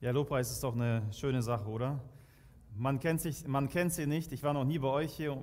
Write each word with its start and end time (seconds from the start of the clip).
Ja, 0.00 0.12
Lobpreis 0.12 0.52
ist 0.52 0.62
doch 0.62 0.76
eine 0.76 1.02
schöne 1.10 1.42
Sache, 1.42 1.68
oder? 1.68 1.98
Man 2.76 3.00
kennt, 3.00 3.20
sich, 3.20 3.48
man 3.48 3.68
kennt 3.68 3.92
sie 3.92 4.06
nicht. 4.06 4.30
Ich 4.30 4.44
war 4.44 4.52
noch 4.52 4.62
nie 4.62 4.78
bei 4.78 4.86
euch 4.86 5.12
hier 5.12 5.36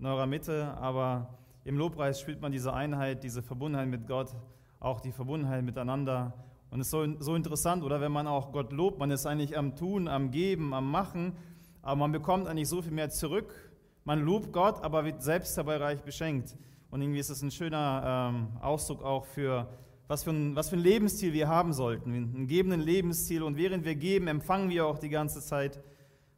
in 0.00 0.06
eurer 0.06 0.26
Mitte, 0.26 0.76
aber 0.78 1.38
im 1.62 1.78
Lobpreis 1.78 2.20
spürt 2.20 2.40
man 2.40 2.50
diese 2.50 2.72
Einheit, 2.72 3.22
diese 3.22 3.42
Verbundenheit 3.42 3.86
mit 3.86 4.08
Gott, 4.08 4.34
auch 4.80 4.98
die 4.98 5.12
Verbundenheit 5.12 5.62
miteinander. 5.62 6.32
Und 6.70 6.80
es 6.80 6.88
ist 6.88 6.90
so, 6.90 7.06
so 7.20 7.36
interessant, 7.36 7.84
oder 7.84 8.00
wenn 8.00 8.10
man 8.10 8.26
auch 8.26 8.50
Gott 8.50 8.72
lobt, 8.72 8.98
man 8.98 9.12
ist 9.12 9.24
eigentlich 9.24 9.56
am 9.56 9.76
Tun, 9.76 10.08
am 10.08 10.32
Geben, 10.32 10.74
am 10.74 10.90
Machen, 10.90 11.36
aber 11.80 11.94
man 11.94 12.10
bekommt 12.10 12.48
eigentlich 12.48 12.68
so 12.68 12.82
viel 12.82 12.90
mehr 12.90 13.10
zurück. 13.10 13.54
Man 14.02 14.18
lobt 14.18 14.52
Gott, 14.52 14.82
aber 14.82 15.04
wird 15.04 15.22
selbst 15.22 15.56
dabei 15.56 15.76
reich 15.76 16.02
beschenkt. 16.02 16.56
Und 16.90 17.02
irgendwie 17.02 17.20
ist 17.20 17.30
es 17.30 17.40
ein 17.40 17.52
schöner 17.52 18.32
ähm, 18.34 18.48
Ausdruck 18.60 19.04
auch 19.04 19.26
für 19.26 19.68
was 20.12 20.24
für, 20.24 20.30
ein, 20.30 20.54
was 20.54 20.68
für 20.68 20.76
ein 20.76 20.82
Lebensstil 20.82 21.32
wir 21.32 21.48
haben 21.48 21.72
sollten, 21.72 22.12
einen 22.12 22.46
gebenden 22.46 22.82
Lebensstil. 22.82 23.42
Und 23.42 23.56
während 23.56 23.86
wir 23.86 23.94
geben, 23.94 24.28
empfangen 24.28 24.68
wir 24.68 24.84
auch 24.86 24.98
die 24.98 25.08
ganze 25.08 25.40
Zeit. 25.40 25.80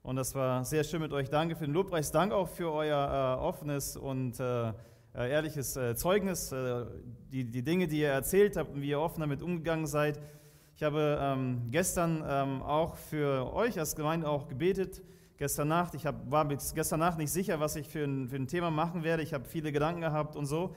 Und 0.05 0.15
das 0.15 0.33
war 0.37 0.65
sehr 0.65 0.85
schön 0.85 1.01
mit 1.01 1.13
euch. 1.13 1.29
Danke 1.29 1.57
für 1.57 1.65
den 1.65 1.75
Lobpreis. 1.75 2.13
Danke 2.13 2.37
auch 2.37 2.49
für 2.49 2.71
euer 2.71 3.37
äh, 3.41 3.43
offenes 3.43 3.97
und 3.97 4.39
äh, 4.39 4.69
äh 4.69 4.73
ehrliches 5.29 5.77
äh, 5.77 5.97
Zeugnis, 5.97 6.53
äh, 6.53 6.87
die, 7.33 7.51
die 7.51 7.65
Dinge, 7.65 7.89
die 7.89 7.99
ihr 7.99 8.11
erzählt 8.11 8.57
habt 8.57 8.73
und 8.73 8.81
wie 8.81 8.91
ihr 8.91 9.01
offen 9.01 9.23
damit 9.23 9.43
umgegangen 9.43 9.89
seid. 9.89 10.21
Ich 10.77 10.85
habe 10.85 11.19
ähm, 11.21 11.63
gestern 11.73 12.23
ähm, 12.25 12.63
auch 12.63 12.95
für 12.95 13.53
euch 13.55 13.77
als 13.81 13.97
Gemeinde 13.97 14.29
auch 14.29 14.47
gebetet. 14.47 15.03
Gestern 15.37 15.67
Nacht, 15.67 15.95
ich 15.95 16.07
hab, 16.07 16.31
war 16.31 16.47
gestern 16.47 17.01
Nacht 17.01 17.19
nicht 17.19 17.33
sicher, 17.33 17.59
was 17.59 17.75
ich 17.75 17.89
für 17.89 18.05
ein, 18.05 18.29
für 18.29 18.37
ein 18.37 18.47
Thema 18.47 18.71
machen 18.71 19.03
werde. 19.03 19.25
Ich 19.25 19.35
habe 19.35 19.47
viele 19.47 19.73
Gedanken 19.73 20.03
gehabt 20.03 20.37
und 20.37 20.47
so. 20.47 20.77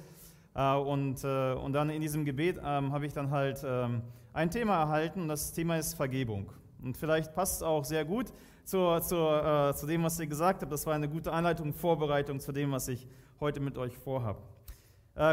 Äh, 0.57 0.75
und, 0.75 1.23
äh, 1.23 1.53
und 1.53 1.73
dann 1.73 1.91
in 1.91 2.01
diesem 2.01 2.25
Gebet 2.25 2.59
ähm, 2.65 2.91
habe 2.91 3.05
ich 3.05 3.13
dann 3.13 3.29
halt 3.29 3.63
ähm, 3.63 4.01
ein 4.33 4.49
Thema 4.49 4.81
erhalten 4.81 5.21
und 5.21 5.27
das 5.27 5.53
Thema 5.53 5.77
ist 5.77 5.93
Vergebung. 5.93 6.51
Und 6.81 6.97
vielleicht 6.97 7.33
passt 7.35 7.57
es 7.57 7.63
auch 7.63 7.85
sehr 7.85 8.03
gut 8.03 8.33
zu, 8.63 8.99
zu, 9.01 9.15
äh, 9.15 9.73
zu 9.75 9.85
dem, 9.85 10.03
was 10.03 10.19
ihr 10.19 10.25
gesagt 10.25 10.63
habt. 10.63 10.71
Das 10.71 10.85
war 10.87 10.95
eine 10.95 11.07
gute 11.07 11.31
Anleitung, 11.31 11.73
Vorbereitung 11.73 12.39
zu 12.39 12.51
dem, 12.51 12.71
was 12.71 12.87
ich 12.87 13.07
heute 13.39 13.59
mit 13.59 13.77
euch 13.77 13.95
vorhabe. 13.95 14.41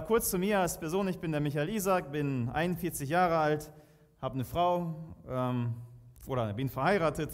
Kurz 0.07 0.31
zu 0.31 0.39
mir 0.39 0.61
als 0.61 0.81
Person, 0.81 1.09
ich 1.09 1.19
bin 1.19 1.31
der 1.31 1.43
Michael 1.43 1.69
Isaac, 1.69 2.11
bin 2.11 2.49
41 2.49 3.07
Jahre 3.07 3.37
alt, 3.37 3.71
habe 4.23 4.33
eine 4.33 4.47
Frau 4.47 4.95
ähm, 5.29 5.75
oder 6.27 6.55
bin 6.55 6.71
verheiratet. 6.71 7.29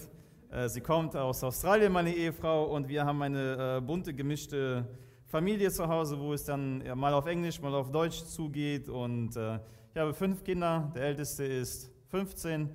Sie 0.67 0.81
kommt 0.81 1.15
aus 1.15 1.45
Australien, 1.45 1.93
meine 1.93 2.13
Ehefrau, 2.13 2.65
und 2.65 2.89
wir 2.89 3.05
haben 3.05 3.23
eine 3.23 3.81
bunte, 3.81 4.13
gemischte 4.13 4.85
Familie 5.31 5.71
zu 5.71 5.87
Hause, 5.87 6.19
wo 6.19 6.33
es 6.33 6.45
dann 6.45 6.83
mal 6.99 7.15
auf 7.15 7.27
Englisch, 7.27 7.63
mal 7.63 7.73
auf 7.73 7.93
Deutsch 7.93 8.25
zugeht. 8.25 8.89
Und 8.89 9.37
äh, 9.37 9.61
ich 9.95 10.01
habe 10.01 10.13
fünf 10.13 10.43
Kinder. 10.43 10.91
Der 10.97 11.05
älteste 11.05 11.45
ist 11.45 11.89
15 12.09 12.69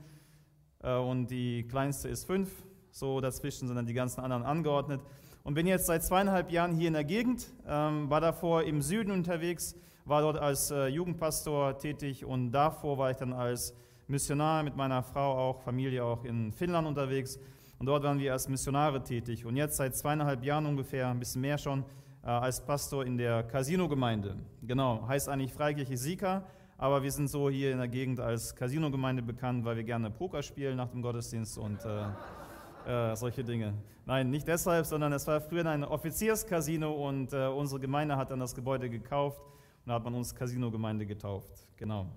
äh, 0.81 0.95
und 0.95 1.27
die 1.27 1.67
kleinste 1.67 2.07
ist 2.07 2.23
fünf. 2.23 2.49
So 2.91 3.19
dazwischen 3.19 3.67
sind 3.67 3.75
dann 3.75 3.85
die 3.85 3.93
ganzen 3.93 4.21
anderen 4.21 4.43
angeordnet. 4.43 5.01
Und 5.43 5.55
bin 5.55 5.67
jetzt 5.67 5.87
seit 5.87 6.05
zweieinhalb 6.05 6.49
Jahren 6.49 6.71
hier 6.71 6.87
in 6.87 6.93
der 6.93 7.03
Gegend, 7.03 7.51
ähm, 7.67 8.09
war 8.09 8.21
davor 8.21 8.63
im 8.63 8.81
Süden 8.81 9.11
unterwegs, 9.11 9.75
war 10.05 10.21
dort 10.21 10.37
als 10.37 10.71
äh, 10.71 10.87
Jugendpastor 10.87 11.77
tätig 11.77 12.23
und 12.23 12.51
davor 12.53 12.97
war 12.97 13.11
ich 13.11 13.17
dann 13.17 13.33
als 13.33 13.75
Missionar 14.07 14.63
mit 14.63 14.77
meiner 14.77 15.03
Frau 15.03 15.37
auch, 15.37 15.61
Familie 15.61 16.05
auch 16.05 16.23
in 16.23 16.53
Finnland 16.53 16.87
unterwegs. 16.87 17.37
Und 17.79 17.87
dort 17.87 18.03
waren 18.03 18.17
wir 18.17 18.31
als 18.31 18.47
Missionare 18.47 19.03
tätig. 19.03 19.45
Und 19.45 19.57
jetzt 19.57 19.75
seit 19.75 19.97
zweieinhalb 19.97 20.41
Jahren 20.45 20.65
ungefähr, 20.65 21.09
ein 21.09 21.19
bisschen 21.19 21.41
mehr 21.41 21.57
schon, 21.57 21.83
äh, 22.25 22.29
als 22.29 22.59
Pastor 22.59 23.05
in 23.05 23.17
der 23.17 23.43
Casino-Gemeinde. 23.43 24.35
Genau, 24.63 25.07
heißt 25.07 25.29
eigentlich 25.29 25.53
Freikirche 25.53 25.95
Sika, 25.95 26.43
aber 26.77 27.03
wir 27.03 27.11
sind 27.11 27.29
so 27.29 27.49
hier 27.49 27.71
in 27.71 27.77
der 27.77 27.87
Gegend 27.87 28.19
als 28.19 28.55
Casino-Gemeinde 28.55 29.21
bekannt, 29.21 29.63
weil 29.63 29.77
wir 29.77 29.83
gerne 29.83 30.09
Poker 30.09 30.41
spielen 30.41 30.75
nach 30.75 30.89
dem 30.89 31.01
Gottesdienst 31.01 31.57
und 31.57 31.79
äh, 31.85 33.11
äh, 33.11 33.15
solche 33.15 33.43
Dinge. 33.43 33.75
Nein, 34.05 34.29
nicht 34.29 34.47
deshalb, 34.47 34.85
sondern 34.85 35.13
es 35.13 35.25
war 35.27 35.39
früher 35.39 35.65
ein 35.65 35.83
Offizierscasino 35.83 36.91
und 37.07 37.31
äh, 37.33 37.47
unsere 37.47 37.79
Gemeinde 37.79 38.17
hat 38.17 38.31
dann 38.31 38.39
das 38.39 38.53
Gebäude 38.53 38.89
gekauft 38.89 39.39
und 39.39 39.89
da 39.89 39.93
hat 39.93 40.03
man 40.03 40.15
uns 40.15 40.33
Casino-Gemeinde 40.33 41.05
getauft. 41.05 41.67
Genau. 41.77 42.07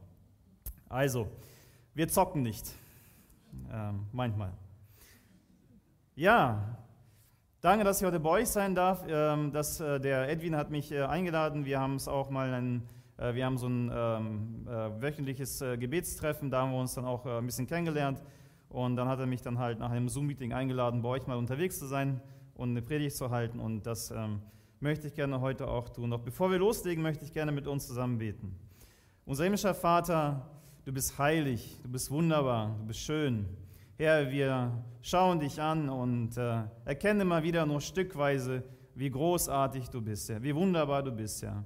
Also, 0.89 1.29
wir 1.95 2.09
zocken 2.09 2.43
nicht. 2.43 2.67
Ähm, 3.71 4.07
manchmal. 4.13 4.53
Ja, 6.15 6.79
Danke, 7.61 7.83
dass 7.83 8.01
ich 8.01 8.07
heute 8.07 8.21
bei 8.21 8.31
euch 8.31 8.49
sein 8.49 8.77
darf. 8.77 9.05
Ähm, 9.09 9.51
das, 9.51 9.81
äh, 9.81 9.99
der 9.99 10.29
Edwin 10.29 10.55
hat 10.55 10.71
mich 10.71 10.93
äh, 10.93 11.03
eingeladen. 11.03 11.65
Wir 11.65 11.81
haben 11.81 11.97
es 11.97 12.07
auch 12.07 12.31
mal 12.31 12.55
ein, 12.55 12.85
äh, 13.17 13.35
wir 13.35 13.45
haben 13.45 13.59
so 13.59 13.67
ein 13.67 13.91
ähm, 13.93 14.67
wöchentliches 15.01 15.65
Gebetstreffen, 15.77 16.53
da 16.53 16.63
haben 16.63 16.71
wir 16.71 16.79
uns 16.79 16.95
dann 16.95 17.05
auch 17.05 17.27
ein 17.27 17.47
bisschen 17.47 17.67
kennengelernt. 17.67 18.23
Und 18.69 18.95
dann 18.95 19.09
hat 19.09 19.19
er 19.19 19.27
mich 19.27 19.43
dann 19.43 19.59
halt 19.59 19.81
nach 19.81 19.91
einem 19.91 20.09
Zoom-Meeting 20.09 20.53
eingeladen, 20.53 21.03
bei 21.03 21.09
euch 21.09 21.27
mal 21.27 21.37
unterwegs 21.37 21.81
zu 21.81 21.87
sein 21.87 22.21
und 22.55 22.71
eine 22.71 22.81
Predigt 22.81 23.17
zu 23.17 23.31
halten. 23.31 23.59
Und 23.59 23.87
das 23.87 24.13
ähm, 24.13 24.41
möchte 24.79 25.09
ich 25.09 25.15
gerne 25.15 25.41
heute 25.41 25.67
auch 25.67 25.89
tun. 25.89 26.13
Doch 26.13 26.21
bevor 26.21 26.53
wir 26.53 26.59
loslegen, 26.59 27.03
möchte 27.03 27.25
ich 27.25 27.33
gerne 27.33 27.51
mit 27.51 27.67
uns 27.67 27.89
zusammen 27.89 28.19
beten. 28.19 28.55
Unser 29.27 29.43
himmlischer 29.43 29.75
Vater, 29.75 30.49
du 30.85 30.93
bist 30.93 31.19
heilig, 31.19 31.81
du 31.83 31.89
bist 31.89 32.09
wunderbar, 32.13 32.77
du 32.79 32.87
bist 32.87 33.01
schön. 33.01 33.47
Herr, 34.00 34.31
wir 34.31 34.81
schauen 35.03 35.41
dich 35.41 35.60
an 35.60 35.88
und 35.88 36.36
äh, 36.36 36.62
erkennen 36.84 37.26
mal 37.26 37.42
wieder 37.42 37.66
nur 37.66 37.81
stückweise, 37.81 38.62
wie 38.94 39.10
großartig 39.10 39.91
du 39.91 40.00
bist, 40.00 40.28
Herr, 40.28 40.41
wie 40.41 40.54
wunderbar 40.54 41.03
du 41.03 41.10
bist, 41.10 41.42
Herr. 41.42 41.64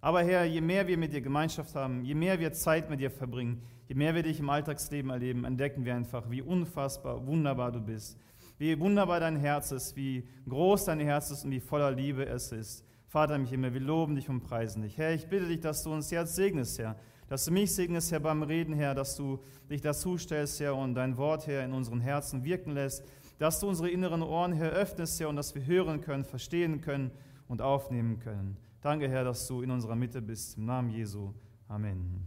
Aber 0.00 0.22
Herr, 0.22 0.46
je 0.46 0.62
mehr 0.62 0.86
wir 0.86 0.96
mit 0.96 1.12
dir 1.12 1.20
Gemeinschaft 1.20 1.74
haben, 1.74 2.02
je 2.02 2.14
mehr 2.14 2.40
wir 2.40 2.54
Zeit 2.54 2.88
mit 2.88 3.00
dir 3.00 3.10
verbringen, 3.10 3.60
je 3.86 3.94
mehr 3.94 4.14
wir 4.14 4.22
dich 4.22 4.40
im 4.40 4.48
Alltagsleben 4.48 5.10
erleben, 5.10 5.44
entdecken 5.44 5.84
wir 5.84 5.94
einfach, 5.94 6.30
wie 6.30 6.40
unfassbar 6.40 7.26
wunderbar 7.26 7.70
du 7.70 7.82
bist, 7.82 8.18
wie 8.56 8.80
wunderbar 8.80 9.20
dein 9.20 9.36
Herz 9.36 9.70
ist, 9.70 9.94
wie 9.94 10.26
groß 10.48 10.86
dein 10.86 11.00
Herz 11.00 11.30
ist 11.32 11.44
und 11.44 11.50
wie 11.50 11.60
voller 11.60 11.90
Liebe 11.90 12.24
es 12.24 12.50
ist. 12.50 12.82
Vater 13.08 13.36
mich 13.36 13.52
immer, 13.52 13.74
wir 13.74 13.82
loben 13.82 14.14
dich 14.14 14.30
und 14.30 14.40
preisen 14.40 14.80
dich. 14.80 14.96
Herr, 14.96 15.12
ich 15.12 15.28
bitte 15.28 15.48
dich, 15.48 15.60
dass 15.60 15.82
du 15.82 15.92
uns 15.92 16.10
Herz 16.10 16.34
segnest, 16.34 16.78
Herr, 16.78 16.96
dass 17.34 17.46
du 17.46 17.50
mich 17.50 17.74
segnest, 17.74 18.12
Herr, 18.12 18.20
beim 18.20 18.44
Reden, 18.44 18.74
Herr, 18.74 18.94
dass 18.94 19.16
du 19.16 19.40
dich 19.68 19.80
dazu 19.80 20.16
stellst, 20.16 20.60
Herr, 20.60 20.76
und 20.76 20.94
dein 20.94 21.16
Wort, 21.16 21.48
Herr, 21.48 21.64
in 21.64 21.72
unseren 21.72 22.00
Herzen 22.00 22.44
wirken 22.44 22.70
lässt, 22.70 23.02
dass 23.40 23.58
du 23.58 23.66
unsere 23.66 23.90
inneren 23.90 24.22
Ohren, 24.22 24.52
Herr, 24.52 24.70
öffnest, 24.70 25.18
Herr, 25.18 25.28
und 25.28 25.34
dass 25.34 25.52
wir 25.52 25.66
hören 25.66 26.00
können, 26.00 26.24
verstehen 26.24 26.80
können 26.80 27.10
und 27.48 27.60
aufnehmen 27.60 28.20
können. 28.20 28.56
Danke, 28.82 29.08
Herr, 29.08 29.24
dass 29.24 29.48
du 29.48 29.62
in 29.62 29.72
unserer 29.72 29.96
Mitte 29.96 30.22
bist. 30.22 30.58
Im 30.58 30.66
Namen 30.66 30.90
Jesu. 30.90 31.32
Amen. 31.66 32.24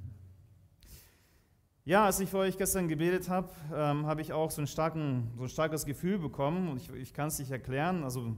Ja, 1.85 2.03
als 2.03 2.19
ich 2.19 2.29
für 2.29 2.39
euch 2.39 2.57
gestern 2.57 2.89
gebetet 2.89 3.29
habe, 3.29 3.47
ähm, 3.74 4.07
habe 4.07 4.19
ich 4.19 4.34
auch 4.34 4.51
so, 4.51 4.66
starken, 4.66 5.31
so 5.38 5.44
ein 5.44 5.50
starkes 5.50 5.85
Gefühl 5.85 6.19
bekommen 6.19 6.68
und 6.68 6.81
ich, 6.81 6.91
ich 6.91 7.13
kann 7.13 7.29
es 7.29 7.39
nicht 7.39 7.51
erklären, 7.51 8.03
also, 8.03 8.35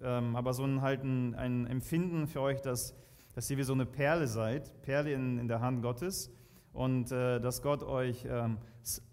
ähm, 0.00 0.34
aber 0.34 0.52
so 0.52 0.64
ein, 0.64 0.82
halt 0.82 1.04
ein, 1.04 1.36
ein 1.36 1.68
Empfinden 1.68 2.26
für 2.26 2.40
euch, 2.40 2.60
dass 2.60 2.96
dass 3.38 3.48
ihr 3.50 3.56
wie 3.56 3.62
so 3.62 3.72
eine 3.72 3.86
Perle 3.86 4.26
seid, 4.26 4.82
Perle 4.82 5.12
in, 5.12 5.38
in 5.38 5.46
der 5.46 5.60
Hand 5.60 5.80
Gottes 5.80 6.28
und 6.72 7.12
äh, 7.12 7.38
dass 7.38 7.62
Gott 7.62 7.84
euch 7.84 8.26
ähm, 8.28 8.58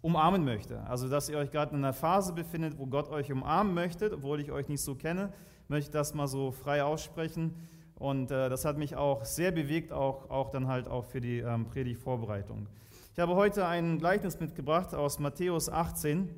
umarmen 0.02 0.44
möchte. 0.44 0.81
Also 0.88 1.08
dass 1.08 1.30
ihr 1.30 1.38
euch 1.38 1.52
gerade 1.52 1.75
in 1.75 1.84
einer 1.84 1.94
Phase 1.94 2.34
befindet, 2.34 2.80
wo 2.80 2.88
Gott 2.88 3.08
euch 3.08 3.31
umarmen 3.31 3.75
möchte, 3.75 4.12
obwohl 4.12 4.41
ich 4.41 4.52
euch 4.52 4.68
nicht 4.68 4.81
so 4.81 4.96
kenne, 4.96 5.31
möchte 5.68 5.90
ich 5.90 5.91
das 5.91 6.16
mal 6.16 6.25
so 6.25 6.50
frei 6.50 6.84
aussprechen. 6.84 7.53
Und 8.00 8.31
äh, 8.31 8.50
das 8.50 8.66
hat 8.66 8.80
mich 8.80 8.96
auch 8.96 9.25
sehr 9.25 9.52
bewegt, 9.52 9.91
auch, 9.91 10.28
auch 10.31 10.50
dann 10.50 10.68
halt 10.68 10.88
auch 10.88 11.06
für 11.06 11.22
die 11.22 11.41
ähm, 11.41 11.68
Predigtvorbereitung. 11.68 12.66
Ich 13.14 13.19
habe 13.19 13.35
heute 13.35 13.68
ein 13.68 13.99
Gleichnis 13.99 14.40
mitgebracht 14.40 14.96
aus 14.96 15.20
Matthäus 15.20 15.70
18. 15.70 16.32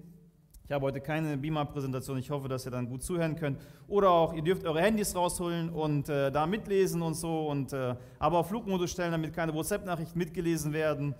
Ich 0.68 0.74
habe 0.74 0.84
heute 0.84 1.00
keine 1.00 1.38
Beamer-Präsentation. 1.38 2.18
Ich 2.18 2.30
hoffe, 2.30 2.50
dass 2.50 2.66
ihr 2.66 2.72
dann 2.72 2.90
gut 2.90 3.02
zuhören 3.02 3.38
könnt. 3.38 3.58
Oder 3.88 4.10
auch, 4.10 4.34
ihr 4.34 4.42
dürft 4.42 4.66
eure 4.66 4.82
Handys 4.82 5.16
rausholen 5.16 5.70
und 5.70 6.10
äh, 6.10 6.30
da 6.30 6.46
mitlesen 6.46 7.02
und 7.02 7.14
so. 7.14 7.48
Und, 7.48 7.72
äh, 7.72 7.96
aber 8.20 8.40
auf 8.40 8.50
Flugmodus 8.50 8.92
stellen, 8.92 9.14
damit 9.14 9.34
keine 9.34 9.54
WhatsApp-Nachrichten 9.54 10.20
mitgelesen 10.20 10.74
werden. 10.74 11.16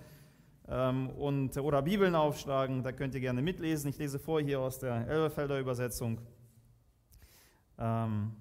Ähm, 0.68 1.08
und, 1.08 1.56
oder 1.56 1.80
Bibeln 1.80 2.14
aufschlagen, 2.14 2.82
da 2.82 2.92
könnt 2.92 3.14
ihr 3.14 3.22
gerne 3.22 3.40
mitlesen. 3.40 3.88
Ich 3.88 3.96
lese 3.96 4.18
vor 4.18 4.42
hier 4.42 4.60
aus 4.60 4.80
der 4.80 5.08
Elberfelder 5.08 5.58
Übersetzung. 5.58 6.20
Ähm, 7.78 8.32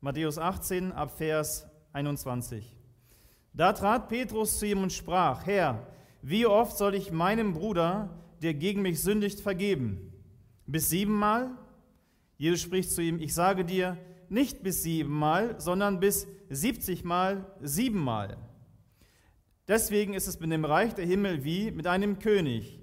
Matthäus 0.00 0.38
18 0.38 0.92
ab 0.92 1.10
Vers 1.10 1.66
21. 1.92 2.74
Da 3.52 3.74
trat 3.74 4.08
Petrus 4.08 4.58
zu 4.58 4.66
ihm 4.66 4.82
und 4.82 4.94
sprach, 4.94 5.44
Herr, 5.44 5.86
wie 6.22 6.46
oft 6.46 6.74
soll 6.74 6.94
ich 6.94 7.12
meinem 7.12 7.52
Bruder 7.52 8.08
der 8.42 8.54
gegen 8.54 8.82
mich 8.82 9.02
sündigt, 9.02 9.40
vergeben? 9.40 10.12
Bis 10.66 10.90
siebenmal? 10.90 11.50
Jesus 12.36 12.60
spricht 12.60 12.90
zu 12.90 13.02
ihm, 13.02 13.20
ich 13.20 13.34
sage 13.34 13.64
dir, 13.64 13.96
nicht 14.28 14.62
bis 14.62 14.82
siebenmal, 14.82 15.60
sondern 15.60 16.00
bis 16.00 16.26
siebzigmal 16.48 17.46
siebenmal. 17.60 18.36
Deswegen 19.68 20.14
ist 20.14 20.26
es 20.26 20.40
mit 20.40 20.52
dem 20.52 20.64
Reich 20.64 20.94
der 20.94 21.06
Himmel 21.06 21.44
wie 21.44 21.70
mit 21.70 21.86
einem 21.86 22.18
König, 22.18 22.80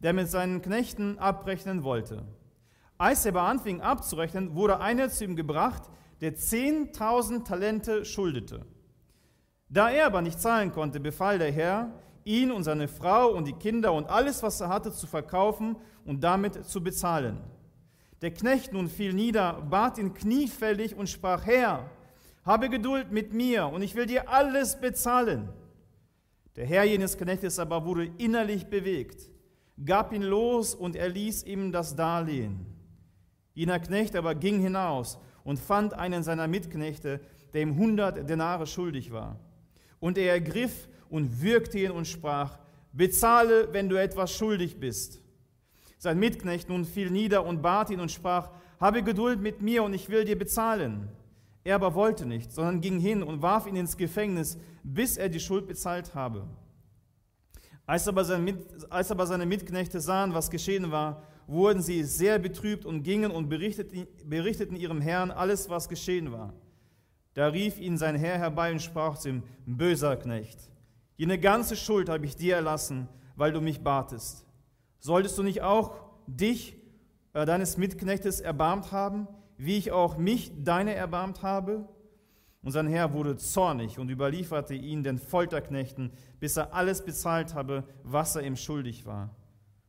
der 0.00 0.12
mit 0.12 0.28
seinen 0.28 0.62
Knechten 0.62 1.18
abrechnen 1.18 1.82
wollte. 1.82 2.24
Als 2.98 3.24
er 3.24 3.32
aber 3.32 3.42
anfing 3.42 3.80
abzurechnen, 3.80 4.54
wurde 4.54 4.80
einer 4.80 5.08
zu 5.08 5.24
ihm 5.24 5.34
gebracht, 5.34 5.90
der 6.20 6.34
zehntausend 6.34 7.46
Talente 7.46 8.04
schuldete. 8.04 8.66
Da 9.68 9.90
er 9.90 10.06
aber 10.06 10.20
nicht 10.20 10.40
zahlen 10.40 10.72
konnte, 10.72 11.00
befahl 11.00 11.38
der 11.38 11.50
Herr, 11.50 11.92
ihn 12.24 12.50
und 12.50 12.64
seine 12.64 12.88
Frau 12.88 13.28
und 13.30 13.46
die 13.46 13.52
Kinder 13.52 13.92
und 13.92 14.08
alles, 14.08 14.42
was 14.42 14.60
er 14.60 14.68
hatte, 14.68 14.92
zu 14.92 15.06
verkaufen 15.06 15.76
und 16.04 16.22
damit 16.22 16.64
zu 16.64 16.82
bezahlen. 16.82 17.38
Der 18.22 18.32
Knecht 18.32 18.72
nun 18.72 18.88
fiel 18.88 19.12
nieder, 19.12 19.54
bat 19.62 19.98
ihn 19.98 20.12
kniefällig 20.12 20.94
und 20.94 21.08
sprach, 21.08 21.46
Herr, 21.46 21.90
habe 22.44 22.68
Geduld 22.68 23.10
mit 23.12 23.32
mir 23.32 23.66
und 23.66 23.82
ich 23.82 23.94
will 23.94 24.06
dir 24.06 24.28
alles 24.28 24.80
bezahlen. 24.80 25.48
Der 26.56 26.66
Herr 26.66 26.84
jenes 26.84 27.16
Knechtes 27.16 27.58
aber 27.58 27.84
wurde 27.86 28.10
innerlich 28.18 28.66
bewegt, 28.66 29.30
gab 29.84 30.12
ihn 30.12 30.22
los 30.22 30.74
und 30.74 30.96
erließ 30.96 31.44
ihm 31.44 31.72
das 31.72 31.96
Darlehen. 31.96 32.66
Jener 33.54 33.78
Knecht 33.78 34.16
aber 34.16 34.34
ging 34.34 34.60
hinaus 34.60 35.18
und 35.44 35.58
fand 35.58 35.94
einen 35.94 36.22
seiner 36.22 36.48
Mitknechte, 36.48 37.20
der 37.52 37.62
ihm 37.62 37.76
hundert 37.76 38.28
Denare 38.28 38.66
schuldig 38.66 39.12
war. 39.12 39.38
Und 39.98 40.18
er 40.18 40.32
ergriff 40.32 40.88
und 41.10 41.42
würgte 41.42 41.78
ihn 41.78 41.90
und 41.90 42.06
sprach, 42.06 42.58
bezahle, 42.92 43.68
wenn 43.72 43.88
du 43.88 43.96
etwas 43.96 44.32
schuldig 44.32 44.80
bist. 44.80 45.20
Sein 45.98 46.18
Mitknecht 46.18 46.68
nun 46.68 46.84
fiel 46.84 47.10
nieder 47.10 47.44
und 47.44 47.60
bat 47.60 47.90
ihn 47.90 48.00
und 48.00 48.10
sprach, 48.10 48.50
habe 48.80 49.02
Geduld 49.02 49.40
mit 49.40 49.60
mir 49.60 49.82
und 49.82 49.92
ich 49.92 50.08
will 50.08 50.24
dir 50.24 50.38
bezahlen. 50.38 51.08
Er 51.62 51.74
aber 51.74 51.94
wollte 51.94 52.24
nicht, 52.24 52.52
sondern 52.52 52.80
ging 52.80 52.98
hin 52.98 53.22
und 53.22 53.42
warf 53.42 53.66
ihn 53.66 53.76
ins 53.76 53.96
Gefängnis, 53.96 54.58
bis 54.82 55.18
er 55.18 55.28
die 55.28 55.40
Schuld 55.40 55.66
bezahlt 55.66 56.14
habe. 56.14 56.46
Als 57.84 58.08
aber, 58.08 58.24
seine 58.24 59.46
Mitknechte 59.46 60.00
sahen, 60.00 60.32
was 60.32 60.50
geschehen 60.50 60.90
war, 60.90 61.22
wurden 61.46 61.82
sie 61.82 62.04
sehr 62.04 62.38
betrübt 62.38 62.86
und 62.86 63.02
gingen 63.02 63.32
und 63.32 63.48
berichteten 63.48 64.76
ihrem 64.76 65.00
Herrn 65.00 65.32
alles, 65.32 65.68
was 65.68 65.88
geschehen 65.88 66.30
war. 66.32 66.54
Da 67.34 67.48
rief 67.48 67.78
ihn 67.78 67.98
sein 67.98 68.14
Herr 68.14 68.38
herbei 68.38 68.72
und 68.72 68.80
sprach 68.80 69.18
zu 69.18 69.30
ihm, 69.30 69.42
böser 69.66 70.16
Knecht, 70.16 70.69
jene 71.20 71.38
ganze 71.38 71.76
Schuld 71.76 72.08
habe 72.08 72.24
ich 72.24 72.34
dir 72.34 72.56
erlassen, 72.56 73.06
weil 73.36 73.52
du 73.52 73.60
mich 73.60 73.82
batest. 73.82 74.46
Solltest 75.00 75.36
du 75.36 75.42
nicht 75.42 75.60
auch 75.60 75.94
dich, 76.26 76.78
äh, 77.34 77.44
deines 77.44 77.76
Mitknechtes, 77.76 78.40
erbarmt 78.40 78.90
haben, 78.90 79.28
wie 79.58 79.76
ich 79.76 79.92
auch 79.92 80.16
mich, 80.16 80.50
deine, 80.64 80.94
erbarmt 80.94 81.42
habe? 81.42 81.86
Und 82.62 82.72
sein 82.72 82.86
Herr 82.86 83.12
wurde 83.12 83.36
zornig 83.36 83.98
und 83.98 84.08
überlieferte 84.08 84.72
ihn 84.72 85.02
den 85.02 85.18
Folterknechten, 85.18 86.10
bis 86.38 86.56
er 86.56 86.72
alles 86.72 87.04
bezahlt 87.04 87.54
habe, 87.54 87.84
was 88.02 88.34
er 88.34 88.42
ihm 88.42 88.56
schuldig 88.56 89.04
war. 89.04 89.36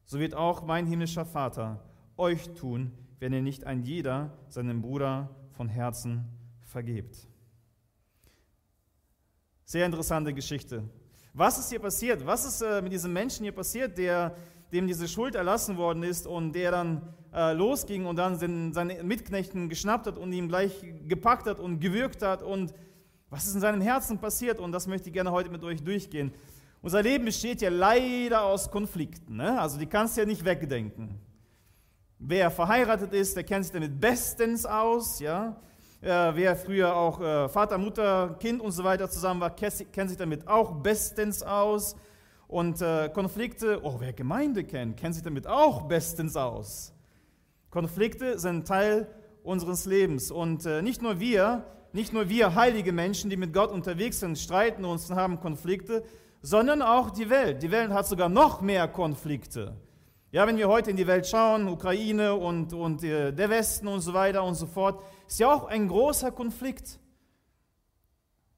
So 0.03 0.19
wird 0.19 0.35
auch 0.35 0.65
mein 0.65 0.85
himmlischer 0.85 1.25
Vater 1.25 1.81
euch 2.17 2.49
tun, 2.55 2.91
wenn 3.19 3.31
ihr 3.31 3.41
nicht 3.41 3.65
ein 3.65 3.83
jeder 3.83 4.37
seinem 4.49 4.81
Bruder 4.81 5.29
von 5.51 5.69
Herzen 5.69 6.25
vergebt. 6.59 7.25
Sehr 9.63 9.85
interessante 9.85 10.33
Geschichte. 10.33 10.83
Was 11.33 11.57
ist 11.57 11.69
hier 11.69 11.79
passiert? 11.79 12.25
Was 12.25 12.45
ist 12.45 12.61
äh, 12.61 12.81
mit 12.81 12.91
diesem 12.91 13.13
Menschen 13.13 13.43
hier 13.43 13.53
passiert, 13.53 13.97
der, 13.97 14.35
dem 14.73 14.87
diese 14.87 15.07
Schuld 15.07 15.35
erlassen 15.35 15.77
worden 15.77 16.03
ist 16.03 16.27
und 16.27 16.53
der 16.53 16.71
dann 16.71 17.01
äh, 17.33 17.53
losging 17.53 18.05
und 18.05 18.17
dann 18.17 18.37
den, 18.37 18.73
seine 18.73 19.01
Mitknechten 19.03 19.69
geschnappt 19.69 20.07
hat 20.07 20.17
und 20.17 20.33
ihn 20.33 20.49
gleich 20.49 20.73
gepackt 21.07 21.47
hat 21.47 21.59
und 21.59 21.79
gewürgt 21.79 22.21
hat 22.21 22.43
und 22.43 22.73
was 23.29 23.47
ist 23.47 23.55
in 23.55 23.61
seinem 23.61 23.79
Herzen 23.79 24.19
passiert? 24.19 24.59
Und 24.59 24.73
das 24.73 24.87
möchte 24.87 25.07
ich 25.07 25.13
gerne 25.13 25.31
heute 25.31 25.49
mit 25.49 25.63
euch 25.63 25.81
durchgehen. 25.81 26.33
Unser 26.81 27.01
Leben 27.01 27.23
besteht 27.23 27.61
ja 27.61 27.69
leider 27.69 28.43
aus 28.43 28.69
Konflikten. 28.69 29.37
Ne? 29.37 29.57
Also 29.59 29.79
die 29.79 29.85
kannst 29.85 30.17
du 30.17 30.21
ja 30.21 30.27
nicht 30.27 30.43
wegdenken. 30.43 31.17
Wer 32.19 32.51
verheiratet 32.51 33.13
ist, 33.13 33.37
der 33.37 33.45
kennt 33.45 33.63
sich 33.63 33.73
damit 33.73 34.01
bestens 34.01 34.65
aus. 34.65 35.19
Ja? 35.21 35.61
Äh, 36.01 36.07
wer 36.33 36.55
früher 36.55 36.95
auch 36.95 37.21
äh, 37.21 37.47
Vater, 37.47 37.77
Mutter, 37.77 38.35
Kind 38.39 38.59
und 38.59 38.71
so 38.71 38.83
weiter 38.83 39.07
zusammen 39.07 39.39
war, 39.39 39.55
kennt 39.55 40.09
sich 40.09 40.17
damit 40.17 40.47
auch 40.47 40.71
bestens 40.81 41.43
aus. 41.43 41.95
Und 42.47 42.81
äh, 42.81 43.09
Konflikte, 43.13 43.79
oh, 43.83 43.97
wer 43.99 44.11
Gemeinde 44.11 44.63
kennt, 44.63 44.97
kennt 44.97 45.13
sich 45.13 45.23
damit 45.23 45.45
auch 45.45 45.83
bestens 45.83 46.35
aus. 46.35 46.91
Konflikte 47.69 48.39
sind 48.39 48.67
Teil 48.67 49.07
unseres 49.43 49.85
Lebens. 49.85 50.31
Und 50.31 50.65
äh, 50.65 50.81
nicht 50.81 51.03
nur 51.03 51.19
wir, 51.19 51.65
nicht 51.93 52.13
nur 52.13 52.29
wir 52.29 52.55
heilige 52.55 52.93
Menschen, 52.93 53.29
die 53.29 53.37
mit 53.37 53.53
Gott 53.53 53.71
unterwegs 53.71 54.21
sind, 54.21 54.39
streiten 54.39 54.85
uns 54.85 55.07
und 55.09 55.15
haben 55.15 55.39
Konflikte, 55.39 56.03
sondern 56.41 56.81
auch 56.81 57.11
die 57.11 57.29
Welt. 57.29 57.61
Die 57.61 57.69
Welt 57.69 57.91
hat 57.91 58.07
sogar 58.07 58.27
noch 58.27 58.61
mehr 58.61 58.87
Konflikte. 58.87 59.75
Ja, 60.31 60.47
wenn 60.47 60.57
wir 60.57 60.69
heute 60.69 60.91
in 60.91 60.95
die 60.95 61.07
Welt 61.07 61.27
schauen, 61.27 61.67
Ukraine 61.67 62.33
und, 62.33 62.73
und 62.73 63.03
äh, 63.03 63.31
der 63.33 63.49
Westen 63.49 63.87
und 63.87 63.99
so 63.99 64.13
weiter 64.13 64.43
und 64.43 64.55
so 64.55 64.65
fort, 64.65 65.03
ist 65.31 65.39
ja 65.39 65.53
auch 65.53 65.63
ein 65.63 65.87
großer 65.87 66.29
Konflikt. 66.29 66.99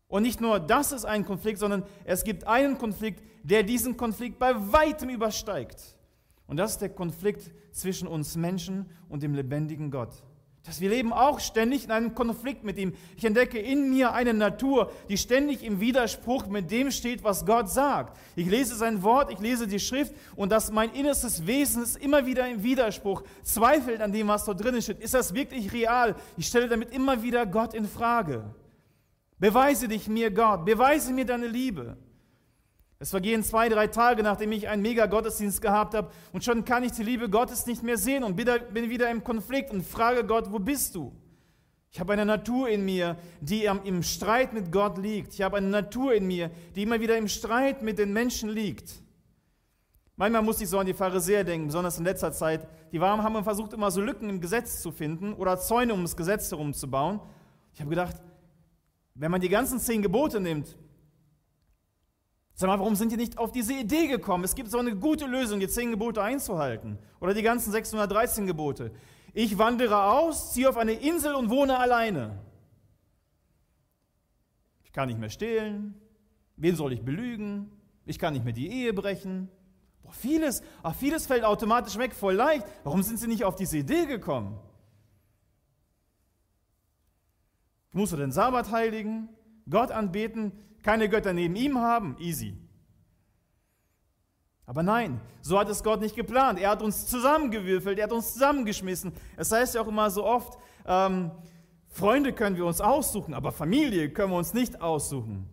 Und 0.08 0.24
nicht 0.24 0.42
nur 0.42 0.60
das 0.60 0.92
ist 0.92 1.06
ein 1.06 1.24
Konflikt, 1.24 1.60
sondern 1.60 1.84
es 2.04 2.24
gibt 2.24 2.48
einen 2.48 2.80
Konflikt, 2.80 3.24
der 3.44 3.62
diesen 3.62 3.96
Konflikt 3.96 4.40
bei 4.40 4.56
weitem 4.72 5.10
übersteigt. 5.10 5.96
Und 6.48 6.58
das 6.58 6.72
ist 6.72 6.82
der 6.82 6.90
Konflikt 6.90 7.52
zwischen 7.72 8.08
uns 8.08 8.36
Menschen 8.36 8.90
und 9.08 9.22
dem 9.22 9.36
lebendigen 9.36 9.92
Gott. 9.92 10.24
Dass 10.66 10.80
wir 10.80 10.90
leben 10.90 11.12
auch 11.12 11.42
ständig 11.42 11.84
in 11.84 11.92
einem 11.92 12.16
Konflikt 12.16 12.64
mit 12.64 12.78
ihm. 12.78 12.94
Ich 13.18 13.26
entdecke 13.26 13.60
in 13.60 13.90
mir 13.90 14.14
eine 14.14 14.34
Natur, 14.34 14.94
die 15.10 15.18
ständig 15.18 15.62
im 15.62 15.82
Widerspruch 15.82 16.48
mit 16.48 16.72
dem 16.72 16.90
steht, 16.90 17.22
was 17.22 17.46
Gott 17.46 17.70
sagt. 17.70 18.18
Ich 18.38 18.48
lese 18.48 18.76
sein 18.76 19.04
Wort, 19.04 19.30
ich 19.30 19.40
lese 19.40 19.68
die 19.68 19.80
Schrift 19.80 20.14
und 20.38 20.54
dass 20.54 20.72
mein 20.72 20.94
innerstes 20.94 21.46
Wesen 21.46 21.84
ist 21.84 21.98
immer 21.98 22.26
wieder 22.26 22.48
im 22.48 22.64
Widerspruch, 22.64 23.24
zweifelt 23.44 24.00
an 24.00 24.14
dem, 24.14 24.30
was 24.30 24.46
dort 24.46 24.64
drin 24.64 24.82
steht. 24.82 25.02
Ist 25.02 25.14
das 25.14 25.34
wirklich 25.34 25.74
real? 25.74 26.16
Ich 26.38 26.48
stelle 26.48 26.70
damit 26.70 26.92
immer 26.92 27.22
wieder 27.22 27.46
Gott 27.46 27.74
in 27.74 27.86
Frage. 27.86 28.46
Beweise 29.40 29.90
dich 29.90 30.08
mir, 30.08 30.32
Gott, 30.32 30.64
beweise 30.64 31.12
mir 31.12 31.26
deine 31.26 31.48
Liebe. 31.48 31.98
Es 33.04 33.10
vergehen 33.10 33.44
zwei, 33.44 33.68
drei 33.68 33.88
Tage, 33.88 34.24
nachdem 34.24 34.54
ich 34.54 34.70
einen 34.70 34.82
Mega-Gottesdienst 34.82 35.62
gehabt 35.62 35.94
habe 35.94 36.10
und 36.32 36.42
schon 36.42 36.64
kann 36.64 36.84
ich 36.84 36.94
die 36.94 37.04
Liebe 37.04 37.30
Gottes 37.30 37.66
nicht 37.66 37.84
mehr 37.84 37.98
sehen 37.98 38.24
und 38.24 38.38
bin 38.38 38.90
wieder 38.90 39.12
im 39.12 39.26
Konflikt 39.26 39.72
und 39.72 39.86
frage 39.86 40.24
Gott, 40.24 40.54
wo 40.54 40.58
bist 40.58 40.96
du? 40.96 41.12
Ich 41.92 42.00
habe 42.00 42.14
eine 42.14 42.26
Natur 42.26 42.70
in 42.70 42.86
mir, 42.86 43.18
die 43.42 43.66
im 43.66 44.04
Streit 44.04 44.54
mit 44.54 44.72
Gott 44.72 44.98
liegt. 44.98 45.34
Ich 45.34 45.42
habe 45.42 45.58
eine 45.58 45.68
Natur 45.68 46.14
in 46.14 46.28
mir, 46.28 46.50
die 46.78 46.84
immer 46.84 47.02
wieder 47.02 47.18
im 47.18 47.28
Streit 47.28 47.82
mit 47.82 48.00
den 48.00 48.14
Menschen 48.14 48.48
liegt. 48.48 48.94
Manchmal 50.16 50.42
muss 50.42 50.62
ich 50.62 50.70
so 50.70 50.80
an 50.80 50.86
die 50.86 50.94
Pharisäer 50.94 51.44
denken, 51.44 51.68
besonders 51.68 51.98
in 51.98 52.06
letzter 52.06 52.32
Zeit. 52.32 52.66
Die 52.94 53.02
haben 53.02 53.44
versucht, 53.44 53.74
immer 53.74 53.92
so 53.92 54.00
Lücken 54.00 54.30
im 54.30 54.40
Gesetz 54.40 54.82
zu 54.82 54.94
finden 54.94 55.34
oder 55.34 55.60
Zäune 55.60 55.94
um 55.94 56.04
das 56.04 56.16
Gesetz 56.16 56.50
herum 56.52 56.74
zu 56.74 56.90
bauen. 56.90 57.20
Ich 57.74 57.82
habe 57.82 57.90
gedacht, 57.90 58.16
wenn 59.14 59.30
man 59.30 59.42
die 59.42 59.50
ganzen 59.50 59.78
zehn 59.78 60.02
Gebote 60.02 60.40
nimmt 60.40 60.78
Sag 62.56 62.68
mal, 62.68 62.80
warum 62.80 62.96
sind 62.96 63.12
die 63.12 63.18
nicht 63.18 63.38
auf 63.38 63.52
diese 63.52 63.74
Idee 63.74 64.08
gekommen? 64.08 64.44
Es 64.44 64.56
gibt 64.56 64.70
so 64.70 64.78
eine 64.78 64.96
gute 64.96 65.26
Lösung, 65.26 65.60
die 65.60 65.68
zehn 65.68 65.90
Gebote 65.90 66.22
einzuhalten. 66.22 67.00
Oder 67.20 67.34
die 67.34 67.42
ganzen 67.42 67.72
613 67.72 68.46
Gebote. 68.46 68.92
Ich 69.34 69.58
wandere 69.58 70.04
aus, 70.04 70.54
ziehe 70.54 70.70
auf 70.70 70.78
eine 70.78 70.94
Insel 70.94 71.34
und 71.34 71.50
wohne 71.50 71.80
alleine. 71.80 72.38
Ich 74.84 74.92
kann 74.92 75.08
nicht 75.08 75.20
mehr 75.20 75.32
stehlen. 75.32 75.96
Wen 76.56 76.76
soll 76.76 76.94
ich 76.94 77.02
belügen? 77.02 77.72
Ich 78.06 78.20
kann 78.20 78.34
nicht 78.34 78.46
mehr 78.46 78.54
die 78.54 78.70
Ehe 78.70 78.94
brechen. 78.94 79.50
Boah, 80.04 80.14
vieles, 80.14 80.62
ach, 80.84 80.94
vieles 80.94 81.26
fällt 81.26 81.44
automatisch 81.44 81.98
weg, 81.98 82.14
voll 82.14 82.36
leicht. 82.36 82.68
Warum 82.84 83.02
sind 83.02 83.18
sie 83.18 83.28
nicht 83.28 83.44
auf 83.44 83.56
diese 83.56 83.80
Idee 83.80 84.06
gekommen? 84.06 84.60
Musst 87.92 88.14
du 88.14 88.18
den 88.18 88.32
Sabbat 88.32 88.72
heiligen, 88.72 89.30
Gott 89.70 89.92
anbeten, 89.92 90.52
keine 90.84 91.10
Götter 91.10 91.34
neben 91.34 91.56
ihm 91.56 91.80
haben, 91.80 92.16
easy. 92.20 92.56
Aber 94.66 94.84
nein, 94.84 95.20
so 95.42 95.60
hat 95.60 95.70
es 95.70 95.84
Gott 95.84 96.00
nicht 96.00 96.16
geplant. 96.16 96.60
Er 96.60 96.70
hat 96.70 96.82
uns 96.82 97.08
zusammengewürfelt, 97.08 97.98
er 97.98 98.06
hat 98.06 98.14
uns 98.14 98.34
zusammengeschmissen. 98.34 99.14
Es 99.36 99.52
heißt 99.52 99.76
ja 99.76 99.82
auch 99.82 99.88
immer 99.88 100.10
so 100.10 100.26
oft, 100.26 100.58
ähm, 100.86 101.32
Freunde 101.90 102.34
können 102.34 102.56
wir 102.56 102.66
uns 102.66 102.82
aussuchen, 102.82 103.34
aber 103.34 103.52
Familie 103.52 104.10
können 104.10 104.32
wir 104.32 104.38
uns 104.38 104.54
nicht 104.54 104.82
aussuchen. 104.82 105.50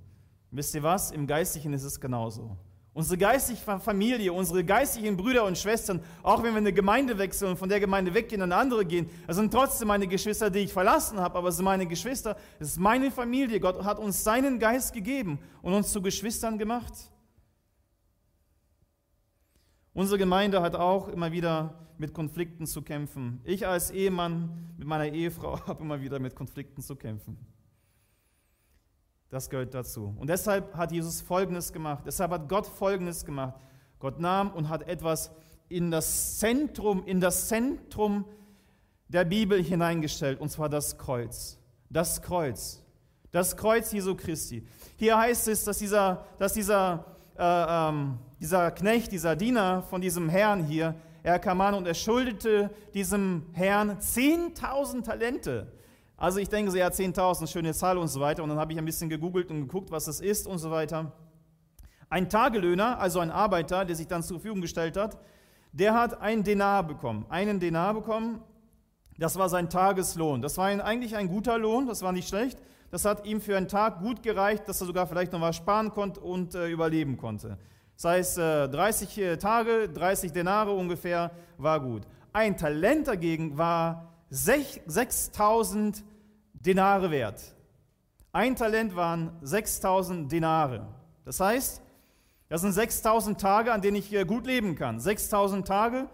Wisst 0.50 0.75
ihr 0.75 0.82
was? 0.82 1.10
Im 1.10 1.26
Geistlichen 1.26 1.72
ist 1.72 1.84
es 1.84 2.00
genauso. 2.00 2.56
Unsere 2.92 3.18
geistliche 3.18 3.78
Familie, 3.78 4.32
unsere 4.32 4.64
geistlichen 4.64 5.16
Brüder 5.16 5.44
und 5.44 5.56
Schwestern, 5.56 6.02
auch 6.25 6.42
wenn 6.42 6.52
wir 6.52 6.59
eine 6.59 6.73
Gemeinde 6.73 7.16
wechseln 7.18 7.52
und 7.52 7.56
von 7.56 7.68
der 7.68 7.78
Gemeinde 7.78 8.12
weggehen 8.12 8.42
und 8.42 8.50
eine 8.50 8.61
andere 8.61 8.85
gehen, 8.85 9.09
das 9.28 9.37
sind 9.37 9.52
trotzdem 9.52 9.87
meine 9.87 10.09
Geschwister, 10.09 10.50
die 10.50 10.61
ich 10.61 10.73
verlassen 10.73 11.20
habe, 11.20 11.38
aber 11.38 11.49
es 11.49 11.56
sind 11.56 11.64
meine 11.64 11.87
Geschwister, 11.87 12.37
es 12.59 12.68
ist 12.68 12.80
meine 12.80 13.12
Familie. 13.12 13.61
Gott 13.61 13.85
hat 13.85 14.00
uns 14.00 14.25
seinen 14.25 14.59
Geist 14.59 14.92
gegeben 14.92 15.38
und 15.62 15.73
uns 15.73 15.92
zu 15.92 16.02
Geschwistern 16.02 16.59
gemacht. 16.59 16.92
Unsere 19.92 20.18
Gemeinde 20.18 20.61
hat 20.61 20.75
auch 20.75 21.09
immer 21.09 21.30
wieder 21.30 21.87
mit 21.97 22.12
Konflikten 22.12 22.66
zu 22.66 22.82
kämpfen. 22.82 23.40
Ich 23.44 23.68
als 23.68 23.92
Ehemann 23.92 24.75
mit 24.78 24.88
meiner 24.88 25.12
Ehefrau 25.12 25.61
habe 25.66 25.82
immer 25.82 26.00
wieder 26.00 26.18
mit 26.18 26.35
Konflikten 26.35 26.82
zu 26.82 26.97
kämpfen. 26.97 27.37
Das 29.30 29.49
gehört 29.49 29.75
dazu. 29.75 30.14
Und 30.18 30.28
deshalb 30.28 30.75
hat 30.76 30.92
Jesus 30.92 31.20
Folgendes 31.20 31.72
gemacht. 31.72 32.02
Deshalb 32.04 32.32
hat 32.32 32.49
Gott 32.49 32.66
Folgendes 32.66 33.25
gemacht. 33.25 33.54
Gott 33.99 34.18
nahm 34.18 34.50
und 34.50 34.68
hat 34.68 34.82
etwas 34.88 35.30
in 35.68 35.90
das 35.90 36.38
Zentrum, 36.38 37.04
in 37.04 37.20
das 37.20 37.49
Zentrum 37.49 38.25
der 39.08 39.25
Bibel 39.25 39.62
hineingestellt, 39.62 40.40
und 40.40 40.50
zwar 40.50 40.68
das 40.68 40.99
Kreuz. 40.99 41.58
Das 41.88 42.22
Kreuz. 42.22 42.82
Das 43.30 43.56
Kreuz 43.56 43.92
Jesu 43.92 44.16
Christi. 44.16 44.66
Hier 44.96 45.16
heißt 45.16 45.49
es, 45.49 45.64
dass 45.64 45.78
dieser, 45.78 46.26
dass 46.38 46.52
dieser 46.52 47.04
äh, 47.40 47.42
ähm, 47.42 48.18
dieser 48.38 48.70
Knecht, 48.70 49.12
dieser 49.12 49.37
Diener 49.37 49.82
von 49.82 50.00
diesem 50.00 50.28
Herrn 50.28 50.64
hier, 50.64 50.94
er 51.22 51.38
kam 51.38 51.60
an 51.60 51.75
und 51.75 51.87
er 51.87 51.94
schuldete 51.94 52.70
diesem 52.92 53.46
Herrn 53.52 53.99
10.000 53.99 55.04
Talente. 55.04 55.72
Also 56.20 56.38
ich 56.38 56.50
denke 56.50 56.70
so, 56.70 56.76
ja, 56.76 56.88
10.000, 56.88 57.50
schöne 57.50 57.72
Zahl 57.72 57.96
und 57.96 58.08
so 58.08 58.20
weiter. 58.20 58.42
Und 58.42 58.50
dann 58.50 58.58
habe 58.58 58.74
ich 58.74 58.78
ein 58.78 58.84
bisschen 58.84 59.08
gegoogelt 59.08 59.50
und 59.50 59.62
geguckt, 59.62 59.90
was 59.90 60.04
das 60.04 60.20
ist 60.20 60.46
und 60.46 60.58
so 60.58 60.70
weiter. 60.70 61.12
Ein 62.10 62.28
Tagelöhner, 62.28 62.98
also 62.98 63.20
ein 63.20 63.30
Arbeiter, 63.30 63.86
der 63.86 63.96
sich 63.96 64.06
dann 64.06 64.22
zur 64.22 64.36
Verfügung 64.36 64.60
gestellt 64.60 64.98
hat, 64.98 65.16
der 65.72 65.94
hat 65.94 66.20
einen 66.20 66.44
Denar 66.44 66.82
bekommen. 66.82 67.24
Einen 67.30 67.58
Denar 67.58 67.94
bekommen, 67.94 68.42
das 69.16 69.38
war 69.38 69.48
sein 69.48 69.70
Tageslohn. 69.70 70.42
Das 70.42 70.58
war 70.58 70.66
eigentlich 70.66 71.16
ein 71.16 71.26
guter 71.26 71.56
Lohn, 71.56 71.86
das 71.86 72.02
war 72.02 72.12
nicht 72.12 72.28
schlecht. 72.28 72.58
Das 72.90 73.06
hat 73.06 73.24
ihm 73.24 73.40
für 73.40 73.56
einen 73.56 73.68
Tag 73.68 74.00
gut 74.00 74.22
gereicht, 74.22 74.68
dass 74.68 74.82
er 74.82 74.88
sogar 74.88 75.06
vielleicht 75.06 75.32
noch 75.32 75.40
was 75.40 75.56
sparen 75.56 75.90
konnte 75.90 76.20
und 76.20 76.54
äh, 76.54 76.68
überleben 76.68 77.16
konnte. 77.16 77.56
Das 77.94 78.04
heißt, 78.04 78.38
äh, 78.38 78.68
30 78.68 79.18
äh, 79.18 79.36
Tage, 79.38 79.88
30 79.88 80.32
Denare 80.32 80.72
ungefähr, 80.72 81.30
war 81.56 81.80
gut. 81.80 82.02
Ein 82.34 82.58
Talent 82.58 83.08
dagegen 83.08 83.56
war 83.56 84.12
6000 84.28 86.04
Denare 86.60 87.10
wert. 87.10 87.54
Ein 88.32 88.54
Talent 88.54 88.94
waren 88.94 89.32
6000 89.40 90.30
Denare. 90.30 90.86
Das 91.24 91.40
heißt, 91.40 91.82
das 92.48 92.60
sind 92.60 92.72
6000 92.72 93.40
Tage, 93.40 93.72
an 93.72 93.80
denen 93.80 93.96
ich 93.96 94.14
gut 94.26 94.46
leben 94.46 94.74
kann. 94.76 95.00
6000 95.00 95.66
Tage, 95.66 96.08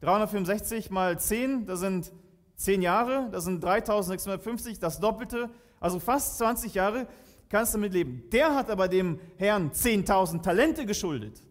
365 0.00 0.90
mal 0.90 1.18
10, 1.18 1.66
das 1.66 1.80
sind 1.80 2.12
10 2.56 2.82
Jahre, 2.82 3.28
das 3.30 3.44
sind 3.44 3.62
3650, 3.62 4.78
das 4.78 5.00
Doppelte, 5.00 5.50
also 5.80 5.98
fast 5.98 6.38
20 6.38 6.74
Jahre 6.74 7.06
kannst 7.48 7.74
du 7.74 7.78
damit 7.78 7.92
leben. 7.92 8.24
Der 8.32 8.54
hat 8.54 8.70
aber 8.70 8.88
dem 8.88 9.20
Herrn 9.36 9.70
10.000 9.70 10.42
Talente 10.42 10.86
geschuldet. 10.86 11.42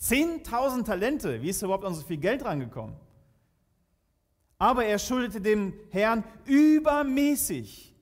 10.000 0.00 0.84
Talente, 0.84 1.42
wie 1.42 1.50
ist 1.50 1.62
überhaupt 1.62 1.84
an 1.84 1.94
so 1.94 2.02
viel 2.02 2.18
Geld 2.18 2.44
rangekommen? 2.44 2.96
Aber 4.58 4.84
er 4.84 4.98
schuldete 4.98 5.40
dem 5.40 5.72
Herrn 5.90 6.24
übermäßig. 6.44 7.94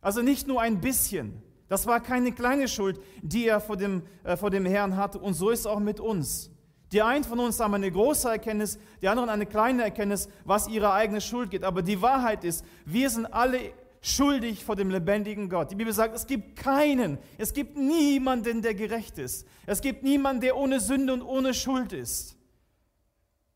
Also 0.00 0.20
nicht 0.20 0.48
nur 0.48 0.60
ein 0.60 0.80
bisschen. 0.80 1.40
Das 1.68 1.86
war 1.86 2.00
keine 2.00 2.32
kleine 2.32 2.68
Schuld, 2.68 3.00
die 3.22 3.46
er 3.46 3.60
vor 3.60 3.76
dem, 3.76 4.02
äh, 4.24 4.36
vor 4.36 4.50
dem 4.50 4.66
Herrn 4.66 4.96
hatte. 4.96 5.18
Und 5.18 5.34
so 5.34 5.50
ist 5.50 5.60
es 5.60 5.66
auch 5.66 5.78
mit 5.78 6.00
uns. 6.00 6.50
Die 6.90 7.00
einen 7.00 7.24
von 7.24 7.38
uns 7.38 7.58
haben 7.58 7.72
eine 7.72 7.90
große 7.90 8.28
Erkenntnis, 8.28 8.78
die 9.00 9.08
anderen 9.08 9.30
eine 9.30 9.46
kleine 9.46 9.84
Erkenntnis, 9.84 10.28
was 10.44 10.68
ihre 10.68 10.92
eigene 10.92 11.22
Schuld 11.22 11.50
geht. 11.50 11.64
Aber 11.64 11.80
die 11.80 12.02
Wahrheit 12.02 12.44
ist, 12.44 12.64
wir 12.84 13.08
sind 13.08 13.24
alle 13.26 13.72
schuldig 14.02 14.62
vor 14.62 14.76
dem 14.76 14.90
lebendigen 14.90 15.48
Gott. 15.48 15.70
Die 15.70 15.76
Bibel 15.76 15.92
sagt, 15.92 16.14
es 16.14 16.26
gibt 16.26 16.56
keinen, 16.56 17.16
es 17.38 17.54
gibt 17.54 17.78
niemanden, 17.78 18.60
der 18.60 18.74
gerecht 18.74 19.16
ist. 19.16 19.46
Es 19.64 19.80
gibt 19.80 20.02
niemanden, 20.02 20.42
der 20.42 20.56
ohne 20.56 20.80
Sünde 20.80 21.14
und 21.14 21.22
ohne 21.22 21.54
Schuld 21.54 21.94
ist. 21.94 22.36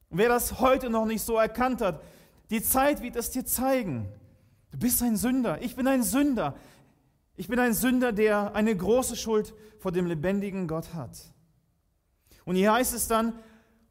Und 0.09 0.19
wer 0.19 0.29
das 0.29 0.61
heute 0.61 0.89
noch 0.89 1.05
nicht 1.05 1.23
so 1.23 1.37
erkannt 1.37 1.83
hat, 1.83 2.01
die 2.51 2.63
Zeit 2.63 3.03
wird 3.03 3.17
es 3.17 3.31
dir 3.31 3.45
zeigen. 3.45 4.09
Du 4.71 4.79
bist 4.79 5.03
ein 5.03 5.17
Sünder, 5.17 5.61
ich 5.63 5.77
bin 5.77 5.87
ein 5.87 6.03
Sünder. 6.03 6.55
Ich 7.39 7.49
bin 7.49 7.59
ein 7.59 7.75
Sünder, 7.75 8.13
der 8.13 8.55
eine 8.55 8.75
große 8.75 9.15
Schuld 9.15 9.55
vor 9.79 9.93
dem 9.93 10.07
lebendigen 10.07 10.67
Gott 10.67 10.95
hat. 10.95 11.19
Und 12.47 12.57
hier 12.57 12.73
heißt 12.73 12.95
es 12.95 13.09
dann, 13.09 13.35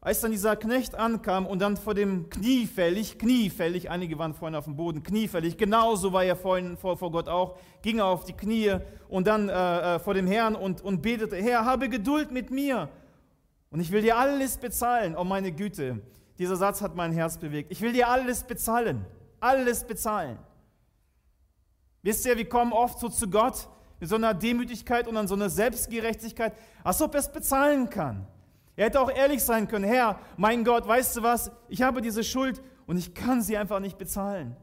als 0.00 0.20
dann 0.20 0.32
dieser 0.32 0.56
Knecht 0.56 0.94
ankam 0.94 1.46
und 1.46 1.60
dann 1.60 1.76
vor 1.76 1.94
dem 1.94 2.28
kniefällig, 2.28 3.18
kniefällig, 3.18 3.88
einige 3.88 4.18
waren 4.18 4.34
vorhin 4.34 4.56
auf 4.56 4.64
dem 4.64 4.76
Boden, 4.76 5.02
kniefällig, 5.02 5.56
genauso 5.56 6.12
war 6.12 6.24
er 6.24 6.36
vorhin 6.36 6.76
vor, 6.76 6.96
vor 6.96 7.10
Gott 7.10 7.28
auch, 7.28 7.56
ging 7.82 7.98
er 7.98 8.06
auf 8.06 8.24
die 8.24 8.32
Knie 8.32 8.76
und 9.08 9.26
dann 9.26 9.48
äh, 9.48 9.96
äh, 9.96 9.98
vor 9.98 10.14
dem 10.14 10.26
Herrn 10.26 10.54
und, 10.54 10.80
und 10.80 11.02
betete, 11.02 11.36
Herr, 11.36 11.64
habe 11.64 11.88
Geduld 11.88 12.30
mit 12.30 12.50
mir 12.50 12.88
und 13.70 13.80
ich 13.80 13.90
will 13.90 14.02
dir 14.02 14.16
alles 14.16 14.58
bezahlen, 14.58 15.16
oh 15.16 15.24
meine 15.24 15.52
Güte. 15.52 16.00
Dieser 16.38 16.56
Satz 16.56 16.82
hat 16.82 16.94
mein 16.94 17.12
Herz 17.12 17.38
bewegt. 17.38 17.70
Ich 17.72 17.80
will 17.80 17.92
dir 17.92 18.08
alles 18.08 18.44
bezahlen, 18.44 19.04
alles 19.40 19.84
bezahlen. 19.84 20.38
Wisst 22.02 22.26
ihr, 22.26 22.36
wir 22.36 22.48
kommen 22.48 22.72
oft 22.72 22.98
so 22.98 23.08
zu 23.08 23.28
Gott 23.28 23.68
mit 23.98 24.08
so 24.08 24.16
einer 24.16 24.34
Demütigkeit 24.34 25.08
und 25.08 25.16
an 25.16 25.26
so 25.26 25.34
einer 25.34 25.48
Selbstgerechtigkeit, 25.48 26.54
als 26.84 27.00
ob 27.00 27.14
er 27.14 27.20
es 27.20 27.32
bezahlen 27.32 27.88
kann. 27.88 28.26
Er 28.76 28.86
hätte 28.86 29.00
auch 29.00 29.10
ehrlich 29.10 29.42
sein 29.42 29.68
können, 29.68 29.84
Herr, 29.84 30.20
mein 30.36 30.62
Gott, 30.64 30.86
weißt 30.86 31.16
du 31.16 31.22
was, 31.22 31.50
ich 31.68 31.80
habe 31.82 32.02
diese 32.02 32.22
Schuld 32.22 32.62
und 32.86 32.98
ich 32.98 33.14
kann 33.14 33.40
sie 33.40 33.56
einfach 33.56 33.80
nicht 33.80 33.96
bezahlen. 33.96 34.54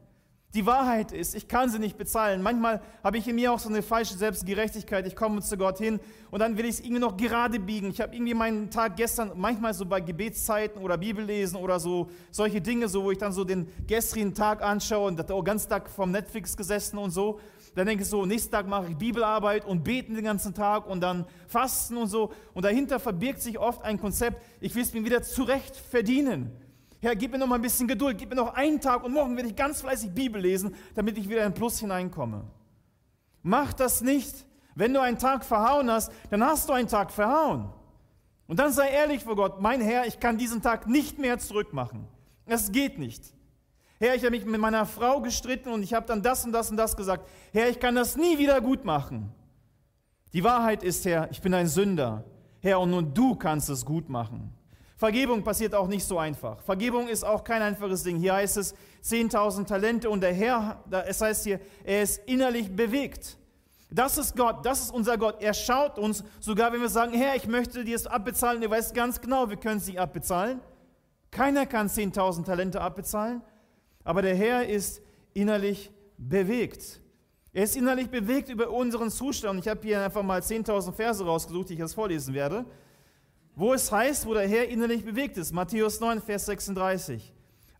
Die 0.54 0.66
Wahrheit 0.66 1.10
ist, 1.10 1.34
ich 1.34 1.48
kann 1.48 1.68
sie 1.68 1.80
nicht 1.80 1.98
bezahlen. 1.98 2.40
Manchmal 2.40 2.80
habe 3.02 3.18
ich 3.18 3.26
in 3.26 3.34
mir 3.34 3.52
auch 3.52 3.58
so 3.58 3.68
eine 3.68 3.82
falsche 3.82 4.14
Selbstgerechtigkeit. 4.14 5.04
Ich 5.04 5.16
komme 5.16 5.40
zu 5.42 5.56
Gott 5.56 5.78
hin 5.78 5.98
und 6.30 6.38
dann 6.38 6.56
will 6.56 6.64
ich 6.64 6.76
es 6.76 6.80
irgendwie 6.80 7.00
noch 7.00 7.16
gerade 7.16 7.58
biegen. 7.58 7.90
Ich 7.90 8.00
habe 8.00 8.14
irgendwie 8.14 8.34
meinen 8.34 8.70
Tag 8.70 8.94
gestern, 8.96 9.32
manchmal 9.34 9.74
so 9.74 9.84
bei 9.84 10.00
Gebetszeiten 10.00 10.80
oder 10.80 10.96
Bibellesen 10.96 11.56
oder 11.56 11.80
so, 11.80 12.08
solche 12.30 12.60
Dinge, 12.60 12.86
so, 12.86 13.02
wo 13.02 13.10
ich 13.10 13.18
dann 13.18 13.32
so 13.32 13.42
den 13.42 13.66
gestrigen 13.88 14.32
Tag 14.32 14.62
anschaue 14.62 15.08
und 15.08 15.18
den 15.18 15.44
ganzen 15.44 15.68
Tag 15.68 15.90
vom 15.90 16.12
Netflix 16.12 16.56
gesessen 16.56 16.98
und 16.98 17.10
so. 17.10 17.40
Dann 17.74 17.88
denke 17.88 18.04
ich 18.04 18.08
so, 18.08 18.24
nächsten 18.24 18.52
Tag 18.52 18.68
mache 18.68 18.90
ich 18.90 18.96
Bibelarbeit 18.96 19.64
und 19.64 19.82
beten 19.82 20.14
den 20.14 20.22
ganzen 20.22 20.54
Tag 20.54 20.86
und 20.86 21.00
dann 21.00 21.26
fasten 21.48 21.96
und 21.96 22.06
so. 22.06 22.32
Und 22.52 22.64
dahinter 22.64 23.00
verbirgt 23.00 23.42
sich 23.42 23.58
oft 23.58 23.82
ein 23.82 23.98
Konzept, 23.98 24.40
ich 24.60 24.72
will 24.76 24.84
es 24.84 24.94
mir 24.94 25.04
wieder 25.04 25.24
zurecht 25.24 25.76
verdienen. 25.76 26.52
Herr, 27.04 27.14
gib 27.14 27.32
mir 27.32 27.38
noch 27.38 27.46
mal 27.46 27.56
ein 27.56 27.60
bisschen 27.60 27.86
Geduld, 27.86 28.16
gib 28.16 28.30
mir 28.30 28.36
noch 28.36 28.54
einen 28.54 28.80
Tag 28.80 29.04
und 29.04 29.12
morgen 29.12 29.36
werde 29.36 29.50
ich 29.50 29.54
ganz 29.54 29.82
fleißig 29.82 30.12
Bibel 30.12 30.40
lesen, 30.40 30.74
damit 30.94 31.18
ich 31.18 31.28
wieder 31.28 31.44
in 31.44 31.52
Plus 31.52 31.78
hineinkomme. 31.78 32.44
Mach 33.42 33.74
das 33.74 34.00
nicht. 34.00 34.46
Wenn 34.74 34.94
du 34.94 35.02
einen 35.02 35.18
Tag 35.18 35.44
verhauen 35.44 35.90
hast, 35.90 36.10
dann 36.30 36.42
hast 36.42 36.66
du 36.66 36.72
einen 36.72 36.88
Tag 36.88 37.12
verhauen. 37.12 37.68
Und 38.46 38.58
dann 38.58 38.72
sei 38.72 38.88
ehrlich 38.88 39.22
vor 39.22 39.36
Gott, 39.36 39.60
mein 39.60 39.82
Herr, 39.82 40.06
ich 40.06 40.18
kann 40.18 40.38
diesen 40.38 40.62
Tag 40.62 40.86
nicht 40.86 41.18
mehr 41.18 41.38
zurückmachen. 41.38 42.06
Es 42.46 42.72
geht 42.72 42.98
nicht. 42.98 43.34
Herr, 43.98 44.14
ich 44.14 44.22
habe 44.22 44.30
mich 44.30 44.46
mit 44.46 44.58
meiner 44.58 44.86
Frau 44.86 45.20
gestritten 45.20 45.72
und 45.74 45.82
ich 45.82 45.92
habe 45.92 46.06
dann 46.06 46.22
das 46.22 46.46
und 46.46 46.52
das 46.52 46.70
und 46.70 46.78
das 46.78 46.96
gesagt. 46.96 47.28
Herr, 47.52 47.68
ich 47.68 47.80
kann 47.80 47.94
das 47.94 48.16
nie 48.16 48.38
wieder 48.38 48.62
gut 48.62 48.86
machen. 48.86 49.30
Die 50.32 50.42
Wahrheit 50.42 50.82
ist, 50.82 51.04
Herr, 51.04 51.30
ich 51.30 51.42
bin 51.42 51.52
ein 51.52 51.66
Sünder. 51.66 52.24
Herr, 52.62 52.80
und 52.80 52.88
nur 52.88 53.02
du 53.02 53.34
kannst 53.34 53.68
es 53.68 53.84
gut 53.84 54.08
machen. 54.08 54.54
Vergebung 54.96 55.42
passiert 55.42 55.74
auch 55.74 55.88
nicht 55.88 56.04
so 56.04 56.18
einfach. 56.18 56.60
Vergebung 56.62 57.08
ist 57.08 57.24
auch 57.24 57.42
kein 57.42 57.62
einfaches 57.62 58.04
Ding. 58.04 58.16
Hier 58.16 58.34
heißt 58.34 58.56
es 58.56 58.74
10.000 59.04 59.66
Talente 59.66 60.08
und 60.08 60.20
der 60.20 60.32
Herr, 60.32 60.82
es 61.06 61.20
heißt 61.20 61.44
hier, 61.44 61.60
er 61.82 62.02
ist 62.02 62.18
innerlich 62.26 62.74
bewegt. 62.74 63.36
Das 63.90 64.18
ist 64.18 64.36
Gott, 64.36 64.64
das 64.64 64.80
ist 64.80 64.90
unser 64.94 65.18
Gott. 65.18 65.40
Er 65.40 65.54
schaut 65.54 65.98
uns, 65.98 66.24
sogar 66.40 66.72
wenn 66.72 66.80
wir 66.80 66.88
sagen, 66.88 67.12
Herr, 67.12 67.36
ich 67.36 67.46
möchte 67.46 67.84
dir 67.84 67.96
es 67.96 68.06
abbezahlen, 68.06 68.62
er 68.62 68.70
weiß 68.70 68.92
ganz 68.92 69.20
genau, 69.20 69.50
wir 69.50 69.56
können 69.56 69.78
es 69.78 69.86
nicht 69.86 69.98
abbezahlen. 69.98 70.60
Keiner 71.30 71.66
kann 71.66 71.88
10.000 71.88 72.44
Talente 72.44 72.80
abbezahlen. 72.80 73.42
Aber 74.04 74.22
der 74.22 74.34
Herr 74.34 74.68
ist 74.68 75.02
innerlich 75.32 75.90
bewegt. 76.16 77.00
Er 77.52 77.64
ist 77.64 77.76
innerlich 77.76 78.08
bewegt 78.10 78.48
über 78.48 78.70
unseren 78.70 79.10
Zustand. 79.10 79.60
Ich 79.60 79.68
habe 79.68 79.80
hier 79.82 80.04
einfach 80.04 80.22
mal 80.22 80.40
10.000 80.40 80.92
Verse 80.92 81.24
rausgesucht, 81.24 81.68
die 81.68 81.74
ich 81.74 81.78
jetzt 81.78 81.94
vorlesen 81.94 82.34
werde, 82.34 82.64
wo 83.56 83.72
es 83.72 83.90
heißt, 83.90 84.26
wo 84.26 84.34
der 84.34 84.48
Herr 84.48 84.68
innerlich 84.68 85.04
bewegt 85.04 85.36
ist. 85.36 85.52
Matthäus 85.52 86.00
9, 86.00 86.20
Vers 86.20 86.46
36. 86.46 87.32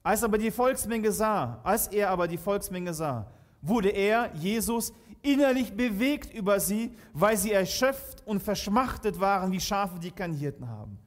Als 0.03 0.23
aber 0.23 0.39
die 0.39 0.51
Volksmenge 0.51 1.11
sah, 1.11 1.61
als 1.65 1.89
er 1.89 2.11
aber 2.11 2.29
die 2.29 2.37
Volksmenge 2.37 2.93
sah, 2.93 3.27
wurde 3.63 3.89
er, 3.89 4.31
Jesus, 4.35 4.93
innerlich 5.23 5.73
bewegt 5.73 6.35
über 6.35 6.61
sie, 6.61 6.95
weil 7.13 7.37
sie 7.37 7.53
erschöpft 7.53 8.27
und 8.27 8.43
verschmachtet 8.43 9.19
waren 9.19 9.51
wie 9.51 9.61
Schafe, 9.61 9.99
die 9.99 10.11
keinen 10.11 10.35
Hirten 10.35 10.69
haben. 10.69 10.99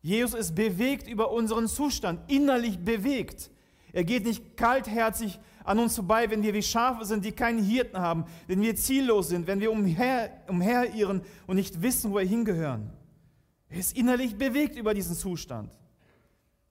Jesus 0.00 0.34
ist 0.34 0.54
bewegt 0.54 1.08
über 1.08 1.30
unseren 1.30 1.68
Zustand, 1.68 2.20
innerlich 2.30 2.78
bewegt. 2.78 3.50
Er 3.92 4.04
geht 4.04 4.24
nicht 4.24 4.56
kaltherzig 4.56 5.38
an 5.62 5.78
uns 5.78 5.94
vorbei, 5.94 6.30
wenn 6.30 6.42
wir 6.42 6.52
wie 6.52 6.62
Schafe 6.62 7.04
sind, 7.04 7.24
die 7.24 7.32
keinen 7.32 7.62
Hirten 7.62 7.98
haben, 7.98 8.24
wenn 8.46 8.60
wir 8.60 8.74
ziellos 8.76 9.28
sind, 9.28 9.46
wenn 9.46 9.60
wir 9.60 9.70
umher, 9.70 10.30
umherirren 10.48 11.22
und 11.46 11.56
nicht 11.56 11.80
wissen, 11.80 12.10
wo 12.10 12.16
wir 12.16 12.26
hingehören. 12.26 12.90
Er 13.74 13.80
ist 13.80 13.96
innerlich 13.96 14.36
bewegt 14.38 14.76
über 14.76 14.94
diesen 14.94 15.16
Zustand. 15.16 15.76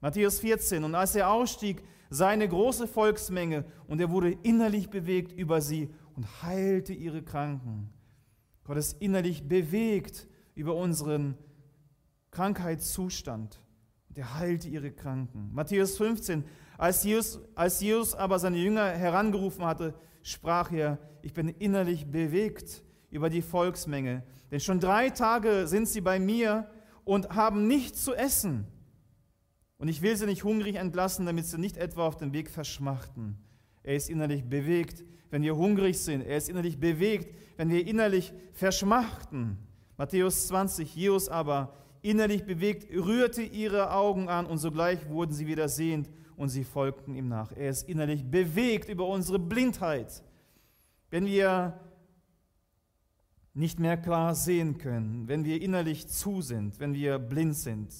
Matthäus 0.00 0.38
14. 0.38 0.84
Und 0.84 0.94
als 0.94 1.14
er 1.14 1.28
ausstieg, 1.28 1.82
sah 2.08 2.28
eine 2.28 2.48
große 2.48 2.86
Volksmenge 2.86 3.66
und 3.86 4.00
er 4.00 4.10
wurde 4.10 4.38
innerlich 4.42 4.88
bewegt 4.88 5.30
über 5.30 5.60
sie 5.60 5.90
und 6.16 6.42
heilte 6.42 6.94
ihre 6.94 7.22
Kranken. 7.22 7.90
Gott 8.64 8.78
ist 8.78 9.02
innerlich 9.02 9.46
bewegt 9.46 10.26
über 10.54 10.74
unseren 10.74 11.36
Krankheitszustand 12.30 13.60
und 14.08 14.16
er 14.16 14.38
heilte 14.38 14.68
ihre 14.68 14.90
Kranken. 14.90 15.50
Matthäus 15.52 15.98
15. 15.98 16.42
Als 16.78 17.04
Jesus, 17.04 17.38
als 17.54 17.82
Jesus 17.82 18.14
aber 18.14 18.38
seine 18.38 18.56
Jünger 18.56 18.86
herangerufen 18.86 19.66
hatte, 19.66 19.92
sprach 20.22 20.72
er, 20.72 20.98
ich 21.20 21.34
bin 21.34 21.50
innerlich 21.50 22.06
bewegt 22.06 22.82
über 23.10 23.28
die 23.28 23.42
Volksmenge, 23.42 24.22
denn 24.50 24.60
schon 24.60 24.80
drei 24.80 25.10
Tage 25.10 25.66
sind 25.66 25.86
sie 25.86 26.00
bei 26.00 26.18
mir 26.18 26.66
und 27.04 27.30
haben 27.30 27.66
nichts 27.66 28.04
zu 28.04 28.14
essen. 28.14 28.66
Und 29.78 29.88
ich 29.88 30.02
will 30.02 30.16
sie 30.16 30.26
nicht 30.26 30.44
hungrig 30.44 30.76
entlassen, 30.76 31.26
damit 31.26 31.46
sie 31.46 31.58
nicht 31.58 31.76
etwa 31.76 32.06
auf 32.06 32.16
dem 32.16 32.32
Weg 32.32 32.50
verschmachten. 32.50 33.36
Er 33.82 33.96
ist 33.96 34.08
innerlich 34.08 34.44
bewegt, 34.44 35.04
wenn 35.30 35.42
wir 35.42 35.56
hungrig 35.56 35.98
sind. 35.98 36.22
Er 36.22 36.38
ist 36.38 36.48
innerlich 36.48 36.78
bewegt, 36.78 37.34
wenn 37.56 37.68
wir 37.68 37.86
innerlich 37.86 38.32
verschmachten. 38.52 39.58
Matthäus 39.96 40.48
20, 40.48 40.94
Jesus 40.94 41.28
aber, 41.28 41.74
innerlich 42.02 42.44
bewegt, 42.44 42.90
rührte 42.90 43.42
ihre 43.42 43.92
Augen 43.92 44.28
an 44.28 44.46
und 44.46 44.58
sogleich 44.58 45.08
wurden 45.08 45.32
sie 45.32 45.46
wieder 45.46 45.68
sehend 45.68 46.10
und 46.36 46.48
sie 46.48 46.64
folgten 46.64 47.14
ihm 47.14 47.28
nach. 47.28 47.52
Er 47.52 47.70
ist 47.70 47.88
innerlich 47.88 48.24
bewegt 48.24 48.88
über 48.88 49.06
unsere 49.06 49.38
Blindheit. 49.38 50.22
Wenn 51.10 51.26
wir 51.26 51.78
nicht 53.54 53.78
mehr 53.78 53.96
klar 53.96 54.34
sehen 54.34 54.78
können, 54.78 55.28
wenn 55.28 55.44
wir 55.44 55.62
innerlich 55.62 56.08
zu 56.08 56.42
sind, 56.42 56.80
wenn 56.80 56.92
wir 56.94 57.18
blind 57.18 57.56
sind. 57.56 57.92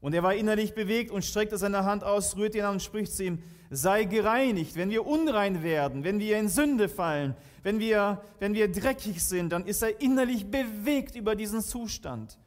Und 0.00 0.14
er 0.14 0.22
war 0.22 0.34
innerlich 0.34 0.74
bewegt 0.74 1.10
und 1.10 1.24
streckte 1.24 1.58
seine 1.58 1.84
Hand 1.84 2.04
aus, 2.04 2.36
rührte 2.36 2.58
ihn 2.58 2.64
an 2.64 2.74
und 2.74 2.82
spricht 2.82 3.12
zu 3.12 3.24
ihm, 3.24 3.42
sei 3.68 4.04
gereinigt. 4.04 4.76
Wenn 4.76 4.90
wir 4.90 5.06
unrein 5.06 5.62
werden, 5.62 6.04
wenn 6.04 6.20
wir 6.20 6.38
in 6.38 6.48
Sünde 6.48 6.88
fallen, 6.88 7.34
wenn 7.62 7.80
wir, 7.80 8.22
wenn 8.38 8.54
wir 8.54 8.70
dreckig 8.70 9.22
sind, 9.22 9.50
dann 9.50 9.66
ist 9.66 9.82
er 9.82 10.00
innerlich 10.00 10.50
bewegt 10.50 11.16
über 11.16 11.34
diesen 11.34 11.60
Zustand. 11.60 12.38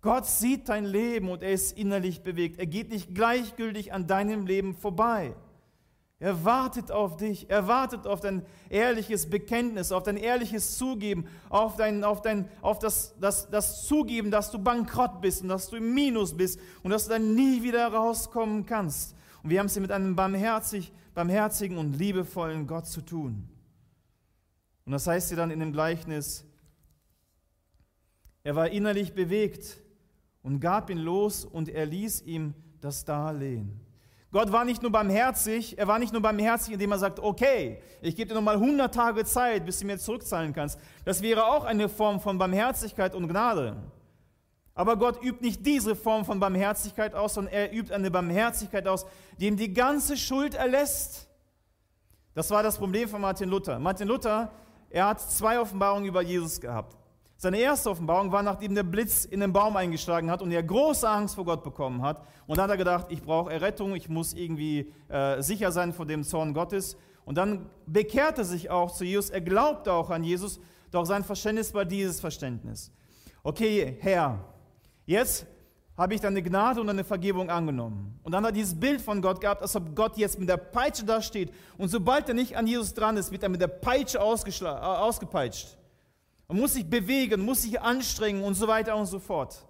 Gott 0.00 0.26
sieht 0.26 0.68
dein 0.68 0.84
Leben 0.84 1.28
und 1.28 1.42
er 1.42 1.52
ist 1.52 1.78
innerlich 1.78 2.22
bewegt. 2.22 2.58
Er 2.58 2.66
geht 2.66 2.90
nicht 2.90 3.14
gleichgültig 3.14 3.92
an 3.92 4.08
deinem 4.08 4.46
Leben 4.46 4.74
vorbei. 4.74 5.36
Er 6.22 6.44
wartet 6.44 6.92
auf 6.92 7.16
dich, 7.16 7.50
er 7.50 7.66
wartet 7.66 8.06
auf 8.06 8.20
dein 8.20 8.46
ehrliches 8.70 9.28
Bekenntnis, 9.28 9.90
auf 9.90 10.04
dein 10.04 10.16
ehrliches 10.16 10.78
Zugeben, 10.78 11.26
auf, 11.48 11.74
dein, 11.74 12.04
auf, 12.04 12.22
dein, 12.22 12.48
auf 12.60 12.78
das, 12.78 13.18
das, 13.18 13.50
das 13.50 13.88
Zugeben, 13.88 14.30
dass 14.30 14.52
du 14.52 14.60
bankrott 14.60 15.20
bist 15.20 15.42
und 15.42 15.48
dass 15.48 15.68
du 15.68 15.74
im 15.78 15.92
Minus 15.94 16.36
bist 16.36 16.60
und 16.84 16.92
dass 16.92 17.06
du 17.06 17.10
dann 17.10 17.34
nie 17.34 17.64
wieder 17.64 17.88
rauskommen 17.88 18.66
kannst. 18.66 19.16
Und 19.42 19.50
wir 19.50 19.58
haben 19.58 19.66
es 19.66 19.72
hier 19.72 19.82
mit 19.82 19.90
einem 19.90 20.14
barmherzig, 20.14 20.92
barmherzigen 21.12 21.76
und 21.76 21.94
liebevollen 21.94 22.68
Gott 22.68 22.86
zu 22.86 23.00
tun. 23.00 23.48
Und 24.84 24.92
das 24.92 25.08
heißt 25.08 25.26
hier 25.26 25.36
dann 25.36 25.50
in 25.50 25.58
dem 25.58 25.72
Gleichnis, 25.72 26.44
er 28.44 28.54
war 28.54 28.68
innerlich 28.68 29.12
bewegt 29.12 29.76
und 30.44 30.60
gab 30.60 30.88
ihn 30.88 30.98
los 30.98 31.44
und 31.44 31.68
er 31.68 31.84
ließ 31.84 32.22
ihm 32.22 32.54
das 32.80 33.04
Darlehen. 33.04 33.80
Gott 34.32 34.50
war 34.50 34.64
nicht 34.64 34.80
nur 34.80 34.90
barmherzig, 34.90 35.78
er 35.78 35.86
war 35.86 35.98
nicht 35.98 36.12
nur 36.12 36.22
barmherzig, 36.22 36.72
indem 36.72 36.92
er 36.92 36.98
sagt, 36.98 37.20
okay, 37.20 37.82
ich 38.00 38.16
gebe 38.16 38.30
dir 38.30 38.34
nochmal 38.34 38.54
100 38.54 38.92
Tage 38.92 39.26
Zeit, 39.26 39.66
bis 39.66 39.78
du 39.78 39.86
mir 39.86 39.98
zurückzahlen 39.98 40.54
kannst. 40.54 40.80
Das 41.04 41.20
wäre 41.20 41.44
auch 41.44 41.64
eine 41.64 41.90
Form 41.90 42.18
von 42.18 42.38
Barmherzigkeit 42.38 43.14
und 43.14 43.28
Gnade. 43.28 43.76
Aber 44.74 44.96
Gott 44.96 45.22
übt 45.22 45.44
nicht 45.44 45.66
diese 45.66 45.94
Form 45.94 46.24
von 46.24 46.40
Barmherzigkeit 46.40 47.14
aus, 47.14 47.34
sondern 47.34 47.52
er 47.52 47.74
übt 47.74 47.92
eine 47.92 48.10
Barmherzigkeit 48.10 48.88
aus, 48.88 49.04
die 49.38 49.48
ihm 49.48 49.58
die 49.58 49.74
ganze 49.74 50.16
Schuld 50.16 50.54
erlässt. 50.54 51.28
Das 52.34 52.50
war 52.50 52.62
das 52.62 52.78
Problem 52.78 53.10
von 53.10 53.20
Martin 53.20 53.50
Luther. 53.50 53.78
Martin 53.78 54.08
Luther, 54.08 54.50
er 54.88 55.08
hat 55.08 55.20
zwei 55.20 55.60
Offenbarungen 55.60 56.08
über 56.08 56.22
Jesus 56.22 56.58
gehabt. 56.58 56.96
Seine 57.42 57.58
erste 57.58 57.90
Offenbarung 57.90 58.30
war, 58.30 58.44
nachdem 58.44 58.76
der 58.76 58.84
Blitz 58.84 59.24
in 59.24 59.40
den 59.40 59.52
Baum 59.52 59.76
eingeschlagen 59.76 60.30
hat 60.30 60.42
und 60.42 60.52
er 60.52 60.62
große 60.62 61.08
Angst 61.08 61.34
vor 61.34 61.44
Gott 61.44 61.64
bekommen 61.64 62.00
hat. 62.00 62.24
Und 62.46 62.56
dann 62.56 62.66
hat 62.66 62.70
er 62.70 62.76
gedacht, 62.76 63.06
ich 63.08 63.20
brauche 63.20 63.52
Errettung, 63.52 63.96
ich 63.96 64.08
muss 64.08 64.32
irgendwie 64.32 64.92
äh, 65.08 65.42
sicher 65.42 65.72
sein 65.72 65.92
vor 65.92 66.06
dem 66.06 66.22
Zorn 66.22 66.54
Gottes. 66.54 66.96
Und 67.24 67.38
dann 67.38 67.68
bekehrte 67.84 68.42
er 68.42 68.44
sich 68.44 68.70
auch 68.70 68.92
zu 68.92 69.04
Jesus, 69.04 69.30
er 69.30 69.40
glaubte 69.40 69.92
auch 69.92 70.10
an 70.10 70.22
Jesus, 70.22 70.60
doch 70.92 71.04
sein 71.04 71.24
Verständnis 71.24 71.74
war 71.74 71.84
dieses 71.84 72.20
Verständnis. 72.20 72.92
Okay, 73.42 73.96
Herr, 73.98 74.38
jetzt 75.04 75.44
habe 75.96 76.14
ich 76.14 76.20
deine 76.20 76.44
Gnade 76.44 76.80
und 76.80 76.86
deine 76.86 77.02
Vergebung 77.02 77.50
angenommen. 77.50 78.20
Und 78.22 78.30
dann 78.30 78.44
hat 78.44 78.52
er 78.52 78.54
dieses 78.54 78.78
Bild 78.78 79.00
von 79.00 79.20
Gott 79.20 79.40
gehabt, 79.40 79.62
als 79.62 79.74
ob 79.74 79.96
Gott 79.96 80.16
jetzt 80.16 80.38
mit 80.38 80.48
der 80.48 80.58
Peitsche 80.58 81.04
da 81.04 81.20
steht. 81.20 81.52
Und 81.76 81.88
sobald 81.88 82.28
er 82.28 82.36
nicht 82.36 82.56
an 82.56 82.68
Jesus 82.68 82.94
dran 82.94 83.16
ist, 83.16 83.32
wird 83.32 83.42
er 83.42 83.48
mit 83.48 83.60
der 83.60 83.66
Peitsche 83.66 84.18
äh, 84.18 84.64
ausgepeitscht. 84.68 85.76
Man 86.48 86.58
muss 86.58 86.74
sich 86.74 86.88
bewegen, 86.88 87.44
muss 87.44 87.62
sich 87.62 87.80
anstrengen 87.80 88.42
und 88.42 88.54
so 88.54 88.68
weiter 88.68 88.96
und 88.96 89.06
so 89.06 89.18
fort. 89.18 89.66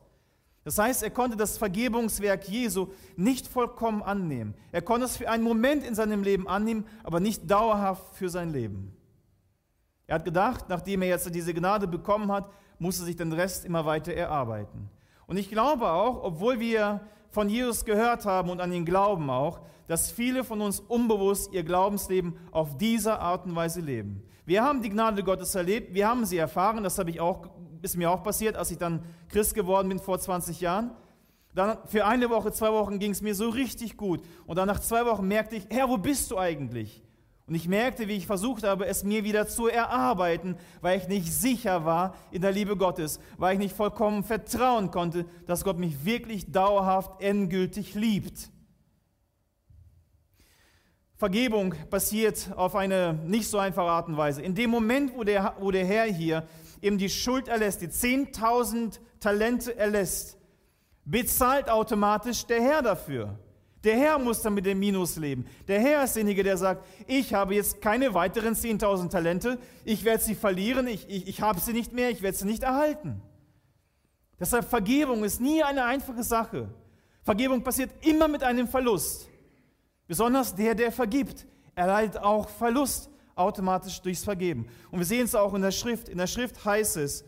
Das 0.64 0.78
heißt, 0.78 1.02
er 1.02 1.10
konnte 1.10 1.36
das 1.36 1.58
Vergebungswerk 1.58 2.48
Jesu 2.48 2.88
nicht 3.16 3.48
vollkommen 3.48 4.02
annehmen. 4.02 4.54
Er 4.70 4.82
konnte 4.82 5.06
es 5.06 5.16
für 5.16 5.28
einen 5.28 5.42
Moment 5.42 5.84
in 5.84 5.94
seinem 5.94 6.22
Leben 6.22 6.46
annehmen, 6.46 6.86
aber 7.02 7.18
nicht 7.18 7.50
dauerhaft 7.50 8.14
für 8.14 8.28
sein 8.28 8.52
Leben. 8.52 8.96
Er 10.06 10.16
hat 10.16 10.24
gedacht, 10.24 10.68
nachdem 10.68 11.02
er 11.02 11.08
jetzt 11.08 11.34
diese 11.34 11.54
Gnade 11.54 11.88
bekommen 11.88 12.30
hat, 12.30 12.48
muss 12.78 13.00
er 13.00 13.06
sich 13.06 13.16
den 13.16 13.32
Rest 13.32 13.64
immer 13.64 13.86
weiter 13.86 14.12
erarbeiten. 14.12 14.88
Und 15.26 15.36
ich 15.36 15.48
glaube 15.48 15.90
auch, 15.90 16.22
obwohl 16.22 16.60
wir 16.60 17.00
von 17.30 17.48
Jesus 17.48 17.84
gehört 17.84 18.26
haben 18.26 18.50
und 18.50 18.60
an 18.60 18.72
ihn 18.72 18.84
glauben 18.84 19.30
auch, 19.30 19.60
dass 19.88 20.10
viele 20.10 20.44
von 20.44 20.60
uns 20.60 20.80
unbewusst 20.80 21.52
ihr 21.52 21.64
Glaubensleben 21.64 22.36
auf 22.50 22.76
diese 22.76 23.18
Art 23.18 23.46
und 23.46 23.56
Weise 23.56 23.80
leben. 23.80 24.22
Wir 24.44 24.64
haben 24.64 24.82
die 24.82 24.90
Gnade 24.90 25.22
Gottes 25.22 25.54
erlebt, 25.54 25.94
wir 25.94 26.08
haben 26.08 26.24
sie 26.24 26.36
erfahren, 26.36 26.82
das 26.82 26.98
habe 26.98 27.10
ich 27.10 27.20
auch, 27.20 27.48
ist 27.80 27.96
mir 27.96 28.10
auch 28.10 28.22
passiert, 28.22 28.56
als 28.56 28.70
ich 28.70 28.78
dann 28.78 29.04
Christ 29.28 29.54
geworden 29.54 29.88
bin 29.88 30.00
vor 30.00 30.18
20 30.18 30.60
Jahren. 30.60 30.90
Dann 31.54 31.78
für 31.86 32.06
eine 32.06 32.30
Woche, 32.30 32.50
zwei 32.50 32.72
Wochen 32.72 32.98
ging 32.98 33.12
es 33.12 33.22
mir 33.22 33.34
so 33.34 33.50
richtig 33.50 33.96
gut. 33.96 34.22
Und 34.46 34.56
dann 34.56 34.66
nach 34.66 34.80
zwei 34.80 35.04
Wochen 35.06 35.28
merkte 35.28 35.56
ich, 35.56 35.66
Herr, 35.70 35.88
wo 35.88 35.98
bist 35.98 36.30
du 36.30 36.38
eigentlich? 36.38 37.02
Und 37.46 37.54
ich 37.54 37.68
merkte, 37.68 38.08
wie 38.08 38.16
ich 38.16 38.26
versucht 38.26 38.64
habe, 38.64 38.86
es 38.86 39.04
mir 39.04 39.24
wieder 39.24 39.46
zu 39.46 39.66
erarbeiten, 39.66 40.56
weil 40.80 40.98
ich 40.98 41.08
nicht 41.08 41.30
sicher 41.32 41.84
war 41.84 42.14
in 42.30 42.40
der 42.40 42.52
Liebe 42.52 42.76
Gottes, 42.76 43.20
weil 43.36 43.54
ich 43.54 43.58
nicht 43.58 43.76
vollkommen 43.76 44.24
vertrauen 44.24 44.90
konnte, 44.90 45.26
dass 45.46 45.64
Gott 45.64 45.78
mich 45.78 46.04
wirklich 46.04 46.50
dauerhaft 46.50 47.20
endgültig 47.20 47.94
liebt. 47.94 48.50
Vergebung 51.16 51.74
passiert 51.90 52.50
auf 52.56 52.74
eine 52.74 53.14
nicht 53.24 53.48
so 53.48 53.58
einfache 53.58 53.90
Art 53.90 54.08
und 54.08 54.16
Weise. 54.16 54.42
In 54.42 54.54
dem 54.54 54.70
Moment, 54.70 55.14
wo 55.14 55.24
der, 55.24 55.54
wo 55.60 55.70
der 55.70 55.86
Herr 55.86 56.04
hier 56.04 56.46
eben 56.80 56.98
die 56.98 57.08
Schuld 57.08 57.48
erlässt, 57.48 57.80
die 57.80 57.88
10.000 57.88 58.98
Talente 59.20 59.76
erlässt, 59.76 60.36
bezahlt 61.04 61.70
automatisch 61.70 62.44
der 62.46 62.60
Herr 62.60 62.82
dafür. 62.82 63.38
Der 63.84 63.96
Herr 63.96 64.18
muss 64.18 64.42
dann 64.42 64.54
mit 64.54 64.64
dem 64.64 64.78
Minus 64.78 65.16
leben. 65.16 65.44
Der 65.66 65.80
Herr 65.80 66.04
ist 66.04 66.14
derjenige, 66.14 66.44
der 66.44 66.56
sagt, 66.56 66.84
ich 67.06 67.34
habe 67.34 67.54
jetzt 67.54 67.80
keine 67.80 68.14
weiteren 68.14 68.54
10.000 68.54 69.10
Talente, 69.10 69.58
ich 69.84 70.04
werde 70.04 70.22
sie 70.22 70.36
verlieren, 70.36 70.86
ich, 70.86 71.08
ich, 71.08 71.26
ich 71.26 71.40
habe 71.40 71.58
sie 71.58 71.72
nicht 71.72 71.92
mehr, 71.92 72.10
ich 72.10 72.22
werde 72.22 72.36
sie 72.36 72.46
nicht 72.46 72.62
erhalten. 72.62 73.20
Deshalb 74.38 74.68
Vergebung 74.68 75.24
ist 75.24 75.40
nie 75.40 75.62
eine 75.62 75.84
einfache 75.84 76.22
Sache. 76.22 76.68
Vergebung 77.22 77.62
passiert 77.62 77.90
immer 78.04 78.28
mit 78.28 78.42
einem 78.42 78.68
Verlust. 78.68 79.28
Besonders 80.06 80.54
der, 80.54 80.74
der 80.74 80.92
vergibt, 80.92 81.46
erleidet 81.74 82.18
auch 82.18 82.48
Verlust 82.48 83.10
automatisch 83.34 84.00
durchs 84.02 84.24
Vergeben. 84.24 84.66
Und 84.90 84.98
wir 84.98 85.06
sehen 85.06 85.24
es 85.24 85.34
auch 85.34 85.54
in 85.54 85.62
der 85.62 85.70
Schrift. 85.70 86.08
In 86.08 86.18
der 86.18 86.26
Schrift 86.26 86.64
heißt 86.64 86.98
es, 86.98 87.24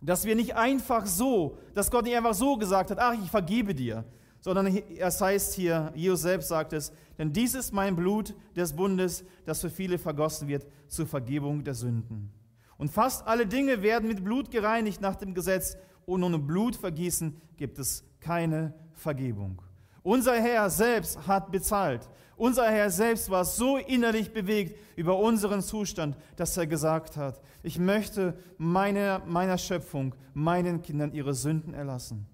dass 0.00 0.24
wir 0.24 0.34
nicht 0.34 0.56
einfach 0.56 1.06
so, 1.06 1.58
dass 1.74 1.90
Gott 1.90 2.04
nicht 2.04 2.16
einfach 2.16 2.34
so 2.34 2.56
gesagt 2.56 2.90
hat, 2.90 2.98
ach, 2.98 3.14
ich 3.14 3.30
vergebe 3.30 3.74
dir, 3.74 4.04
sondern 4.40 4.66
es 4.98 5.20
heißt 5.20 5.54
hier, 5.54 5.92
Jesus 5.94 6.22
selbst 6.22 6.48
sagt 6.48 6.72
es, 6.72 6.92
denn 7.18 7.32
dies 7.32 7.54
ist 7.54 7.72
mein 7.72 7.94
Blut 7.94 8.34
des 8.56 8.74
Bundes, 8.74 9.24
das 9.44 9.60
für 9.60 9.70
viele 9.70 9.98
vergossen 9.98 10.48
wird 10.48 10.66
zur 10.88 11.06
Vergebung 11.06 11.62
der 11.62 11.74
Sünden. 11.74 12.32
Und 12.78 12.90
fast 12.90 13.26
alle 13.28 13.46
Dinge 13.46 13.82
werden 13.82 14.08
mit 14.08 14.24
Blut 14.24 14.50
gereinigt 14.50 15.00
nach 15.00 15.14
dem 15.14 15.34
Gesetz 15.34 15.76
und 16.04 16.24
ohne 16.24 16.38
Blutvergießen 16.40 17.40
gibt 17.56 17.78
es 17.78 18.04
keine 18.18 18.74
Vergebung. 18.94 19.62
Unser 20.02 20.34
Herr 20.34 20.68
selbst 20.68 21.26
hat 21.26 21.52
bezahlt. 21.52 22.08
Unser 22.36 22.68
Herr 22.70 22.90
selbst 22.90 23.30
war 23.30 23.44
so 23.44 23.76
innerlich 23.76 24.32
bewegt 24.32 24.76
über 24.96 25.16
unseren 25.18 25.62
Zustand, 25.62 26.16
dass 26.36 26.56
er 26.56 26.66
gesagt 26.66 27.16
hat, 27.16 27.40
ich 27.62 27.78
möchte 27.78 28.36
meiner, 28.58 29.20
meiner 29.26 29.58
Schöpfung, 29.58 30.14
meinen 30.34 30.82
Kindern 30.82 31.12
ihre 31.12 31.34
Sünden 31.34 31.74
erlassen. 31.74 32.26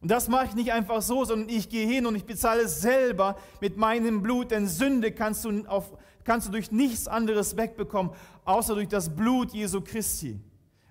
Und 0.00 0.10
das 0.10 0.28
mache 0.28 0.46
ich 0.46 0.54
nicht 0.54 0.72
einfach 0.72 1.02
so, 1.02 1.26
sondern 1.26 1.50
ich 1.50 1.68
gehe 1.68 1.86
hin 1.86 2.06
und 2.06 2.16
ich 2.16 2.24
bezahle 2.24 2.66
selber 2.68 3.36
mit 3.60 3.76
meinem 3.76 4.22
Blut, 4.22 4.50
denn 4.50 4.66
Sünde 4.66 5.12
kannst 5.12 5.44
du, 5.44 5.66
auf, 5.66 5.92
kannst 6.24 6.48
du 6.48 6.52
durch 6.52 6.72
nichts 6.72 7.06
anderes 7.06 7.58
wegbekommen, 7.58 8.12
außer 8.46 8.74
durch 8.74 8.88
das 8.88 9.14
Blut 9.14 9.52
Jesu 9.52 9.82
Christi. 9.82 10.40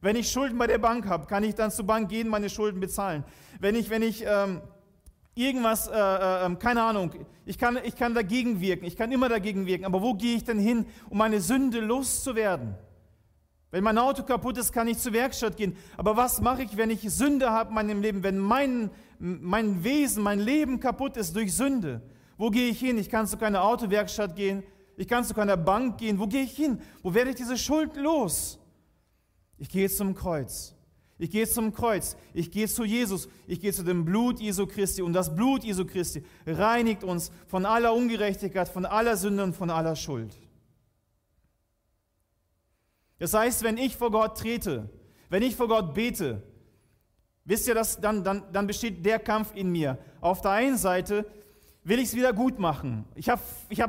Wenn 0.01 0.15
ich 0.15 0.31
Schulden 0.31 0.59
bei 0.59 0.67
der 0.67 0.77
Bank 0.77 1.07
habe, 1.07 1.25
kann 1.25 1.43
ich 1.43 1.55
dann 1.55 1.71
zur 1.71 1.87
Bank 1.87 2.07
gehen, 2.09 2.27
meine 2.27 2.51
Schulden 2.51 2.79
bezahlen. 2.79 3.23
Wenn 3.59 3.75
ich, 3.75 3.89
wenn 3.89 4.03
ich 4.03 4.23
ähm, 4.25 4.61
irgendwas, 5.39 5.87
äh, 5.87 5.93
äh, 5.93 6.45
ähm, 6.45 6.59
keine 6.59 6.83
Ahnung, 6.83 7.11
ich 7.45 7.57
kann, 7.57 7.79
ich 7.83 7.95
kann 7.95 8.13
dagegen 8.13 8.59
wirken, 8.59 8.85
ich 8.85 8.97
kann 8.97 9.11
immer 9.11 9.29
dagegen 9.29 9.65
wirken, 9.65 9.85
aber 9.85 10.01
wo 10.01 10.13
gehe 10.13 10.35
ich 10.35 10.43
denn 10.43 10.59
hin, 10.59 10.85
um 11.09 11.17
meine 11.17 11.39
Sünde 11.39 11.79
loszuwerden? 11.79 12.75
Wenn 13.71 13.83
mein 13.83 13.97
Auto 13.97 14.23
kaputt 14.23 14.57
ist, 14.57 14.73
kann 14.73 14.87
ich 14.87 14.97
zur 14.97 15.13
Werkstatt 15.13 15.55
gehen. 15.55 15.77
Aber 15.95 16.17
was 16.17 16.41
mache 16.41 16.63
ich, 16.63 16.75
wenn 16.75 16.89
ich 16.89 17.01
Sünde 17.01 17.51
habe 17.51 17.69
in 17.69 17.75
meinem 17.75 18.01
Leben, 18.01 18.23
wenn 18.23 18.39
mein, 18.39 18.89
mein 19.19 19.83
Wesen, 19.83 20.23
mein 20.23 20.39
Leben 20.39 20.79
kaputt 20.79 21.17
ist 21.17 21.35
durch 21.35 21.53
Sünde? 21.53 22.01
Wo 22.37 22.49
gehe 22.49 22.69
ich 22.69 22.79
hin? 22.79 22.97
Ich 22.97 23.09
kann 23.09 23.27
zu 23.27 23.37
keiner 23.37 23.63
Autowerkstatt 23.63 24.35
gehen, 24.35 24.63
ich 24.97 25.07
kann 25.07 25.23
zu 25.23 25.33
keiner 25.33 25.55
Bank 25.55 25.99
gehen. 25.99 26.19
Wo 26.19 26.27
gehe 26.27 26.43
ich 26.43 26.55
hin? 26.55 26.81
Wo 27.03 27.13
werde 27.13 27.29
ich 27.29 27.35
diese 27.35 27.57
Schuld 27.57 27.95
los? 27.95 28.59
Ich 29.57 29.69
gehe 29.69 29.89
zum 29.89 30.15
Kreuz. 30.15 30.75
Ich 31.19 31.29
gehe 31.29 31.47
zum 31.47 31.73
Kreuz, 31.73 32.17
ich 32.33 32.49
gehe 32.49 32.67
zu 32.67 32.83
Jesus, 32.83 33.27
ich 33.45 33.59
gehe 33.59 33.73
zu 33.73 33.83
dem 33.83 34.05
Blut 34.05 34.39
Jesu 34.39 34.65
Christi 34.65 35.01
und 35.01 35.13
das 35.13 35.35
Blut 35.35 35.63
Jesu 35.63 35.85
Christi 35.85 36.23
reinigt 36.47 37.03
uns 37.03 37.31
von 37.45 37.65
aller 37.65 37.93
Ungerechtigkeit, 37.93 38.69
von 38.69 38.85
aller 38.85 39.17
Sünde 39.17 39.43
und 39.43 39.53
von 39.53 39.69
aller 39.69 39.95
Schuld. 39.95 40.35
Das 43.19 43.33
heißt, 43.33 43.63
wenn 43.63 43.77
ich 43.77 43.97
vor 43.97 44.11
Gott 44.11 44.37
trete, 44.37 44.89
Wenn 45.29 45.43
ich 45.43 45.55
vor 45.55 45.67
Gott 45.67 45.93
bete, 45.93 46.41
wisst 47.45 47.67
ihr, 47.67 47.75
dass, 47.75 48.01
dann, 48.01 48.23
dann, 48.23 48.51
dann 48.51 48.65
besteht 48.65 49.05
der 49.05 49.19
Kampf 49.19 49.51
in 49.55 49.71
mir. 49.71 49.97
Auf 50.21 50.41
der 50.41 50.51
einen 50.51 50.77
Seite 50.77 51.25
will 51.83 51.99
ich 51.99 52.05
es 52.05 52.15
wieder 52.15 52.33
gut 52.33 52.57
machen. 52.59 53.05
Ich 53.15 53.29
habe 53.29 53.41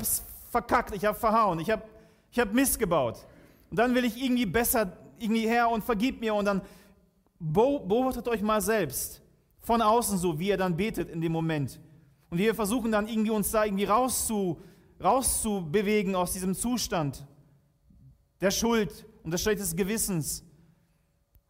es 0.03 0.23
verkackt, 0.51 0.95
ich 0.95 1.05
habe 1.05 1.19
verhauen, 1.19 1.59
ich 1.61 1.71
habe 1.71 1.83
ich 2.31 2.39
hab 2.39 2.53
Mist 2.53 2.79
gebaut. 2.79 3.27
Und 3.71 3.79
dann 3.79 3.95
will 3.95 4.05
ich 4.05 4.23
irgendwie 4.23 4.47
besser 4.47 4.93
irgendwie 5.19 5.49
her 5.49 5.69
und 5.71 5.83
vergib 5.83 6.21
mir 6.21 6.35
und 6.35 6.45
dann 6.45 6.63
beobachtet 7.41 8.29
euch 8.29 8.43
mal 8.43 8.61
selbst 8.61 9.23
von 9.61 9.83
außen 9.83 10.19
so, 10.19 10.39
wie 10.39 10.49
ihr 10.49 10.57
dann 10.57 10.77
betet 10.77 11.09
in 11.09 11.21
dem 11.21 11.33
Moment. 11.33 11.81
Und 12.29 12.39
wir 12.39 12.55
versuchen 12.55 12.93
dann 12.93 13.09
irgendwie 13.09 13.31
uns 13.31 13.51
da 13.51 13.65
irgendwie 13.65 13.85
rauszu, 13.85 14.61
rauszubewegen 15.03 16.15
aus 16.15 16.33
diesem 16.33 16.55
Zustand 16.55 17.27
der 18.41 18.51
Schuld 18.51 19.07
und 19.23 19.33
des 19.33 19.43
schlechten 19.43 19.77
Gewissens. 19.77 20.45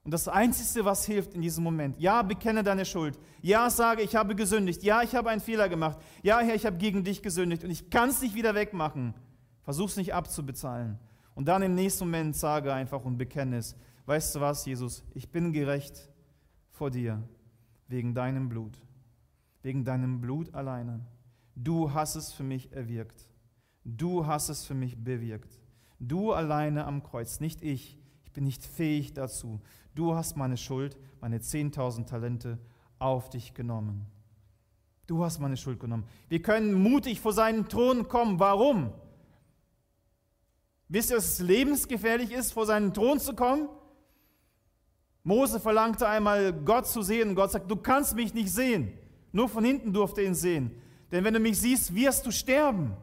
Und 0.03 0.13
das 0.13 0.29
Einzige, 0.29 0.85
was 0.85 1.05
hilft 1.05 1.35
in 1.35 1.43
diesem 1.43 1.63
Moment, 1.63 2.01
ja, 2.01 2.23
bekenne 2.23 2.63
deine 2.63 2.85
Schuld. 2.85 3.19
Ja, 3.43 3.69
sage, 3.69 4.03
ich 4.03 4.17
habe 4.17 4.35
gesündigt. 4.35 4.83
Ja, 4.83 5.03
ich 5.03 5.15
habe 5.15 5.31
einen 5.31 5.41
Fehler 5.41 5.69
gemacht. 5.69 5.99
Ja, 6.23 6.41
Herr, 6.41 6.55
ich 6.55 6.65
habe 6.65 6.79
gegen 6.79 7.05
dich 7.05 7.23
gesündigt 7.23 7.65
und 7.65 7.71
ich 7.71 7.91
kann 7.91 8.09
es 8.09 8.23
nicht 8.23 8.35
wieder 8.35 8.55
wegmachen. 8.55 9.15
Versuch 9.63 9.89
es 9.89 9.97
nicht 9.97 10.15
abzubezahlen. 10.15 10.99
Und 11.35 11.47
dann 11.47 11.63
im 11.63 11.75
nächsten 11.75 12.05
Moment 12.05 12.35
sage 12.35 12.73
einfach 12.73 13.05
und 13.05 13.19
bekenne 13.19 13.59
es. 13.59 13.77
Weißt 14.11 14.35
du 14.35 14.41
was, 14.41 14.67
Jesus? 14.67 15.05
Ich 15.15 15.31
bin 15.31 15.53
gerecht 15.53 16.11
vor 16.73 16.91
dir 16.91 17.23
wegen 17.87 18.13
deinem 18.13 18.49
Blut. 18.49 18.77
Wegen 19.63 19.85
deinem 19.85 20.21
Blut 20.21 20.53
alleine. 20.53 21.07
Du 21.55 21.95
hast 21.95 22.17
es 22.17 22.33
für 22.33 22.43
mich 22.43 22.73
erwirkt. 22.73 23.29
Du 23.85 24.27
hast 24.27 24.49
es 24.49 24.67
für 24.67 24.75
mich 24.75 24.99
bewirkt. 24.99 25.61
Du 26.01 26.33
alleine 26.33 26.87
am 26.87 27.05
Kreuz, 27.05 27.39
nicht 27.39 27.63
ich. 27.63 28.01
Ich 28.25 28.33
bin 28.33 28.43
nicht 28.43 28.65
fähig 28.65 29.15
dazu. 29.15 29.61
Du 29.95 30.17
hast 30.17 30.37
meine 30.37 30.57
Schuld, 30.57 30.99
meine 31.21 31.39
10.000 31.39 32.07
Talente 32.07 32.59
auf 32.99 33.31
dich 33.31 33.55
genommen. 33.55 34.07
Du 35.07 35.23
hast 35.23 35.39
meine 35.39 35.57
Schuld 35.57 35.79
genommen. 35.79 36.05
Wir 36.29 36.43
können 36.43 36.75
mutig 36.75 37.21
vor 37.21 37.33
seinen 37.33 37.69
Thron 37.69 38.09
kommen. 38.09 38.41
Warum? 38.41 38.93
Wisst 40.89 41.11
ihr, 41.11 41.17
dass 41.17 41.35
es 41.35 41.39
lebensgefährlich 41.39 42.33
ist, 42.33 42.51
vor 42.51 42.67
seinen 42.67 42.93
Thron 42.93 43.21
zu 43.21 43.37
kommen? 43.37 43.69
Mose 45.23 45.61
verlangte 45.61 46.09
einmal, 46.09 46.53
Gott 46.53 46.87
zu 46.87 47.03
sehen. 47.03 47.35
Gott 47.35 47.53
sagt, 47.53 47.71
du 47.71 47.77
kannst 47.77 48.15
mich 48.15 48.33
nicht 48.35 48.51
sehen. 48.51 48.93
Nur 49.33 49.49
von 49.49 49.65
hinten 49.65 49.93
durfte 49.93 50.23
er 50.23 50.29
ihn 50.29 50.35
sehen. 50.35 50.71
Denn 51.13 51.25
wenn 51.25 51.35
du 51.35 51.41
mich 51.41 51.59
siehst, 51.61 51.95
wirst 51.95 52.27
du 52.27 52.31
sterben. 52.31 52.97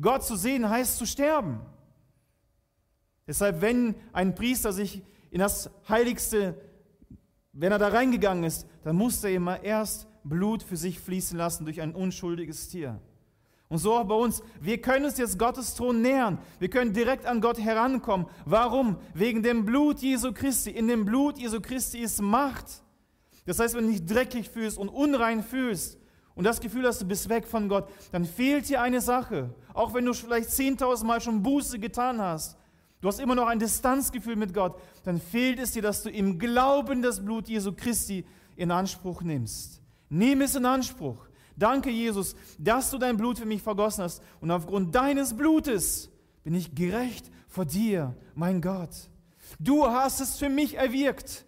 Gott 0.00 0.24
zu 0.24 0.36
sehen 0.36 0.68
heißt 0.68 0.96
zu 0.98 1.06
sterben. 1.06 1.60
Deshalb, 3.26 3.60
wenn 3.60 3.94
ein 4.12 4.34
Priester 4.34 4.72
sich 4.72 5.02
in 5.30 5.40
das 5.40 5.70
Heiligste, 5.88 6.60
wenn 7.52 7.72
er 7.72 7.78
da 7.78 7.88
reingegangen 7.88 8.44
ist, 8.44 8.66
dann 8.82 8.96
musste 8.96 9.28
er 9.28 9.34
immer 9.34 9.62
erst 9.62 10.06
Blut 10.24 10.62
für 10.62 10.76
sich 10.76 10.98
fließen 11.00 11.36
lassen 11.38 11.64
durch 11.64 11.80
ein 11.80 11.94
unschuldiges 11.94 12.68
Tier. 12.68 13.00
Und 13.68 13.78
so 13.78 13.94
auch 13.94 14.04
bei 14.04 14.14
uns, 14.14 14.42
wir 14.60 14.80
können 14.80 15.06
uns 15.06 15.18
jetzt 15.18 15.38
Gottes 15.38 15.74
Thron 15.74 16.02
nähern. 16.02 16.38
Wir 16.58 16.68
können 16.68 16.92
direkt 16.92 17.26
an 17.26 17.40
Gott 17.40 17.58
herankommen. 17.58 18.26
Warum? 18.44 18.98
Wegen 19.14 19.42
dem 19.42 19.64
Blut 19.64 20.00
Jesu 20.00 20.32
Christi. 20.32 20.70
In 20.70 20.86
dem 20.86 21.04
Blut 21.04 21.38
Jesu 21.38 21.60
Christi 21.60 21.98
ist 21.98 22.20
Macht. 22.20 22.66
Das 23.46 23.58
heißt, 23.58 23.74
wenn 23.74 23.86
du 23.86 23.92
dich 23.92 24.04
dreckig 24.04 24.48
fühlst 24.48 24.78
und 24.78 24.88
unrein 24.88 25.42
fühlst 25.42 25.98
und 26.34 26.44
das 26.44 26.60
Gefühl 26.60 26.86
hast, 26.86 27.00
du 27.02 27.06
bist 27.06 27.28
weg 27.28 27.46
von 27.46 27.68
Gott, 27.68 27.88
dann 28.12 28.24
fehlt 28.24 28.68
dir 28.68 28.80
eine 28.80 29.00
Sache. 29.00 29.54
Auch 29.72 29.94
wenn 29.94 30.04
du 30.04 30.14
vielleicht 30.14 30.50
10.000 30.50 31.04
Mal 31.04 31.20
schon 31.20 31.42
Buße 31.42 31.78
getan 31.78 32.20
hast, 32.20 32.56
du 33.00 33.08
hast 33.08 33.20
immer 33.20 33.34
noch 33.34 33.46
ein 33.46 33.58
Distanzgefühl 33.58 34.36
mit 34.36 34.54
Gott, 34.54 34.80
dann 35.04 35.20
fehlt 35.20 35.58
es 35.58 35.72
dir, 35.72 35.82
dass 35.82 36.02
du 36.02 36.10
im 36.10 36.38
Glauben 36.38 37.02
das 37.02 37.24
Blut 37.24 37.48
Jesu 37.48 37.72
Christi 37.72 38.24
in 38.56 38.70
Anspruch 38.70 39.22
nimmst. 39.22 39.82
Nimm 40.08 40.40
es 40.42 40.54
in 40.54 40.64
Anspruch. 40.64 41.26
Danke, 41.56 41.90
Jesus, 41.90 42.34
dass 42.58 42.90
du 42.90 42.98
dein 42.98 43.16
Blut 43.16 43.38
für 43.38 43.46
mich 43.46 43.62
vergossen 43.62 44.04
hast. 44.04 44.22
Und 44.40 44.50
aufgrund 44.50 44.94
deines 44.94 45.36
Blutes 45.36 46.10
bin 46.42 46.54
ich 46.54 46.74
gerecht 46.74 47.30
vor 47.48 47.64
dir, 47.64 48.16
mein 48.34 48.60
Gott. 48.60 48.90
Du 49.58 49.86
hast 49.86 50.20
es 50.20 50.36
für 50.36 50.48
mich 50.48 50.74
erwirkt. 50.74 51.44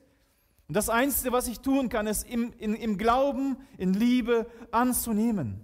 Und 0.68 0.76
das 0.76 0.88
Einzige, 0.88 1.32
was 1.32 1.48
ich 1.48 1.60
tun 1.60 1.88
kann, 1.88 2.06
ist 2.06 2.28
im, 2.28 2.52
in, 2.58 2.74
im 2.74 2.98
Glauben, 2.98 3.56
in 3.78 3.94
Liebe 3.94 4.46
anzunehmen. 4.70 5.60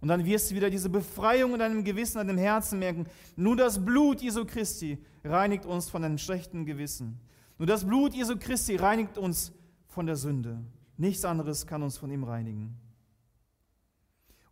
Und 0.00 0.08
dann 0.08 0.26
wirst 0.26 0.50
du 0.50 0.54
wieder 0.54 0.68
diese 0.68 0.90
Befreiung 0.90 1.54
in 1.54 1.58
deinem 1.58 1.84
Gewissen, 1.84 2.20
in 2.20 2.28
deinem 2.28 2.38
Herzen 2.38 2.78
merken. 2.78 3.06
Nur 3.36 3.56
das 3.56 3.82
Blut 3.82 4.20
Jesu 4.20 4.44
Christi 4.44 4.98
reinigt 5.24 5.64
uns 5.64 5.88
von 5.88 6.04
einem 6.04 6.18
schlechten 6.18 6.66
Gewissen. 6.66 7.18
Nur 7.56 7.66
das 7.66 7.86
Blut 7.86 8.12
Jesu 8.12 8.36
Christi 8.38 8.76
reinigt 8.76 9.16
uns 9.16 9.52
von 9.88 10.04
der 10.04 10.16
Sünde. 10.16 10.62
Nichts 10.98 11.24
anderes 11.24 11.66
kann 11.66 11.82
uns 11.82 11.96
von 11.96 12.10
ihm 12.10 12.24
reinigen. 12.24 12.76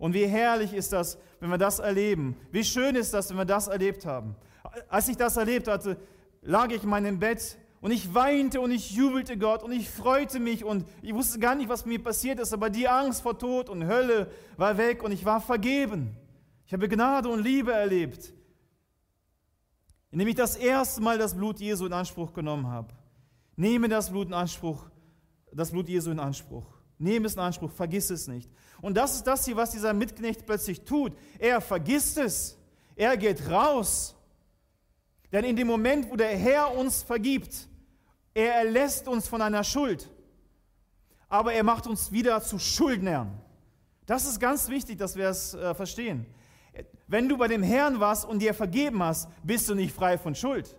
Und 0.03 0.15
wie 0.15 0.27
herrlich 0.27 0.75
ist 0.75 0.93
das, 0.93 1.17
wenn 1.39 1.49
wir 1.49 1.59
das 1.59 1.79
erleben. 1.79 2.35
Wie 2.51 2.65
schön 2.65 2.97
ist 2.97 3.15
das, 3.15 3.31
wenn 3.31 3.37
wir 3.37 3.45
das 3.45 3.69
erlebt 3.69 4.05
haben. 4.05 4.35
Als 4.89 5.07
ich 5.07 5.17
das 5.17 5.37
erlebt 5.37 5.69
hatte, 5.69 5.97
lag 6.41 6.73
ich 6.73 6.83
in 6.83 6.89
meinem 6.89 7.21
Bett 7.21 7.57
und 7.81 7.93
ich 7.93 8.13
weinte 8.13 8.61
und 8.61 8.73
ich 8.73 8.91
jubelte 8.91 9.39
Gott 9.39 9.63
und 9.63 9.71
ich 9.71 9.89
freute 9.89 10.41
mich 10.41 10.65
und 10.65 10.85
ich 11.03 11.15
wusste 11.15 11.39
gar 11.39 11.55
nicht, 11.55 11.69
was 11.69 11.87
mir 11.87 12.03
passiert 12.03 12.41
ist, 12.41 12.53
aber 12.53 12.69
die 12.69 12.89
Angst 12.89 13.23
vor 13.23 13.39
Tod 13.39 13.69
und 13.69 13.87
Hölle 13.87 14.29
war 14.57 14.77
weg 14.77 15.05
und 15.05 15.13
ich 15.13 15.25
war 15.25 15.41
vergeben. 15.41 16.17
Ich 16.67 16.73
habe 16.73 16.89
Gnade 16.89 17.29
und 17.29 17.41
Liebe 17.41 17.73
erlebt, 17.73 18.35
indem 20.11 20.27
ich 20.27 20.35
das 20.35 20.57
erste 20.57 21.01
Mal 21.01 21.17
das 21.17 21.37
Blut 21.37 21.61
Jesu 21.61 21.87
in 21.87 21.93
Anspruch 21.93 22.33
genommen 22.33 22.67
habe. 22.67 22.93
Nehme 23.55 23.89
das 23.89 24.11
Blut 24.11 24.27
in 24.27 24.35
Anspruch, 24.35 24.85
das 25.53 25.71
Blut 25.71 25.89
Jesu 25.89 26.11
in 26.11 26.19
Anspruch. 26.19 26.67
Nehme 26.99 27.27
es 27.27 27.35
in 27.35 27.41
Anspruch, 27.41 27.71
vergiss 27.71 28.11
es 28.11 28.27
nicht. 28.27 28.51
Und 28.83 28.97
das 28.97 29.15
ist 29.15 29.27
das 29.27 29.47
hier, 29.47 29.57
was 29.57 29.71
dieser 29.71 29.95
Mitknecht 29.95 30.45
plötzlich 30.45 30.83
tut. 30.83 31.17
Er 31.39 31.61
vergisst 31.61 32.19
es. 32.19 32.59
Er 32.97 33.17
geht 33.17 33.49
raus. 33.49 34.15
Denn 35.31 35.45
in 35.45 35.57
dem 35.57 35.69
Moment, 35.69 36.11
wo 36.11 36.17
der 36.17 36.37
Herr 36.37 36.77
uns 36.77 37.03
vergibt, 37.03 37.69
er 38.35 38.55
erlässt 38.57 39.09
uns 39.09 39.29
von 39.29 39.41
einer 39.41 39.65
Schuld, 39.65 40.11
aber 41.29 41.55
er 41.55 41.63
macht 41.63 41.87
uns 41.87 42.13
wieder 42.13 42.43
zu 42.43 42.59
Schuldnern. 42.59 43.41
Das 44.05 44.27
ist 44.27 44.41
ganz 44.41 44.69
wichtig, 44.69 44.99
dass 44.99 45.17
wir 45.17 45.29
es 45.29 45.55
äh, 45.55 45.75
verstehen. 45.75 46.27
Wenn 47.07 47.29
du 47.29 47.37
bei 47.37 47.49
dem 47.49 47.63
Herrn 47.63 48.01
warst 48.01 48.25
und 48.25 48.41
dir 48.41 48.53
vergeben 48.53 49.03
hast, 49.03 49.29
bist 49.43 49.69
du 49.69 49.75
nicht 49.75 49.95
frei 49.95 50.19
von 50.19 50.35
Schuld. 50.35 50.77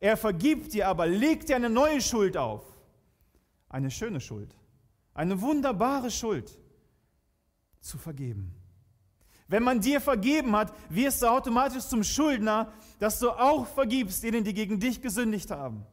Er 0.00 0.16
vergibt 0.16 0.72
dir, 0.74 0.88
aber 0.88 1.06
legt 1.06 1.48
dir 1.48 1.56
eine 1.56 1.70
neue 1.70 2.00
Schuld 2.00 2.36
auf. 2.36 2.64
Eine 3.68 3.90
schöne 3.90 4.20
Schuld. 4.20 4.54
Eine 5.14 5.40
wunderbare 5.40 6.10
Schuld 6.10 6.58
zu 7.86 7.98
vergeben. 7.98 8.52
Wenn 9.48 9.62
man 9.62 9.80
dir 9.80 10.00
vergeben 10.00 10.56
hat, 10.56 10.72
wirst 10.88 11.22
du 11.22 11.26
automatisch 11.26 11.84
zum 11.84 12.02
Schuldner, 12.02 12.72
dass 12.98 13.20
du 13.20 13.30
auch 13.30 13.66
vergibst 13.66 14.22
denen, 14.22 14.42
die 14.42 14.54
gegen 14.54 14.80
dich 14.80 15.00
gesündigt 15.00 15.50
haben. 15.50 15.86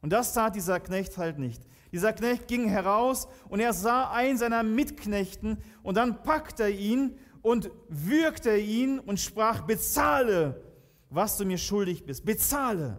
Und 0.00 0.10
das 0.10 0.32
tat 0.32 0.54
dieser 0.54 0.80
Knecht 0.80 1.18
halt 1.18 1.38
nicht. 1.38 1.62
Dieser 1.92 2.14
Knecht 2.14 2.48
ging 2.48 2.66
heraus 2.66 3.28
und 3.50 3.60
er 3.60 3.74
sah 3.74 4.10
einen 4.10 4.38
seiner 4.38 4.62
Mitknechten 4.62 5.58
und 5.82 5.96
dann 5.96 6.22
packte 6.22 6.64
er 6.64 6.70
ihn 6.70 7.18
und 7.42 7.70
würgte 7.88 8.56
ihn 8.56 8.98
und 8.98 9.20
sprach, 9.20 9.60
bezahle, 9.62 10.64
was 11.10 11.36
du 11.36 11.44
mir 11.44 11.58
schuldig 11.58 12.04
bist. 12.04 12.24
Bezahle. 12.24 12.98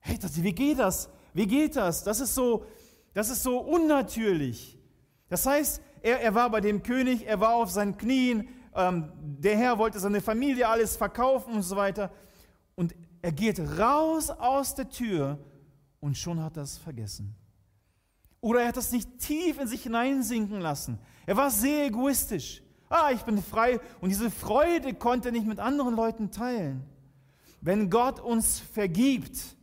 Hey, 0.00 0.18
wie 0.20 0.52
geht 0.52 0.80
das? 0.80 1.10
Wie 1.32 1.46
geht 1.46 1.76
das? 1.76 2.02
Das 2.02 2.18
ist 2.18 2.34
so, 2.34 2.64
das 3.14 3.30
ist 3.30 3.44
so 3.44 3.58
unnatürlich. 3.58 4.78
Das 5.28 5.46
heißt, 5.46 5.80
er, 6.02 6.20
er 6.20 6.34
war 6.34 6.50
bei 6.50 6.60
dem 6.60 6.82
König, 6.82 7.26
er 7.26 7.40
war 7.40 7.54
auf 7.54 7.70
seinen 7.70 7.96
Knien, 7.96 8.48
ähm, 8.74 9.12
der 9.20 9.56
Herr 9.56 9.78
wollte 9.78 9.98
seine 9.98 10.20
Familie 10.20 10.68
alles 10.68 10.96
verkaufen 10.96 11.54
und 11.54 11.62
so 11.62 11.76
weiter. 11.76 12.10
Und 12.74 12.94
er 13.22 13.32
geht 13.32 13.58
raus 13.78 14.30
aus 14.30 14.74
der 14.74 14.88
Tür 14.88 15.38
und 16.00 16.16
schon 16.16 16.42
hat 16.42 16.56
er 16.56 16.62
es 16.62 16.78
vergessen. 16.78 17.34
Oder 18.40 18.62
er 18.62 18.68
hat 18.68 18.76
das 18.76 18.92
nicht 18.92 19.18
tief 19.18 19.58
in 19.60 19.66
sich 19.66 19.82
hineinsinken 19.82 20.60
lassen. 20.60 20.98
Er 21.26 21.36
war 21.36 21.50
sehr 21.50 21.86
egoistisch. 21.86 22.62
Ah, 22.88 23.10
ich 23.12 23.22
bin 23.22 23.42
frei 23.42 23.80
und 24.00 24.08
diese 24.08 24.30
Freude 24.30 24.94
konnte 24.94 25.28
er 25.28 25.32
nicht 25.32 25.46
mit 25.46 25.58
anderen 25.58 25.94
Leuten 25.94 26.30
teilen. 26.30 26.84
Wenn 27.60 27.90
Gott 27.90 28.20
uns 28.20 28.60
vergibt, 28.60 29.56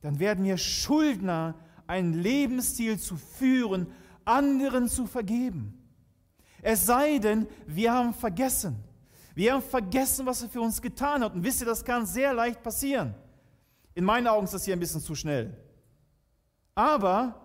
dann 0.00 0.18
werden 0.18 0.44
wir 0.44 0.56
Schuldner, 0.56 1.54
einen 1.86 2.14
Lebensstil 2.14 2.98
zu 2.98 3.16
führen, 3.16 3.86
anderen 4.28 4.88
zu 4.88 5.06
vergeben. 5.06 5.74
Es 6.62 6.86
sei 6.86 7.18
denn, 7.18 7.46
wir 7.66 7.92
haben 7.92 8.12
vergessen. 8.12 8.76
Wir 9.34 9.54
haben 9.54 9.62
vergessen, 9.62 10.26
was 10.26 10.42
er 10.42 10.48
für 10.48 10.60
uns 10.60 10.82
getan 10.82 11.22
hat. 11.22 11.34
Und 11.34 11.44
wisst 11.44 11.60
ihr, 11.60 11.66
das 11.66 11.84
kann 11.84 12.06
sehr 12.06 12.34
leicht 12.34 12.62
passieren. 12.62 13.14
In 13.94 14.04
meinen 14.04 14.26
Augen 14.26 14.44
ist 14.44 14.54
das 14.54 14.64
hier 14.64 14.74
ein 14.74 14.80
bisschen 14.80 15.00
zu 15.00 15.14
schnell. 15.14 15.56
Aber 16.74 17.40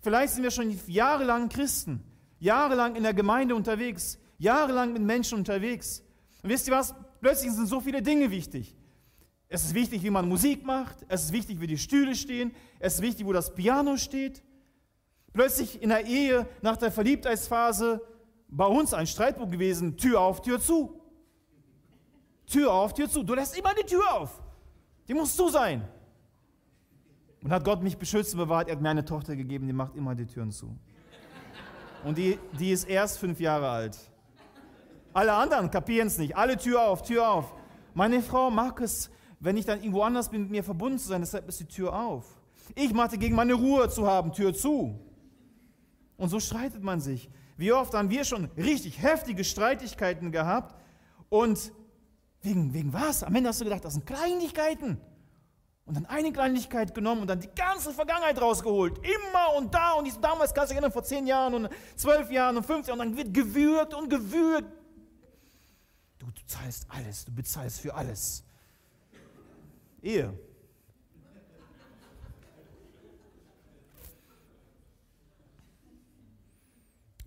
vielleicht 0.00 0.34
sind 0.34 0.42
wir 0.42 0.50
schon 0.50 0.76
jahrelang 0.86 1.48
Christen, 1.48 2.02
jahrelang 2.38 2.96
in 2.96 3.02
der 3.02 3.14
Gemeinde 3.14 3.54
unterwegs, 3.54 4.18
jahrelang 4.38 4.92
mit 4.92 5.02
Menschen 5.02 5.38
unterwegs. 5.38 6.02
Und 6.42 6.50
wisst 6.50 6.68
ihr 6.68 6.74
was? 6.74 6.94
Plötzlich 7.20 7.52
sind 7.52 7.66
so 7.66 7.80
viele 7.80 8.02
Dinge 8.02 8.30
wichtig. 8.30 8.76
Es 9.48 9.64
ist 9.64 9.74
wichtig, 9.74 10.02
wie 10.02 10.10
man 10.10 10.28
Musik 10.28 10.64
macht. 10.64 10.98
Es 11.08 11.24
ist 11.24 11.32
wichtig, 11.32 11.60
wie 11.60 11.66
die 11.66 11.78
Stühle 11.78 12.14
stehen. 12.14 12.54
Es 12.78 12.94
ist 12.94 13.02
wichtig, 13.02 13.26
wo 13.26 13.32
das 13.32 13.54
Piano 13.54 13.96
steht. 13.96 14.42
Plötzlich 15.36 15.82
in 15.82 15.90
der 15.90 16.06
Ehe, 16.06 16.48
nach 16.62 16.78
der 16.78 16.90
Verliebtheitsphase, 16.90 18.00
bei 18.48 18.64
uns 18.64 18.94
ein 18.94 19.06
Streitpunkt 19.06 19.52
gewesen, 19.52 19.94
Tür 19.98 20.18
auf, 20.18 20.40
Tür 20.40 20.58
zu. 20.58 20.98
Tür 22.46 22.72
auf, 22.72 22.94
Tür 22.94 23.06
zu. 23.10 23.22
Du 23.22 23.34
lässt 23.34 23.54
immer 23.58 23.74
die 23.78 23.84
Tür 23.84 24.14
auf. 24.14 24.40
Die 25.06 25.12
muss 25.12 25.36
zu 25.36 25.50
sein. 25.50 25.86
Und 27.42 27.52
hat 27.52 27.64
Gott 27.64 27.82
mich 27.82 27.98
beschützt 27.98 28.32
und 28.32 28.38
bewahrt. 28.38 28.68
Er 28.68 28.76
hat 28.76 28.80
mir 28.80 28.88
eine 28.88 29.04
Tochter 29.04 29.36
gegeben, 29.36 29.66
die 29.66 29.74
macht 29.74 29.94
immer 29.94 30.14
die 30.14 30.24
Türen 30.24 30.50
zu. 30.52 30.74
Und 32.02 32.16
die, 32.16 32.38
die 32.58 32.70
ist 32.72 32.84
erst 32.84 33.18
fünf 33.18 33.38
Jahre 33.38 33.68
alt. 33.68 33.98
Alle 35.12 35.34
anderen 35.34 35.70
kapieren 35.70 36.06
es 36.06 36.16
nicht. 36.16 36.34
Alle 36.34 36.56
Tür 36.56 36.80
auf, 36.80 37.02
Tür 37.02 37.28
auf. 37.28 37.52
Meine 37.92 38.22
Frau 38.22 38.50
mag 38.50 38.80
es, 38.80 39.10
wenn 39.38 39.58
ich 39.58 39.66
dann 39.66 39.80
irgendwo 39.80 40.00
anders 40.00 40.30
bin, 40.30 40.44
mit 40.44 40.50
mir 40.50 40.64
verbunden 40.64 40.98
zu 40.98 41.08
sein, 41.08 41.20
deshalb 41.20 41.46
ist 41.46 41.60
die 41.60 41.66
Tür 41.66 41.94
auf. 41.94 42.24
Ich 42.74 42.94
machte 42.94 43.18
gegen 43.18 43.36
meine 43.36 43.52
Ruhe 43.52 43.90
zu 43.90 44.06
haben, 44.06 44.32
Tür 44.32 44.54
zu. 44.54 44.98
Und 46.16 46.28
so 46.28 46.40
streitet 46.40 46.82
man 46.82 47.00
sich. 47.00 47.28
Wie 47.56 47.72
oft 47.72 47.94
haben 47.94 48.10
wir 48.10 48.24
schon 48.24 48.46
richtig 48.56 49.02
heftige 49.02 49.44
Streitigkeiten 49.44 50.32
gehabt 50.32 50.74
und 51.28 51.72
wegen, 52.42 52.74
wegen 52.74 52.92
was? 52.92 53.22
Am 53.22 53.34
Ende 53.34 53.48
hast 53.48 53.60
du 53.60 53.64
gedacht, 53.64 53.84
das 53.84 53.94
sind 53.94 54.06
Kleinigkeiten. 54.06 55.00
Und 55.86 55.94
dann 55.94 56.06
eine 56.06 56.32
Kleinigkeit 56.32 56.94
genommen 56.94 57.22
und 57.22 57.28
dann 57.28 57.40
die 57.40 57.50
ganze 57.54 57.92
Vergangenheit 57.92 58.40
rausgeholt. 58.40 58.98
Immer 58.98 59.56
und 59.56 59.72
da 59.72 59.92
und 59.92 60.04
dies, 60.04 60.20
damals 60.20 60.52
kannst 60.52 60.70
du 60.70 60.74
dich 60.74 60.76
erinnern, 60.78 60.92
vor 60.92 61.04
zehn 61.04 61.26
Jahren 61.26 61.54
und 61.54 61.68
zwölf 61.94 62.30
Jahren 62.30 62.56
und 62.56 62.66
15 62.66 62.92
Jahren. 62.92 63.08
Und 63.08 63.16
dann 63.16 63.16
wird 63.16 63.32
gewürgt 63.32 63.94
und 63.94 64.10
gewürgt. 64.10 64.68
Du, 66.18 66.26
du 66.26 66.42
zahlst 66.46 66.86
alles, 66.88 67.24
du 67.24 67.32
bezahlst 67.32 67.80
für 67.80 67.94
alles. 67.94 68.42
Ehe. 70.02 70.36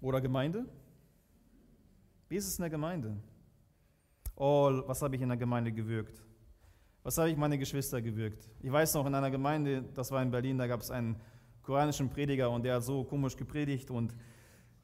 Oder 0.01 0.21
Gemeinde? 0.21 0.65
Wie 2.29 2.35
ist 2.35 2.47
es 2.47 2.57
in 2.57 2.63
der 2.63 2.69
Gemeinde? 2.69 3.17
Oh, 4.35 4.81
was 4.85 5.01
habe 5.01 5.15
ich 5.15 5.21
in 5.21 5.29
der 5.29 5.37
Gemeinde 5.37 5.71
gewirkt? 5.71 6.23
Was 7.03 7.17
habe 7.17 7.29
ich 7.29 7.37
meine 7.37 7.57
Geschwister 7.57 8.01
gewirkt? 8.01 8.49
Ich 8.61 8.71
weiß 8.71 8.93
noch, 8.93 9.05
in 9.05 9.15
einer 9.15 9.31
Gemeinde, 9.31 9.83
das 9.93 10.11
war 10.11 10.21
in 10.21 10.31
Berlin, 10.31 10.57
da 10.57 10.67
gab 10.67 10.81
es 10.81 10.91
einen 10.91 11.19
koranischen 11.63 12.09
Prediger 12.09 12.49
und 12.49 12.63
der 12.63 12.75
hat 12.75 12.83
so 12.83 13.03
komisch 13.03 13.35
gepredigt 13.35 13.89
und 13.89 14.15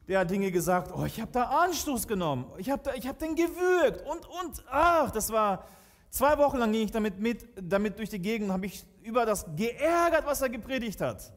der 0.08 0.20
hat 0.20 0.30
Dinge 0.30 0.50
gesagt, 0.50 0.92
oh, 0.94 1.04
ich 1.04 1.20
habe 1.20 1.32
da 1.32 1.44
Anstoß 1.64 2.06
genommen, 2.06 2.46
ich 2.58 2.70
habe 2.70 2.90
hab 2.90 3.18
den 3.18 3.34
gewürgt 3.34 4.02
und, 4.02 4.26
und, 4.26 4.64
ach, 4.68 5.10
das 5.10 5.30
war, 5.30 5.66
zwei 6.10 6.38
Wochen 6.38 6.58
lang 6.58 6.72
ging 6.72 6.84
ich 6.84 6.92
damit 6.92 7.18
mit, 7.18 7.46
damit 7.60 7.98
durch 7.98 8.10
die 8.10 8.20
Gegend 8.20 8.48
und 8.48 8.52
habe 8.52 8.62
mich 8.62 8.84
über 9.02 9.26
das 9.26 9.44
geärgert, 9.56 10.26
was 10.26 10.42
er 10.42 10.48
gepredigt 10.48 11.00
hat. 11.00 11.32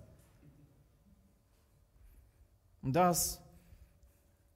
Und 2.82 2.94
das, 2.94 3.42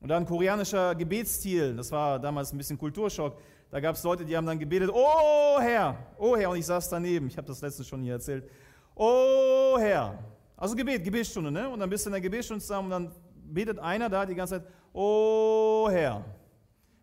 und 0.03 0.09
dann 0.09 0.25
koreanischer 0.25 0.93
Gebetsstil, 0.95 1.77
das 1.77 1.89
war 1.89 2.19
damals 2.19 2.51
ein 2.51 2.57
bisschen 2.57 2.77
Kulturschock, 2.77 3.37
da 3.71 3.79
gab 3.79 3.95
es 3.95 4.03
Leute, 4.03 4.25
die 4.25 4.35
haben 4.35 4.45
dann 4.45 4.59
gebetet, 4.59 4.91
oh 4.93 5.59
Herr, 5.61 5.97
oh 6.17 6.35
Herr, 6.35 6.49
und 6.49 6.57
ich 6.57 6.65
saß 6.65 6.89
daneben, 6.89 7.27
ich 7.27 7.37
habe 7.37 7.47
das 7.47 7.61
letzte 7.61 7.85
schon 7.85 8.03
hier 8.03 8.13
erzählt, 8.13 8.47
oh 8.95 9.77
Herr. 9.79 10.19
Also 10.57 10.75
Gebet, 10.75 11.05
Gebetsstunde, 11.05 11.49
ne? 11.49 11.69
Und 11.69 11.79
dann 11.79 11.89
bist 11.89 12.05
du 12.05 12.09
in 12.09 12.11
der 12.11 12.21
Gebetsstunde 12.21 12.61
zusammen 12.61 12.91
und 12.91 12.91
dann 12.91 13.11
betet 13.45 13.79
einer 13.79 14.09
da 14.09 14.25
die 14.25 14.35
ganze 14.35 14.59
Zeit, 14.59 14.67
oh 14.91 15.87
Herr, 15.89 16.25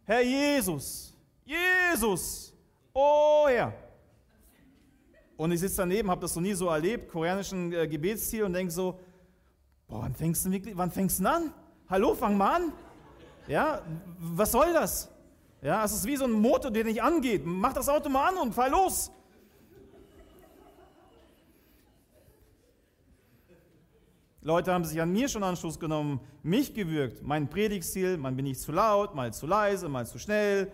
Herr 0.05 0.21
Jesus, 0.21 1.17
Jesus, 1.47 2.55
oh 2.93 3.47
Herr. 3.49 3.73
Und 5.39 5.53
ich 5.53 5.61
sitze 5.61 5.79
daneben, 5.79 6.11
habe 6.11 6.21
das 6.21 6.37
noch 6.37 6.43
nie 6.43 6.53
so 6.53 6.69
erlebt, 6.69 7.09
koreanischen 7.09 7.73
äh, 7.73 7.89
Gebetsstil 7.89 8.45
und 8.45 8.53
denke 8.53 8.71
so, 8.71 9.01
boah, 9.89 10.03
wann 10.03 10.15
fängst 10.15 10.45
du 10.45 10.51
wirklich, 10.51 10.77
wann 10.77 10.91
fängst 10.91 11.21
du 11.21 11.27
an? 11.27 11.55
Hallo, 11.89 12.15
fang 12.15 12.37
mal 12.37 12.57
an. 12.57 12.73
Ja, 13.51 13.83
was 14.21 14.53
soll 14.53 14.73
das? 14.73 15.11
Ja, 15.61 15.85
es 15.85 15.91
ist 15.91 16.07
wie 16.07 16.17
so 16.17 16.25
ein 16.25 16.31
Motor, 16.31 16.71
der 16.71 16.85
nicht 16.85 17.03
angeht. 17.03 17.43
Mach 17.45 17.73
das 17.73 17.89
Auto 17.89 18.09
mal 18.09 18.29
an 18.29 18.39
und 18.39 18.55
fahr 18.55 18.71
los. 18.71 19.11
Leute 24.41 24.73
haben 24.73 24.85
sich 24.85 25.01
an 25.01 25.11
mir 25.11 25.29
schon 25.29 25.43
Anschluss 25.43 25.81
genommen, 25.81 26.21
mich 26.45 26.73
gewürgt. 26.75 27.25
Mein 27.25 27.51
Predigtstil, 27.51 28.19
man 28.19 28.37
bin 28.37 28.45
nicht 28.45 28.61
zu 28.61 28.71
laut, 28.71 29.17
mal 29.17 29.33
zu 29.33 29.49
leise, 29.49 29.89
mal 29.89 30.07
zu 30.07 30.21
schnell. 30.21 30.71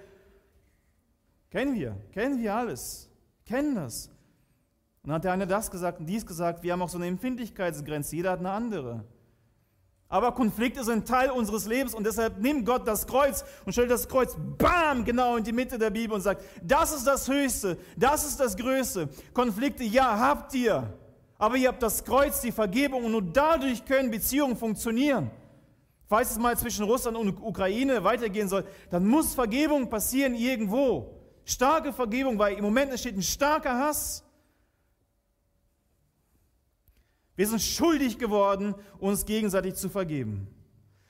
Kennen 1.48 1.74
wir, 1.74 1.96
kennen 2.12 2.38
wir 2.42 2.54
alles, 2.54 3.08
kennen 3.46 3.74
das. 3.74 4.08
Und 5.02 5.08
dann 5.08 5.14
hat 5.14 5.24
der 5.24 5.32
eine 5.32 5.46
das 5.46 5.70
gesagt 5.70 5.98
und 5.98 6.04
dies 6.04 6.26
gesagt. 6.26 6.62
Wir 6.62 6.74
haben 6.74 6.82
auch 6.82 6.90
so 6.90 6.98
eine 6.98 7.06
Empfindlichkeitsgrenze, 7.06 8.16
jeder 8.16 8.32
hat 8.32 8.40
eine 8.40 8.50
andere. 8.50 9.04
Aber 10.08 10.32
Konflikte 10.32 10.84
sind 10.84 11.08
Teil 11.08 11.30
unseres 11.30 11.66
Lebens 11.66 11.92
und 11.92 12.04
deshalb 12.04 12.38
nimmt 12.38 12.64
Gott 12.64 12.86
das 12.86 13.06
Kreuz 13.06 13.44
und 13.64 13.72
stellt 13.72 13.90
das 13.90 14.08
Kreuz, 14.08 14.36
bam, 14.56 15.04
genau 15.04 15.36
in 15.36 15.42
die 15.42 15.52
Mitte 15.52 15.78
der 15.78 15.90
Bibel 15.90 16.14
und 16.14 16.20
sagt, 16.20 16.44
das 16.62 16.92
ist 16.94 17.06
das 17.06 17.28
Höchste, 17.28 17.76
das 17.96 18.24
ist 18.24 18.38
das 18.38 18.56
Größte. 18.56 19.08
Konflikte, 19.32 19.82
ja, 19.82 20.16
habt 20.16 20.54
ihr, 20.54 20.92
aber 21.38 21.56
ihr 21.56 21.68
habt 21.68 21.82
das 21.82 22.04
Kreuz, 22.04 22.40
die 22.40 22.52
Vergebung 22.52 23.04
und 23.04 23.12
nur 23.12 23.22
dadurch 23.22 23.84
können 23.84 24.10
Beziehungen 24.10 24.56
funktionieren. 24.56 25.30
Falls 26.08 26.30
es 26.30 26.38
mal 26.38 26.56
zwischen 26.56 26.84
Russland 26.84 27.16
und 27.16 27.40
Ukraine 27.42 28.04
weitergehen 28.04 28.48
soll, 28.48 28.64
dann 28.90 29.06
muss 29.06 29.34
Vergebung 29.34 29.90
passieren 29.90 30.36
irgendwo. 30.36 31.12
Starke 31.44 31.92
Vergebung, 31.92 32.38
weil 32.38 32.56
im 32.56 32.64
Moment 32.64 32.92
entsteht 32.92 33.16
ein 33.16 33.22
starker 33.22 33.76
Hass. 33.76 34.22
Wir 37.37 37.46
sind 37.46 37.61
schuldig 37.61 38.18
geworden, 38.18 38.75
uns 38.99 39.25
gegenseitig 39.25 39.75
zu 39.75 39.88
vergeben. 39.88 40.49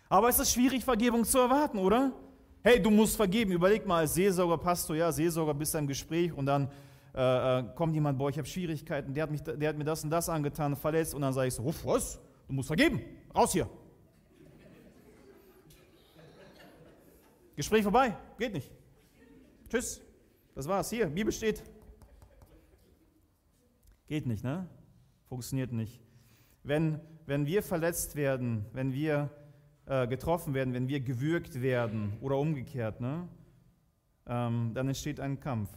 Aber 0.09 0.29
es 0.29 0.39
ist 0.39 0.53
schwierig, 0.53 0.85
Vergebung 0.85 1.25
zu 1.25 1.39
erwarten, 1.39 1.79
oder? 1.79 2.13
Hey, 2.63 2.83
du 2.83 2.91
musst 2.91 3.17
vergeben. 3.17 3.53
Überleg 3.53 3.87
mal 3.87 3.99
als 3.99 4.15
Seelsorger, 4.15 4.59
Pastor, 4.59 4.97
ja, 4.97 5.11
Seelsorger, 5.13 5.55
bist 5.55 5.73
du 5.73 5.79
im 5.79 5.87
Gespräch 5.87 6.33
und 6.33 6.47
dann 6.47 6.69
äh, 7.15 7.61
äh, 7.61 7.65
kommt 7.75 7.95
jemand, 7.95 8.19
boah, 8.19 8.29
ich 8.29 8.39
habe 8.39 8.47
Schwierigkeiten, 8.47 9.15
der 9.15 9.23
hat, 9.23 9.31
mich, 9.31 9.43
der 9.43 9.69
hat 9.69 9.79
mir 9.79 9.85
das 9.85 10.03
und 10.03 10.11
das 10.11 10.29
angetan, 10.29 10.75
verletzt 10.75 11.15
und 11.15 11.23
dann 11.23 11.33
sage 11.33 11.49
ich 11.49 11.55
so, 11.55 11.65
was? 11.65 12.19
Du 12.49 12.55
musst 12.55 12.67
vergeben. 12.67 13.01
Raus 13.35 13.53
hier. 13.53 13.69
Gespräch 17.55 17.83
vorbei. 17.83 18.17
Geht 18.39 18.53
nicht. 18.53 18.71
Tschüss. 19.69 20.01
Das 20.55 20.69
war's. 20.69 20.91
Hier, 20.91 21.07
Bibel 21.07 21.33
steht. 21.33 21.63
Geht 24.09 24.27
nicht, 24.27 24.45
ne? 24.45 24.69
Funktioniert 25.29 25.73
nicht. 25.73 26.06
Wenn, 26.67 27.01
wenn 27.27 27.47
wir 27.47 27.63
verletzt 27.63 28.17
werden, 28.17 28.67
wenn 28.73 28.93
wir 28.93 29.31
äh, 29.87 30.09
getroffen 30.09 30.53
werden, 30.53 30.75
wenn 30.75 30.89
wir 30.89 30.99
gewürgt 30.99 31.63
werden 31.63 32.15
oder 32.21 32.37
umgekehrt, 32.39 33.01
ne, 33.01 33.29
ähm, 34.27 34.73
dann 34.75 34.89
entsteht 34.89 35.21
ein 35.21 35.39
Kampf. 35.39 35.71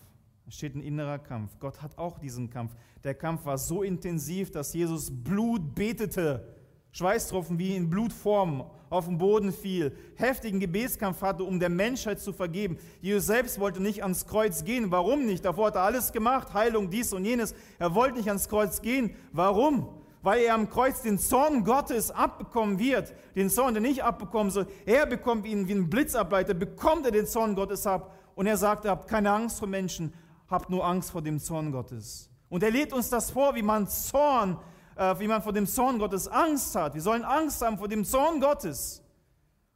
Es 0.48 0.56
steht 0.56 0.74
ein 0.74 0.82
innerer 0.82 1.20
Kampf. 1.20 1.60
Gott 1.60 1.84
hat 1.84 2.00
auch 2.00 2.18
diesen 2.18 2.50
Kampf. 2.50 2.76
Der 3.04 3.14
Kampf 3.14 3.46
war 3.46 3.60
so 3.60 3.84
intensiv, 3.84 4.50
dass 4.50 4.74
Jesus 4.74 5.12
Blut 5.12 5.76
betete. 5.76 6.56
Schweißtropfen 6.92 7.60
wie 7.60 7.76
in 7.76 7.88
Blutform 7.88 8.66
auf 8.90 9.06
den 9.06 9.20
Boden 9.20 9.54
fiel, 9.54 9.96
heftigen 10.16 10.60
Gebetskampf 10.60 11.22
hatte, 11.22 11.44
um 11.44 11.60
der 11.60 11.70
Menschheit 11.70 12.20
zu 12.20 12.34
vergeben. 12.34 12.78
Jesus 13.00 13.28
selbst 13.28 13.60
wollte 13.60 13.80
nicht 13.80 14.02
ans 14.02 14.26
Kreuz 14.26 14.64
gehen. 14.64 14.90
Warum 14.90 15.28
nicht? 15.28 15.46
Davor 15.46 15.68
hat 15.68 15.76
er 15.76 15.84
alles 15.84 16.12
gemacht, 16.12 16.52
Heilung, 16.56 16.90
dies 16.90 17.14
und 17.14 17.26
jenes. 17.26 17.54
Er 17.78 17.94
wollte 17.94 18.18
nicht 18.18 18.30
ans 18.30 18.50
Kreuz 18.50 18.82
gehen. 18.82 19.12
Warum? 19.32 19.99
Weil 20.22 20.42
er 20.42 20.54
am 20.54 20.70
Kreuz 20.70 21.02
den 21.02 21.18
Zorn 21.18 21.64
Gottes 21.64 22.12
abbekommen 22.12 22.80
wird, 22.80 23.14
den 23.36 23.50
Zorn, 23.50 23.74
den 23.74 23.86
ich 23.86 24.04
abbekommen 24.04 24.52
soll. 24.52 24.68
Er 24.86 25.06
bekommt 25.06 25.46
ihn 25.46 25.68
wie 25.68 25.74
ein 25.74 25.90
Blitzableiter, 25.90 26.54
bekommt 26.54 27.06
er 27.06 27.12
den 27.12 27.26
Zorn 27.26 27.56
Gottes 27.56 27.88
ab. 27.88 28.16
Und 28.36 28.48
er 28.48 28.58
sagt, 28.58 28.86
habt 28.86 29.10
keine 29.10 29.32
Angst 29.32 29.60
vor 29.60 29.68
Menschen, 29.68 30.14
habt 30.48 30.70
nur 30.70 30.86
Angst 30.86 31.12
vor 31.12 31.22
dem 31.22 31.40
Zorn 31.40 31.72
Gottes. 31.72 32.30
Und 32.50 32.64
er 32.64 32.72
lädt 32.72 32.94
uns 32.94 33.10
das 33.10 33.32
vor, 33.32 33.56
wie 33.56 33.62
man 33.62 33.88
Zorn, 33.88 34.58
äh, 34.96 35.16
wie 35.20 35.28
man 35.28 35.42
vor 35.42 35.54
dem 35.54 35.68
Zorn 35.68 36.00
Gottes 36.00 36.28
Angst 36.28 36.76
hat. 36.76 36.96
Wir 36.96 37.02
sollen 37.02 37.24
Angst 37.24 37.62
haben 37.62 37.78
vor 37.78 37.88
dem 37.88 38.04
Zorn 38.04 38.42
Gottes. 38.42 39.04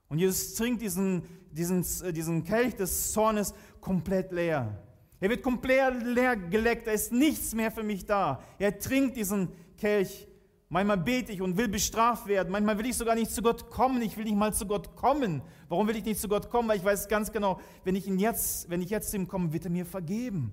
Und 0.10 0.18
Jesus 0.20 0.56
trinkt 0.56 0.82
diesen, 0.82 1.24
diesen, 1.52 1.86
äh, 2.04 2.12
diesen 2.12 2.44
Kelch 2.44 2.76
des 2.76 3.14
Zornes 3.14 3.54
komplett 3.80 4.32
leer. 4.32 4.78
Er 5.20 5.30
wird 5.30 5.42
komplett 5.42 6.04
leer 6.04 6.36
geleckt, 6.36 6.88
da 6.88 6.92
ist 6.92 7.12
nichts 7.14 7.54
mehr 7.54 7.72
für 7.72 7.84
mich 7.84 8.06
da. 8.06 8.42
Er 8.60 8.78
trinkt 8.78 9.16
diesen 9.16 9.50
Kelch 9.78 10.28
Manchmal 10.74 10.98
bete 10.98 11.32
ich 11.32 11.40
und 11.40 11.56
will 11.56 11.68
bestraft 11.68 12.26
werden. 12.26 12.52
Manchmal 12.52 12.80
will 12.80 12.88
ich 12.88 12.98
sogar 12.98 13.14
nicht 13.14 13.30
zu 13.30 13.44
Gott 13.44 13.70
kommen. 13.70 14.02
Ich 14.02 14.18
will 14.18 14.24
nicht 14.24 14.36
mal 14.36 14.56
zu 14.56 14.66
Gott 14.66 14.96
kommen. 14.96 15.44
Warum 15.70 15.88
will 15.88 15.96
ich 15.96 16.04
nicht 16.04 16.20
zu 16.20 16.28
Gott 16.28 16.50
kommen? 16.50 16.68
Weil 16.68 16.78
ich 16.78 16.84
weiß 16.84 17.08
ganz 17.08 17.32
genau, 17.32 17.60
wenn 17.84 17.96
ich, 17.96 18.08
ihn 18.08 18.18
jetzt, 18.18 18.68
wenn 18.72 18.82
ich 18.82 18.90
jetzt 18.90 19.12
zu 19.12 19.18
ihm 19.18 19.28
komme, 19.28 19.54
wird 19.54 19.66
er 19.66 19.70
mir 19.70 19.86
vergeben. 19.86 20.52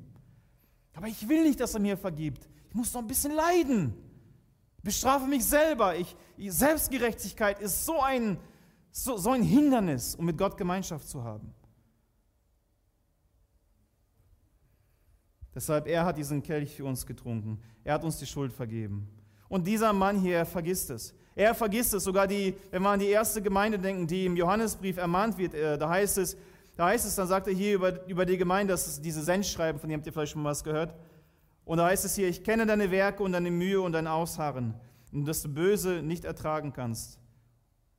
Aber 0.93 1.07
ich 1.07 1.27
will 1.27 1.43
nicht, 1.43 1.59
dass 1.59 1.73
er 1.73 1.81
mir 1.81 1.97
vergibt. 1.97 2.51
Ich 2.69 2.75
muss 2.75 2.93
noch 2.93 3.01
ein 3.01 3.07
bisschen 3.07 3.33
leiden. 3.33 3.95
Ich 4.77 4.83
bestrafe 4.83 5.27
mich 5.27 5.43
selber. 5.43 5.97
Ich, 5.97 6.15
Selbstgerechtigkeit 6.37 7.59
ist 7.59 7.87
so 7.87 8.03
ein, 8.03 8.39
so, 8.91 9.17
so 9.17 9.31
ein 9.31 9.43
Hindernis, 9.43 10.17
um 10.17 10.27
mit 10.27 10.37
Gott 10.37 10.59
Gemeinschaft 10.59 11.09
zu 11.09 11.25
haben. 11.25 11.55
Deshalb, 15.55 15.87
er 15.87 16.05
hat 16.05 16.19
diesen 16.19 16.43
Kelch 16.43 16.77
für 16.77 16.85
uns 16.85 17.07
getrunken. 17.07 17.59
Er 17.85 17.95
hat 17.95 18.05
uns 18.05 18.19
die 18.19 18.27
Schuld 18.27 18.53
vergeben. 18.53 19.09
Und 19.51 19.67
dieser 19.67 19.93
Mann 19.93 20.17
hier, 20.17 20.39
er 20.39 20.47
vergisst 20.47 20.89
es. 20.91 21.13
Er 21.35 21.55
vergisst 21.55 21.93
es. 21.93 22.05
Sogar 22.05 22.27
die, 22.27 22.55
wenn 22.71 22.83
wir 22.83 22.91
an 22.91 23.01
die 23.01 23.09
erste 23.09 23.43
Gemeinde 23.43 23.79
denken, 23.79 24.07
die 24.07 24.25
im 24.25 24.37
Johannesbrief 24.37 24.97
ermahnt 24.97 25.37
wird, 25.37 25.55
äh, 25.55 25.77
da 25.77 25.91
heißt 25.91 26.19
es, 26.19 26.37
da 26.77 26.87
heißt 26.87 27.05
es, 27.05 27.17
dann 27.17 27.27
sagt 27.27 27.49
er 27.49 27.53
hier 27.53 27.75
über, 27.75 28.07
über 28.07 28.25
die 28.25 28.39
Gemeinde, 28.39 28.73
das 28.73 28.87
ist 28.87 29.05
diese 29.05 29.23
Sendschreiben, 29.23 29.81
von 29.81 29.91
dem 29.91 29.99
habt 29.99 30.07
ihr 30.07 30.13
vielleicht 30.13 30.33
schon 30.33 30.43
mal 30.43 30.51
was 30.51 30.63
gehört. 30.63 30.95
Und 31.65 31.79
da 31.79 31.87
heißt 31.87 32.05
es 32.05 32.15
hier, 32.15 32.29
ich 32.29 32.45
kenne 32.45 32.65
deine 32.65 32.91
Werke 32.93 33.23
und 33.23 33.33
deine 33.33 33.51
Mühe 33.51 33.81
und 33.81 33.93
dein 33.93 34.07
Ausharren 34.07 34.75
und 35.13 35.27
dass 35.27 35.43
du 35.43 35.49
Böse 35.49 36.01
nicht 36.01 36.25
ertragen 36.25 36.73
kannst. 36.73 37.19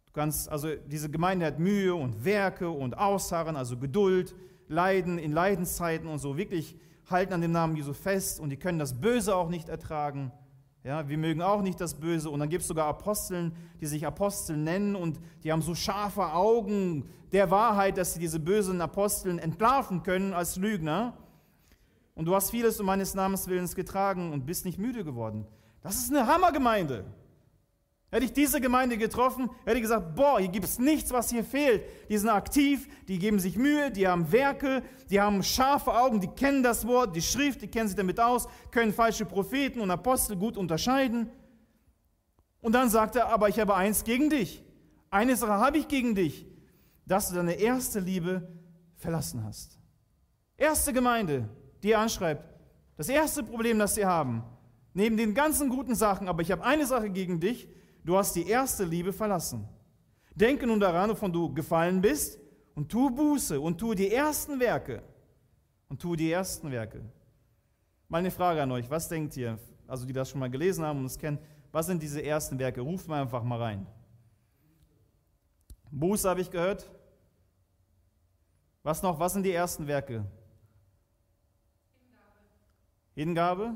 Du 0.05 0.13
kannst, 0.13 0.49
also 0.49 0.69
diese 0.87 1.09
Gemeinde 1.09 1.45
hat 1.45 1.59
Mühe 1.59 1.93
und 1.93 2.23
Werke 2.23 2.69
und 2.69 2.97
Ausharren, 2.97 3.57
also 3.57 3.77
Geduld, 3.77 4.35
Leiden 4.69 5.19
in 5.19 5.33
Leidenszeiten 5.33 6.07
und 6.07 6.19
so, 6.19 6.37
wirklich 6.37 6.77
halten 7.09 7.33
an 7.33 7.41
dem 7.41 7.51
Namen 7.51 7.75
Jesu 7.75 7.93
fest 7.93 8.39
und 8.39 8.51
die 8.51 8.57
können 8.57 8.79
das 8.79 9.01
Böse 9.01 9.35
auch 9.35 9.49
nicht 9.49 9.67
ertragen. 9.67 10.31
Ja, 10.83 11.07
wir 11.07 11.17
mögen 11.17 11.43
auch 11.43 11.61
nicht 11.61 11.79
das 11.79 11.93
Böse. 11.93 12.29
Und 12.29 12.39
dann 12.39 12.49
gibt 12.49 12.63
es 12.63 12.67
sogar 12.67 12.87
Aposteln, 12.87 13.55
die 13.79 13.85
sich 13.85 14.05
Apostel 14.05 14.57
nennen 14.57 14.95
und 14.95 15.19
die 15.43 15.51
haben 15.51 15.61
so 15.61 15.75
scharfe 15.75 16.33
Augen 16.33 17.07
der 17.31 17.51
Wahrheit, 17.51 17.97
dass 17.97 18.13
sie 18.13 18.19
diese 18.19 18.39
bösen 18.39 18.81
Aposteln 18.81 19.37
entlarven 19.37 20.01
können 20.01 20.33
als 20.33 20.55
Lügner. 20.55 21.13
Und 22.15 22.25
du 22.25 22.35
hast 22.35 22.51
vieles 22.51 22.79
um 22.79 22.87
meines 22.87 23.13
Namens 23.13 23.47
Willens 23.47 23.75
getragen 23.75 24.33
und 24.33 24.45
bist 24.45 24.65
nicht 24.65 24.79
müde 24.79 25.03
geworden. 25.03 25.45
Das 25.81 25.95
ist 25.95 26.11
eine 26.11 26.27
Hammergemeinde. 26.27 27.05
Hätte 28.11 28.25
ich 28.25 28.33
diese 28.33 28.59
Gemeinde 28.59 28.97
getroffen, 28.97 29.49
hätte 29.63 29.77
ich 29.77 29.83
gesagt, 29.83 30.15
boah, 30.15 30.37
hier 30.37 30.49
gibt 30.49 30.65
es 30.65 30.79
nichts, 30.79 31.11
was 31.11 31.29
hier 31.29 31.45
fehlt. 31.45 31.85
Die 32.09 32.17
sind 32.17 32.27
aktiv, 32.27 32.89
die 33.07 33.17
geben 33.17 33.39
sich 33.39 33.55
Mühe, 33.55 33.89
die 33.89 34.05
haben 34.05 34.29
Werke, 34.33 34.83
die 35.09 35.21
haben 35.21 35.41
scharfe 35.43 35.93
Augen, 35.93 36.19
die 36.19 36.27
kennen 36.27 36.61
das 36.61 36.85
Wort, 36.85 37.15
die 37.15 37.21
Schrift, 37.21 37.61
die 37.61 37.69
kennen 37.69 37.87
sich 37.87 37.95
damit 37.95 38.19
aus, 38.19 38.49
können 38.69 38.91
falsche 38.93 39.23
Propheten 39.23 39.79
und 39.79 39.89
Apostel 39.89 40.35
gut 40.35 40.57
unterscheiden. 40.57 41.29
Und 42.59 42.73
dann 42.73 42.89
sagt 42.89 43.15
er, 43.15 43.29
aber 43.29 43.47
ich 43.47 43.61
habe 43.61 43.75
eins 43.75 44.03
gegen 44.03 44.29
dich. 44.29 44.61
Eine 45.09 45.37
Sache 45.37 45.53
habe 45.53 45.77
ich 45.77 45.87
gegen 45.87 46.13
dich, 46.13 46.45
dass 47.05 47.29
du 47.29 47.35
deine 47.35 47.53
erste 47.53 48.01
Liebe 48.01 48.51
verlassen 48.97 49.45
hast. 49.45 49.79
Erste 50.57 50.91
Gemeinde, 50.91 51.47
die 51.81 51.91
er 51.91 51.99
anschreibt. 51.99 52.43
Das 52.97 53.07
erste 53.07 53.41
Problem, 53.41 53.79
das 53.79 53.95
sie 53.95 54.05
haben, 54.05 54.43
neben 54.93 55.15
den 55.15 55.33
ganzen 55.33 55.69
guten 55.69 55.95
Sachen, 55.95 56.27
aber 56.27 56.41
ich 56.41 56.51
habe 56.51 56.65
eine 56.65 56.85
Sache 56.85 57.09
gegen 57.09 57.39
dich, 57.39 57.69
du 58.03 58.17
hast 58.17 58.35
die 58.35 58.47
erste 58.47 58.83
Liebe 58.83 59.13
verlassen. 59.13 59.67
Denke 60.33 60.65
nun 60.65 60.79
daran, 60.79 61.09
wovon 61.09 61.31
du 61.31 61.53
gefallen 61.53 62.01
bist, 62.01 62.39
und 62.73 62.89
tu 62.89 63.09
Buße 63.09 63.59
und 63.59 63.77
tu 63.77 63.93
die 63.93 64.11
ersten 64.11 64.59
Werke. 64.59 65.03
Und 65.89 66.01
tu 66.01 66.15
die 66.15 66.31
ersten 66.31 66.71
Werke. 66.71 67.03
Meine 68.07 68.31
Frage 68.31 68.61
an 68.61 68.71
euch, 68.71 68.89
was 68.89 69.09
denkt 69.09 69.35
ihr, 69.35 69.59
also 69.87 70.05
die 70.05 70.13
das 70.13 70.29
schon 70.29 70.39
mal 70.39 70.49
gelesen 70.49 70.85
haben 70.85 70.99
und 70.99 71.05
es 71.05 71.17
kennen, 71.17 71.37
was 71.71 71.85
sind 71.85 72.01
diese 72.01 72.23
ersten 72.23 72.57
Werke? 72.59 72.81
Ruft 72.81 73.07
mal 73.07 73.21
einfach 73.21 73.43
mal 73.43 73.59
rein. 73.59 73.87
Buße 75.91 76.29
habe 76.29 76.41
ich 76.41 76.49
gehört. 76.49 76.89
Was 78.83 79.03
noch? 79.03 79.19
Was 79.19 79.33
sind 79.33 79.43
die 79.43 79.51
ersten 79.51 79.85
Werke? 79.87 80.25
Hingabe. 83.13 83.63
Hingabe. 83.63 83.75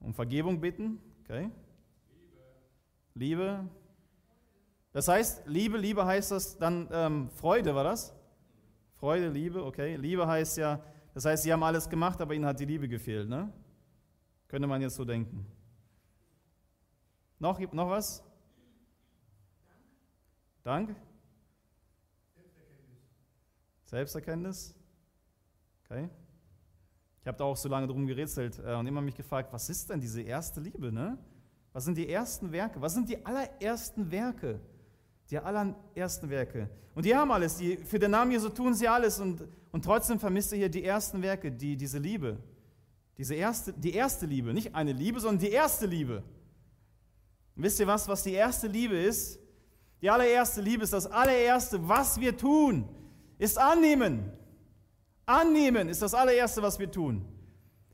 Um 0.00 0.12
Vergebung 0.12 0.60
bitten. 0.60 1.00
Okay. 1.22 1.50
Liebe. 3.14 3.68
Das 4.92 5.08
heißt, 5.08 5.46
Liebe, 5.46 5.78
Liebe 5.78 6.04
heißt 6.04 6.30
das 6.32 6.58
dann 6.58 6.88
ähm, 6.92 7.30
Freude, 7.30 7.74
war 7.74 7.84
das? 7.84 8.14
Freude, 8.96 9.28
Liebe, 9.28 9.64
okay. 9.64 9.96
Liebe 9.96 10.26
heißt 10.26 10.58
ja, 10.58 10.82
das 11.14 11.24
heißt, 11.24 11.42
sie 11.42 11.52
haben 11.52 11.62
alles 11.62 11.88
gemacht, 11.88 12.20
aber 12.20 12.34
ihnen 12.34 12.46
hat 12.46 12.60
die 12.60 12.64
Liebe 12.64 12.88
gefehlt, 12.88 13.28
ne? 13.28 13.52
Könnte 14.48 14.66
man 14.66 14.82
jetzt 14.82 14.96
so 14.96 15.04
denken. 15.04 15.46
Noch, 17.38 17.58
noch 17.72 17.88
was? 17.88 18.22
Dank? 20.62 20.94
Selbsterkenntnis. 23.86 24.74
Okay. 25.84 26.08
Ich 27.20 27.26
habe 27.26 27.36
da 27.36 27.44
auch 27.44 27.56
so 27.56 27.68
lange 27.68 27.86
drum 27.86 28.06
gerätselt 28.06 28.58
äh, 28.58 28.74
und 28.74 28.86
immer 28.86 29.00
mich 29.00 29.14
gefragt, 29.16 29.52
was 29.52 29.68
ist 29.68 29.90
denn 29.90 30.00
diese 30.00 30.22
erste 30.22 30.60
Liebe, 30.60 30.92
ne? 30.92 31.18
Was 31.72 31.84
sind 31.84 31.96
die 31.96 32.08
ersten 32.08 32.50
Werke? 32.50 32.80
Was 32.80 32.94
sind 32.94 33.08
die 33.08 33.24
allerersten 33.24 34.10
Werke? 34.10 34.60
Die 35.30 35.38
allerersten 35.38 36.28
Werke. 36.28 36.68
Und 36.94 37.04
die 37.04 37.14
haben 37.14 37.30
alles. 37.30 37.56
Die, 37.56 37.76
für 37.76 37.98
den 37.98 38.10
Namen 38.10 38.32
Jesu 38.32 38.48
tun 38.48 38.74
sie 38.74 38.88
alles. 38.88 39.20
Und, 39.20 39.44
und 39.70 39.84
trotzdem 39.84 40.18
vermisst 40.18 40.52
ihr 40.52 40.58
hier 40.58 40.68
die 40.68 40.84
ersten 40.84 41.22
Werke, 41.22 41.52
die, 41.52 41.76
diese 41.76 41.98
Liebe. 41.98 42.38
Diese 43.16 43.34
erste, 43.34 43.72
die 43.72 43.94
erste 43.94 44.26
Liebe. 44.26 44.52
Nicht 44.52 44.74
eine 44.74 44.92
Liebe, 44.92 45.20
sondern 45.20 45.38
die 45.38 45.52
erste 45.52 45.86
Liebe. 45.86 46.24
Und 47.54 47.62
wisst 47.62 47.78
ihr 47.78 47.86
was, 47.86 48.08
was 48.08 48.22
die 48.22 48.32
erste 48.32 48.66
Liebe 48.66 48.98
ist? 48.98 49.38
Die 50.02 50.08
allererste 50.08 50.62
Liebe 50.62 50.82
ist 50.82 50.92
das 50.92 51.06
allererste, 51.06 51.86
was 51.86 52.18
wir 52.18 52.36
tun, 52.36 52.88
ist 53.38 53.58
annehmen. 53.58 54.32
Annehmen 55.26 55.88
ist 55.88 56.02
das 56.02 56.14
allererste, 56.14 56.62
was 56.62 56.78
wir 56.78 56.90
tun. 56.90 57.24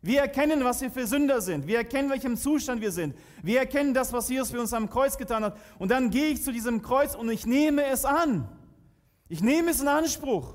Wir 0.06 0.20
erkennen, 0.20 0.62
was 0.62 0.80
wir 0.82 0.90
für 0.92 1.04
Sünder 1.04 1.40
sind. 1.40 1.66
Wir 1.66 1.78
erkennen, 1.78 2.08
welchem 2.08 2.36
Zustand 2.36 2.80
wir 2.80 2.92
sind. 2.92 3.16
Wir 3.42 3.58
erkennen 3.58 3.92
das, 3.92 4.12
was 4.12 4.28
Jesus 4.28 4.52
für 4.52 4.60
uns 4.60 4.72
am 4.72 4.88
Kreuz 4.88 5.18
getan 5.18 5.42
hat. 5.42 5.58
Und 5.80 5.90
dann 5.90 6.10
gehe 6.10 6.28
ich 6.28 6.44
zu 6.44 6.52
diesem 6.52 6.80
Kreuz 6.80 7.16
und 7.16 7.28
ich 7.28 7.44
nehme 7.44 7.84
es 7.86 8.04
an. 8.04 8.48
Ich 9.28 9.42
nehme 9.42 9.72
es 9.72 9.80
in 9.80 9.88
Anspruch. 9.88 10.54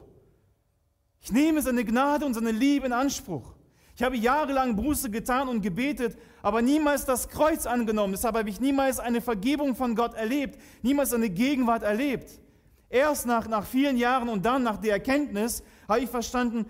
Ich 1.20 1.34
nehme 1.34 1.62
seine 1.62 1.84
Gnade 1.84 2.26
und 2.26 2.34
seine 2.34 2.52
Liebe 2.52 2.86
in 2.86 2.94
Anspruch. 2.94 3.54
Ich 3.94 4.02
habe 4.04 4.16
jahrelang 4.16 4.78
Buße 4.78 5.10
getan 5.10 5.50
und 5.50 5.62
gebetet, 5.62 6.18
aber 6.42 6.62
niemals 6.62 7.04
das 7.04 7.28
Kreuz 7.28 7.66
angenommen. 7.66 8.14
Deshalb 8.14 8.38
habe 8.38 8.50
ich 8.50 8.62
niemals 8.62 9.02
eine 9.02 9.20
Vergebung 9.20 9.76
von 9.76 9.96
Gott 9.96 10.14
erlebt, 10.14 10.62
niemals 10.82 11.14
eine 11.14 11.30
Gegenwart 11.30 11.84
erlebt. 11.84 12.40
Erst 12.90 13.26
nach, 13.26 13.50
nach 13.50 13.66
vielen 13.66 13.98
Jahren 13.98 14.30
und 14.30 14.46
dann 14.46 14.64
nach 14.64 14.78
der 14.78 14.94
Erkenntnis 14.94 15.62
habe 15.90 16.00
ich 16.00 16.10
verstanden, 16.10 16.68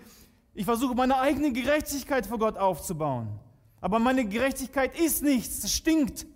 ich 0.54 0.64
versuche 0.64 0.94
meine 0.94 1.18
eigene 1.18 1.52
Gerechtigkeit 1.52 2.26
vor 2.26 2.38
Gott 2.38 2.58
aufzubauen. 2.58 3.28
Aber 3.80 3.98
meine 3.98 4.24
Gerechtigkeit 4.24 4.98
ist 4.98 5.22
nichts, 5.22 5.64
es 5.64 5.72
stinkt. 5.72 6.26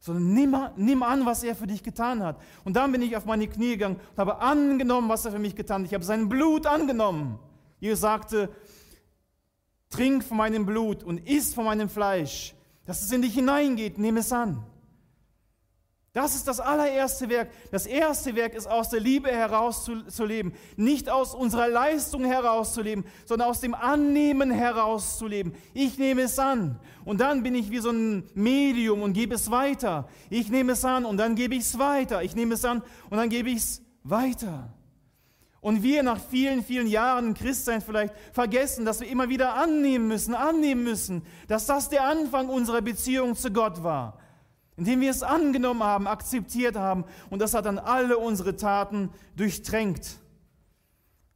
Sondern 0.00 0.32
nimm, 0.32 0.56
nimm 0.76 1.02
an, 1.02 1.26
was 1.26 1.42
er 1.42 1.54
für 1.54 1.66
dich 1.66 1.82
getan 1.82 2.22
hat. 2.22 2.40
Und 2.64 2.76
dann 2.76 2.92
bin 2.92 3.02
ich 3.02 3.16
auf 3.16 3.24
meine 3.24 3.46
Knie 3.46 3.70
gegangen 3.70 3.96
und 3.96 4.18
habe 4.18 4.38
angenommen, 4.40 5.08
was 5.08 5.24
er 5.24 5.32
für 5.32 5.38
mich 5.38 5.54
getan 5.54 5.82
hat. 5.82 5.88
Ich 5.88 5.94
habe 5.94 6.04
sein 6.04 6.28
Blut 6.28 6.66
angenommen. 6.66 7.38
Jesus 7.78 8.00
sagte, 8.00 8.48
trink 9.90 10.24
von 10.24 10.36
meinem 10.36 10.66
Blut 10.66 11.02
und 11.04 11.18
iss 11.28 11.54
von 11.54 11.64
meinem 11.64 11.88
Fleisch. 11.88 12.54
Dass 12.86 13.02
es 13.02 13.12
in 13.12 13.22
dich 13.22 13.34
hineingeht, 13.34 13.98
nimm 13.98 14.16
es 14.16 14.32
an. 14.32 14.64
Das 16.18 16.34
ist 16.34 16.48
das 16.48 16.58
allererste 16.58 17.28
Werk. 17.28 17.48
Das 17.70 17.86
erste 17.86 18.34
Werk 18.34 18.52
ist 18.54 18.66
aus 18.66 18.90
der 18.90 18.98
Liebe 18.98 19.30
herauszuleben, 19.30 20.52
nicht 20.74 21.08
aus 21.08 21.32
unserer 21.32 21.68
Leistung 21.68 22.24
herauszuleben, 22.24 23.04
sondern 23.24 23.48
aus 23.48 23.60
dem 23.60 23.72
Annehmen 23.72 24.50
herauszuleben. 24.50 25.54
Ich 25.74 25.96
nehme 25.96 26.22
es 26.22 26.40
an 26.40 26.80
und 27.04 27.20
dann 27.20 27.44
bin 27.44 27.54
ich 27.54 27.70
wie 27.70 27.78
so 27.78 27.90
ein 27.90 28.24
Medium 28.34 29.02
und 29.02 29.12
gebe 29.12 29.36
es 29.36 29.52
weiter. 29.52 30.08
Ich 30.28 30.50
nehme 30.50 30.72
es 30.72 30.84
an 30.84 31.04
und 31.04 31.18
dann 31.18 31.36
gebe 31.36 31.54
ich 31.54 31.60
es 31.60 31.78
weiter. 31.78 32.20
Ich 32.24 32.34
nehme 32.34 32.54
es 32.54 32.64
an 32.64 32.82
und 33.10 33.16
dann 33.16 33.28
gebe 33.28 33.50
ich 33.50 33.58
es 33.58 33.82
weiter. 34.02 34.74
Und 35.60 35.84
wir 35.84 36.02
nach 36.02 36.18
vielen, 36.18 36.64
vielen 36.64 36.88
Jahren 36.88 37.34
Christsein 37.34 37.80
vielleicht 37.80 38.12
vergessen, 38.32 38.84
dass 38.84 38.98
wir 38.98 39.08
immer 39.08 39.28
wieder 39.28 39.54
annehmen 39.54 40.08
müssen, 40.08 40.34
annehmen 40.34 40.82
müssen, 40.82 41.22
dass 41.46 41.66
das 41.66 41.88
der 41.90 42.08
Anfang 42.08 42.48
unserer 42.48 42.82
Beziehung 42.82 43.36
zu 43.36 43.52
Gott 43.52 43.84
war 43.84 44.18
indem 44.78 45.00
wir 45.00 45.10
es 45.10 45.22
angenommen 45.22 45.82
haben, 45.82 46.06
akzeptiert 46.06 46.76
haben 46.76 47.04
und 47.30 47.40
das 47.40 47.52
hat 47.52 47.66
dann 47.66 47.78
alle 47.78 48.16
unsere 48.16 48.56
Taten 48.56 49.10
durchtränkt. 49.36 50.20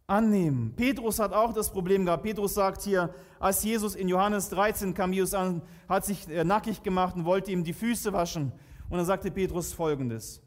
Annehmen. 0.07 0.75
Petrus 0.77 1.19
hat 1.19 1.33
auch 1.33 1.53
das 1.55 1.71
Problem 1.71 2.05
gehabt. 2.05 2.23
Petrus 2.23 2.55
sagt 2.55 2.83
hier, 2.83 3.15
als 3.39 3.63
Jesus 3.65 3.95
in 3.95 4.09
Johannes 4.09 4.51
13 4.51 4.95
kam, 4.95 5.13
Jesus 5.13 5.33
an, 5.33 5.63
hat 5.89 6.05
sich 6.05 6.29
äh, 6.29 6.45
nackig 6.45 6.83
gemacht 6.83 7.17
und 7.17 7.25
wollte 7.25 7.51
ihm 7.51 7.65
die 7.65 7.73
Füße 7.73 8.13
waschen. 8.13 8.53
Und 8.91 8.99
dann 8.99 9.07
sagte 9.07 9.31
Petrus 9.31 9.73
folgendes. 9.73 10.43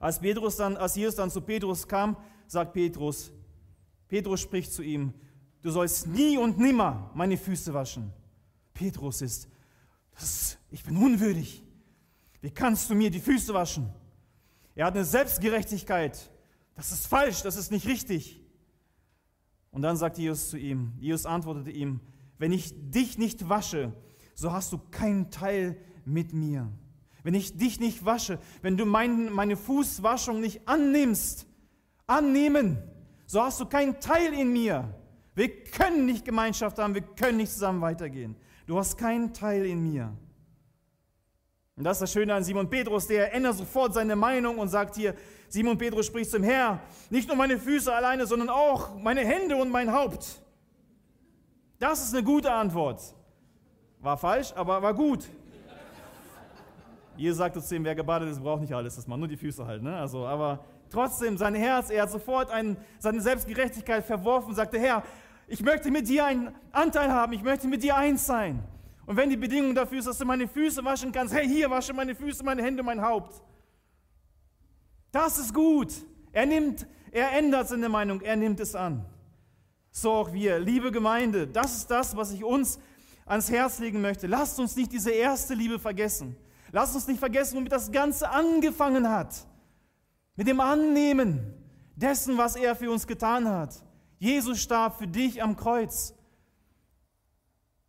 Als, 0.00 0.18
Petrus 0.18 0.56
dann, 0.56 0.76
als 0.76 0.96
Jesus 0.96 1.14
dann 1.14 1.30
zu 1.30 1.40
Petrus 1.42 1.86
kam, 1.86 2.16
sagt 2.48 2.72
Petrus, 2.72 3.30
Petrus 4.08 4.40
spricht 4.40 4.72
zu 4.72 4.82
ihm, 4.82 5.14
du 5.62 5.70
sollst 5.70 6.06
nie 6.06 6.36
und 6.36 6.58
nimmer 6.58 7.10
meine 7.14 7.36
Füße 7.36 7.72
waschen. 7.72 8.12
Petrus 8.74 9.22
ist, 9.22 9.48
das, 10.18 10.58
ich 10.70 10.82
bin 10.82 10.96
unwürdig. 10.96 11.62
Wie 12.46 12.52
kannst 12.52 12.88
du 12.88 12.94
mir 12.94 13.10
die 13.10 13.18
Füße 13.18 13.52
waschen? 13.52 13.92
Er 14.76 14.86
hat 14.86 14.94
eine 14.94 15.04
Selbstgerechtigkeit. 15.04 16.30
Das 16.76 16.92
ist 16.92 17.08
falsch, 17.08 17.42
das 17.42 17.56
ist 17.56 17.72
nicht 17.72 17.88
richtig. 17.88 18.40
Und 19.72 19.82
dann 19.82 19.96
sagt 19.96 20.16
Jesus 20.16 20.50
zu 20.50 20.56
ihm, 20.56 20.92
Jesus 21.00 21.26
antwortete 21.26 21.72
ihm, 21.72 21.98
wenn 22.38 22.52
ich 22.52 22.72
dich 22.92 23.18
nicht 23.18 23.48
wasche, 23.48 23.92
so 24.36 24.52
hast 24.52 24.72
du 24.72 24.78
keinen 24.78 25.32
Teil 25.32 25.76
mit 26.04 26.32
mir. 26.32 26.70
Wenn 27.24 27.34
ich 27.34 27.56
dich 27.56 27.80
nicht 27.80 28.04
wasche, 28.04 28.38
wenn 28.62 28.76
du 28.76 28.86
mein, 28.86 29.32
meine 29.32 29.56
Fußwaschung 29.56 30.40
nicht 30.40 30.68
annimmst, 30.68 31.48
annehmen, 32.06 32.78
so 33.26 33.42
hast 33.42 33.58
du 33.58 33.66
keinen 33.66 33.98
Teil 33.98 34.32
in 34.32 34.52
mir. 34.52 34.94
Wir 35.34 35.64
können 35.64 36.06
nicht 36.06 36.24
Gemeinschaft 36.24 36.78
haben, 36.78 36.94
wir 36.94 37.02
können 37.02 37.38
nicht 37.38 37.50
zusammen 37.50 37.80
weitergehen. 37.80 38.36
Du 38.68 38.78
hast 38.78 38.96
keinen 38.96 39.34
Teil 39.34 39.66
in 39.66 39.82
mir. 39.82 40.16
Und 41.76 41.84
das 41.84 41.98
ist 41.98 42.02
das 42.02 42.12
Schöne 42.12 42.32
an 42.32 42.42
Simon 42.42 42.70
Petrus, 42.70 43.06
der 43.06 43.34
ändert 43.34 43.56
sofort 43.56 43.92
seine 43.92 44.16
Meinung 44.16 44.58
und 44.58 44.68
sagt 44.68 44.96
hier, 44.96 45.14
Simon 45.48 45.76
Petrus 45.76 46.06
spricht 46.06 46.30
zum 46.30 46.42
Herr, 46.42 46.80
nicht 47.10 47.28
nur 47.28 47.36
meine 47.36 47.58
Füße 47.58 47.94
alleine, 47.94 48.26
sondern 48.26 48.48
auch 48.48 48.96
meine 48.98 49.20
Hände 49.20 49.56
und 49.56 49.70
mein 49.70 49.92
Haupt. 49.92 50.40
Das 51.78 52.02
ist 52.02 52.14
eine 52.14 52.24
gute 52.24 52.50
Antwort. 52.50 53.02
War 54.00 54.16
falsch, 54.16 54.54
aber 54.56 54.80
war 54.80 54.94
gut. 54.94 55.28
Jesus 57.18 57.36
sagte 57.38 57.62
zu 57.62 57.76
ihm, 57.76 57.84
wer 57.84 57.94
gebadet 57.94 58.30
ist, 58.30 58.40
braucht 58.40 58.62
nicht 58.62 58.74
alles, 58.74 58.96
das 58.96 59.06
macht 59.06 59.18
nur 59.18 59.28
die 59.28 59.36
Füße 59.36 59.66
halt. 59.66 59.82
Ne? 59.82 59.94
Also, 59.96 60.26
aber 60.26 60.64
trotzdem, 60.90 61.36
sein 61.36 61.54
Herz, 61.54 61.90
er 61.90 62.04
hat 62.04 62.10
sofort 62.10 62.50
einen, 62.50 62.78
seine 62.98 63.20
Selbstgerechtigkeit 63.20 64.02
verworfen 64.02 64.48
und 64.48 64.54
sagte, 64.54 64.78
Herr, 64.78 65.02
ich 65.46 65.62
möchte 65.62 65.90
mit 65.90 66.08
dir 66.08 66.24
einen 66.24 66.54
Anteil 66.72 67.12
haben, 67.12 67.34
ich 67.34 67.42
möchte 67.42 67.68
mit 67.68 67.82
dir 67.82 67.96
eins 67.96 68.24
sein. 68.24 68.62
Und 69.06 69.16
wenn 69.16 69.30
die 69.30 69.36
Bedingung 69.36 69.74
dafür 69.74 70.00
ist, 70.00 70.08
dass 70.08 70.18
du 70.18 70.24
meine 70.24 70.48
Füße 70.48 70.84
waschen 70.84 71.12
kannst, 71.12 71.32
hey, 71.32 71.46
hier 71.46 71.70
wasche 71.70 71.92
meine 71.92 72.14
Füße, 72.14 72.42
meine 72.44 72.62
Hände, 72.62 72.82
mein 72.82 73.00
Haupt. 73.00 73.40
Das 75.12 75.38
ist 75.38 75.54
gut. 75.54 75.92
Er 76.32 76.44
nimmt, 76.44 76.86
er 77.12 77.32
ändert 77.32 77.68
seine 77.68 77.88
Meinung, 77.88 78.20
er 78.20 78.34
nimmt 78.34 78.58
es 78.58 78.74
an. 78.74 79.06
So 79.90 80.12
auch 80.12 80.32
wir. 80.32 80.58
Liebe 80.58 80.90
Gemeinde, 80.90 81.46
das 81.46 81.76
ist 81.76 81.90
das, 81.90 82.16
was 82.16 82.32
ich 82.32 82.42
uns 82.42 82.80
ans 83.24 83.50
Herz 83.50 83.78
legen 83.78 84.00
möchte. 84.00 84.26
Lasst 84.26 84.58
uns 84.58 84.74
nicht 84.76 84.92
diese 84.92 85.12
erste 85.12 85.54
Liebe 85.54 85.78
vergessen. 85.78 86.36
Lasst 86.72 86.94
uns 86.96 87.06
nicht 87.06 87.20
vergessen, 87.20 87.56
womit 87.56 87.72
das 87.72 87.90
Ganze 87.92 88.28
angefangen 88.28 89.08
hat. 89.08 89.46
Mit 90.34 90.48
dem 90.48 90.60
Annehmen 90.60 91.54
dessen, 91.94 92.36
was 92.36 92.56
er 92.56 92.74
für 92.74 92.90
uns 92.90 93.06
getan 93.06 93.48
hat. 93.48 93.74
Jesus 94.18 94.60
starb 94.60 94.98
für 94.98 95.06
dich 95.06 95.42
am 95.42 95.56
Kreuz 95.56 96.15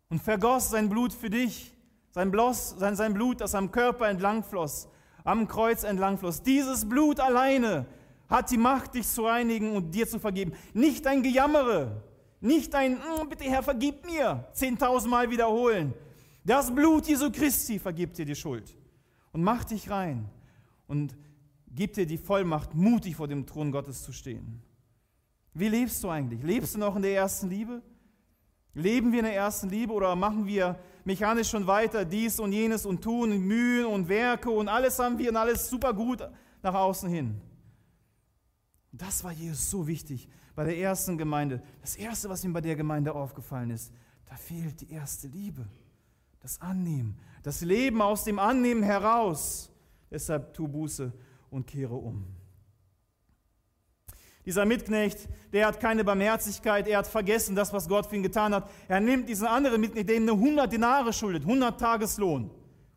und 0.10 0.22
vergoss 0.22 0.70
sein 0.70 0.90
Blut 0.90 1.14
für 1.14 1.30
dich, 1.30 1.74
sein, 2.12 2.32
Bloss, 2.32 2.76
sein, 2.78 2.96
sein 2.96 3.14
Blut, 3.14 3.42
das 3.42 3.56
am 3.56 3.72
Körper 3.72 4.08
entlang 4.08 4.44
floss, 4.44 4.88
am 5.24 5.48
Kreuz 5.48 5.84
entlang 5.84 6.18
floss. 6.18 6.42
Dieses 6.42 6.88
Blut 6.88 7.20
alleine 7.20 7.86
hat 8.30 8.52
die 8.52 8.58
Macht, 8.58 8.96
dich 8.96 9.08
zu 9.08 9.26
reinigen 9.26 9.76
und 9.76 9.92
dir 9.92 10.08
zu 10.08 10.20
vergeben. 10.20 10.54
Nicht 10.74 11.06
ein 11.08 11.24
Gejammere, 11.24 12.04
nicht 12.42 12.74
ein, 12.76 12.94
mm, 12.94 13.30
bitte 13.30 13.46
Herr, 13.46 13.64
vergib 13.64 14.06
mir, 14.06 14.46
zehntausendmal 14.54 15.30
wiederholen. 15.30 15.94
Das 16.44 16.74
Blut 16.74 17.08
Jesu 17.08 17.32
Christi 17.32 17.78
vergibt 17.80 18.18
dir 18.18 18.26
die 18.26 18.36
Schuld 18.36 18.76
und 19.34 19.44
macht 19.44 19.72
dich 19.72 19.90
rein 19.90 20.30
und 20.88 21.16
gibt 21.68 21.98
dir 21.98 22.06
die 22.06 22.18
Vollmacht, 22.18 22.74
mutig 22.74 23.16
vor 23.16 23.28
dem 23.28 23.46
Thron 23.46 23.72
Gottes 23.72 24.04
zu 24.04 24.12
stehen. 24.12 24.62
Wie 25.54 25.70
lebst 25.70 26.04
du 26.04 26.10
eigentlich? 26.10 26.42
Lebst 26.44 26.76
du 26.76 26.80
noch 26.80 26.96
in 26.96 27.02
der 27.02 27.16
ersten 27.16 27.50
Liebe? 27.50 27.82
Leben 28.78 29.12
wir 29.12 29.20
in 29.20 29.26
der 29.26 29.36
ersten 29.36 29.70
Liebe 29.70 29.92
oder 29.92 30.16
machen 30.16 30.46
wir 30.46 30.78
mechanisch 31.04 31.50
schon 31.50 31.66
weiter 31.66 32.06
dies 32.06 32.40
und 32.40 32.52
jenes 32.52 32.86
und 32.86 33.02
tun 33.02 33.32
und 33.32 33.42
Mühen 33.42 33.88
und 33.88 34.08
Werke 34.08 34.52
und 34.52 34.68
alles 34.68 35.00
haben 35.00 35.18
wir 35.18 35.30
und 35.32 35.36
alles 35.36 35.68
super 35.68 35.96
gut 35.96 36.22
nach 36.62 36.76
außen 36.76 37.10
hin? 37.10 37.42
Das 38.92 39.24
war 39.24 39.32
Jesus 39.32 39.72
so 39.72 39.88
wichtig 39.88 40.30
bei 40.56 40.64
der 40.64 40.78
ersten 40.78 41.18
Gemeinde. 41.18 41.64
Das 41.82 41.96
Erste, 41.96 42.30
was 42.30 42.44
ihm 42.44 42.54
bei 42.54 42.62
der 42.62 42.76
Gemeinde 42.76 43.16
aufgefallen 43.16 43.72
ist, 43.72 43.92
da 44.26 44.36
fehlt 44.36 44.80
die 44.82 44.92
erste 44.92 45.28
Liebe, 45.28 45.66
das 46.40 46.62
Annehmen, 46.62 47.18
das 47.42 47.62
Leben 47.62 48.00
aus 48.00 48.26
dem 48.26 48.38
Annehmen 48.38 48.84
heraus. 48.84 49.72
Deshalb 50.12 50.54
tu 50.54 50.68
Buße 50.68 51.12
und 51.50 51.66
kehre 51.66 51.96
um. 51.96 52.37
Dieser 54.48 54.64
Mitknecht, 54.64 55.28
der 55.52 55.68
hat 55.68 55.82
keine 55.82 56.06
Barmherzigkeit, 56.06 56.88
er 56.88 57.00
hat 57.00 57.08
vergessen 57.08 57.54
das, 57.54 57.74
was 57.74 57.90
Gott 57.90 58.06
für 58.06 58.16
ihn 58.16 58.24
getan 58.24 58.56
hat. 58.56 58.70
Er 58.88 59.02
nimmt 59.02 59.28
diesen 59.28 59.46
anderen 59.46 59.82
Mitknecht, 59.82 60.08
der 60.08 60.16
ihm 60.16 60.24
eine 60.24 60.32
100 60.32 60.72
Denare 60.72 61.12
schuldet, 61.12 61.44
100 61.44 61.78
Tageslohn. 61.78 62.50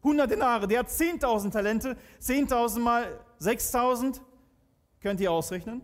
100 0.05 0.31
Denare, 0.31 0.69
der 0.69 0.79
hat 0.79 0.87
10.000 0.87 1.51
Talente, 1.51 1.97
10.000 2.23 2.79
mal 2.79 3.19
6.000, 3.41 4.21
könnt 5.01 5.19
ihr 5.19 5.33
ausrechnen? 5.33 5.83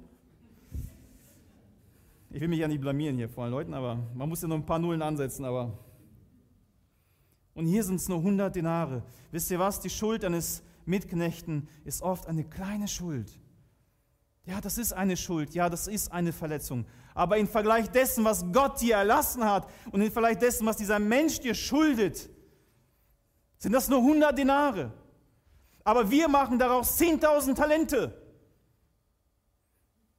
Ich 2.30 2.40
will 2.40 2.46
mich 2.46 2.60
ja 2.60 2.68
nicht 2.68 2.80
blamieren 2.80 3.16
hier 3.16 3.28
vor 3.28 3.42
allen 3.42 3.52
Leuten, 3.52 3.74
aber 3.74 3.98
man 4.14 4.28
muss 4.28 4.42
ja 4.42 4.46
noch 4.46 4.54
ein 4.54 4.66
paar 4.66 4.78
Nullen 4.78 5.02
ansetzen, 5.02 5.44
aber. 5.44 5.76
Und 7.54 7.66
hier 7.66 7.82
sind 7.82 7.96
es 7.96 8.08
nur 8.08 8.18
100 8.18 8.54
Denare. 8.54 9.02
Wisst 9.32 9.50
ihr 9.50 9.58
was? 9.58 9.80
Die 9.80 9.90
Schuld 9.90 10.24
eines 10.24 10.62
Mitknechten 10.84 11.66
ist 11.84 12.02
oft 12.02 12.28
eine 12.28 12.44
kleine 12.44 12.86
Schuld. 12.86 13.40
Ja, 14.46 14.60
das 14.60 14.78
ist 14.78 14.92
eine 14.92 15.16
Schuld, 15.16 15.54
ja, 15.54 15.68
das 15.68 15.88
ist 15.88 16.12
eine 16.12 16.32
Verletzung. 16.32 16.86
Aber 17.14 17.36
im 17.36 17.48
Vergleich 17.48 17.90
dessen, 17.90 18.24
was 18.24 18.44
Gott 18.52 18.80
dir 18.80 18.94
erlassen 18.94 19.44
hat 19.44 19.68
und 19.90 20.00
im 20.00 20.12
Vergleich 20.12 20.38
dessen, 20.38 20.64
was 20.66 20.76
dieser 20.76 21.00
Mensch 21.00 21.40
dir 21.40 21.54
schuldet, 21.54 22.30
sind 23.58 23.72
das 23.72 23.88
nur 23.88 23.98
100 23.98 24.38
Denare. 24.38 24.92
Aber 25.82 26.10
wir 26.10 26.28
machen 26.28 26.60
daraus 26.60 26.98
10.000 27.00 27.54
Talente. 27.54 28.22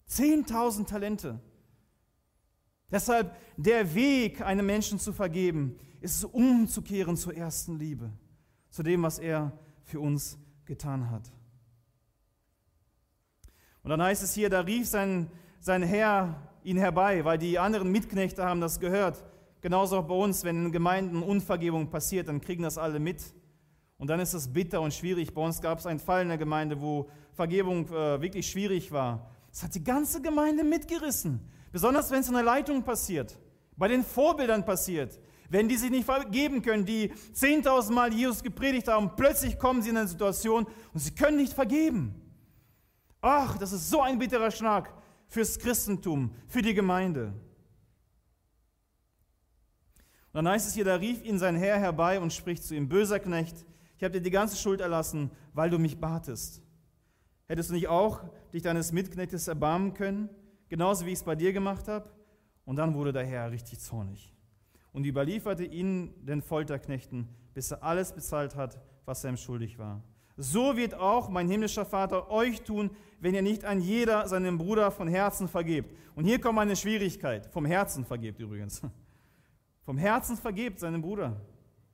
10.000 0.09 0.85
Talente. 0.85 1.39
Deshalb 2.91 3.35
der 3.55 3.93
Weg, 3.95 4.41
einem 4.41 4.65
Menschen 4.65 4.99
zu 4.99 5.13
vergeben, 5.13 5.79
ist 6.01 6.15
es 6.15 6.23
umzukehren 6.25 7.15
zur 7.15 7.35
ersten 7.35 7.79
Liebe, 7.79 8.11
zu 8.69 8.83
dem, 8.83 9.03
was 9.03 9.19
er 9.19 9.57
für 9.83 9.99
uns 10.01 10.37
getan 10.65 11.09
hat. 11.11 11.31
Und 13.87 13.91
dann 13.91 14.03
heißt 14.03 14.21
es 14.21 14.33
hier, 14.33 14.49
da 14.49 14.59
rief 14.59 14.85
sein, 14.85 15.31
sein 15.61 15.81
Herr 15.81 16.35
ihn 16.61 16.75
herbei, 16.75 17.23
weil 17.23 17.37
die 17.37 17.57
anderen 17.57 17.89
Mitknechte 17.89 18.43
haben 18.43 18.59
das 18.59 18.81
gehört. 18.81 19.23
Genauso 19.61 19.99
auch 19.99 20.03
bei 20.03 20.13
uns, 20.13 20.43
wenn 20.43 20.65
in 20.65 20.71
Gemeinden 20.73 21.23
Unvergebung 21.23 21.89
passiert, 21.89 22.27
dann 22.27 22.41
kriegen 22.41 22.63
das 22.63 22.77
alle 22.77 22.99
mit. 22.99 23.23
Und 23.97 24.09
dann 24.09 24.19
ist 24.19 24.33
es 24.33 24.51
bitter 24.51 24.81
und 24.81 24.93
schwierig. 24.93 25.33
Bei 25.33 25.41
uns 25.41 25.61
gab 25.61 25.79
es 25.79 25.85
einen 25.85 25.99
Fall 25.99 26.23
in 26.23 26.27
der 26.27 26.37
Gemeinde, 26.37 26.81
wo 26.81 27.07
Vergebung 27.31 27.87
äh, 27.87 28.19
wirklich 28.21 28.45
schwierig 28.51 28.91
war. 28.91 29.31
Das 29.51 29.63
hat 29.63 29.73
die 29.73 29.85
ganze 29.85 30.21
Gemeinde 30.21 30.65
mitgerissen. 30.65 31.39
Besonders 31.71 32.11
wenn 32.11 32.19
es 32.19 32.27
in 32.27 32.33
der 32.33 32.43
Leitung 32.43 32.83
passiert, 32.83 33.37
bei 33.77 33.87
den 33.87 34.03
Vorbildern 34.03 34.65
passiert. 34.65 35.17
Wenn 35.49 35.69
die 35.69 35.77
sich 35.77 35.91
nicht 35.91 36.03
vergeben 36.03 36.61
können, 36.61 36.85
die 36.85 37.09
10.000 37.33 37.93
Mal 37.93 38.11
Jesus 38.11 38.43
gepredigt 38.43 38.89
haben, 38.89 39.11
plötzlich 39.15 39.57
kommen 39.57 39.81
sie 39.81 39.91
in 39.91 39.97
eine 39.97 40.09
Situation 40.09 40.67
und 40.93 40.99
sie 40.99 41.11
können 41.11 41.37
nicht 41.37 41.53
vergeben. 41.53 42.26
Ach, 43.21 43.57
das 43.57 43.71
ist 43.71 43.89
so 43.89 44.01
ein 44.01 44.19
bitterer 44.19 44.51
Schlag 44.51 44.93
fürs 45.27 45.57
Christentum, 45.59 46.33
für 46.47 46.61
die 46.61 46.73
Gemeinde. 46.73 47.33
Und 50.31 50.45
dann 50.45 50.49
heißt 50.49 50.67
es 50.67 50.73
hier, 50.73 50.85
da 50.85 50.95
rief 50.95 51.23
ihn 51.23 51.39
sein 51.39 51.55
Herr 51.55 51.79
herbei 51.79 52.19
und 52.19 52.31
spricht 52.31 52.63
zu 52.63 52.75
ihm, 52.75 52.87
böser 52.87 53.19
Knecht, 53.19 53.65
ich 53.97 54.03
habe 54.03 54.13
dir 54.13 54.21
die 54.21 54.29
ganze 54.29 54.55
Schuld 54.55 54.79
erlassen, 54.79 55.31
weil 55.53 55.71
du 55.71 55.79
mich 55.79 55.99
batest. 55.99 56.61
Hättest 57.47 57.69
du 57.69 57.73
nicht 57.73 57.87
auch 57.87 58.23
dich 58.53 58.61
deines 58.61 58.91
Mitknechtes 58.91 59.47
erbarmen 59.47 59.93
können, 59.93 60.29
genauso 60.69 61.05
wie 61.05 61.11
ich 61.11 61.19
es 61.19 61.23
bei 61.23 61.35
dir 61.35 61.53
gemacht 61.53 61.87
habe? 61.87 62.09
Und 62.65 62.75
dann 62.75 62.93
wurde 62.93 63.13
der 63.13 63.25
Herr 63.25 63.49
richtig 63.49 63.79
zornig 63.79 64.35
und 64.91 65.05
überlieferte 65.05 65.63
ihn 65.63 66.13
den 66.25 66.41
Folterknechten, 66.41 67.27
bis 67.53 67.71
er 67.71 67.81
alles 67.83 68.13
bezahlt 68.13 68.55
hat, 68.55 68.77
was 69.05 69.23
er 69.23 69.31
ihm 69.31 69.37
schuldig 69.37 69.79
war. 69.79 70.03
So 70.37 70.77
wird 70.77 70.93
auch 70.93 71.29
mein 71.29 71.49
himmlischer 71.49 71.83
Vater 71.83 72.29
euch 72.29 72.61
tun, 72.61 72.91
wenn 73.19 73.33
ihr 73.33 73.41
nicht 73.41 73.65
an 73.65 73.81
jeder 73.81 74.27
seinem 74.27 74.59
Bruder 74.59 74.91
von 74.91 75.07
Herzen 75.07 75.47
vergebt. 75.47 75.95
Und 76.15 76.25
hier 76.25 76.39
kommt 76.39 76.59
eine 76.59 76.75
Schwierigkeit. 76.75 77.47
Vom 77.47 77.65
Herzen 77.65 78.05
vergebt 78.05 78.39
übrigens. 78.39 78.81
Vom 79.83 79.97
Herzen 79.97 80.37
vergebt 80.37 80.79
seinem 80.79 81.01
Bruder. 81.01 81.41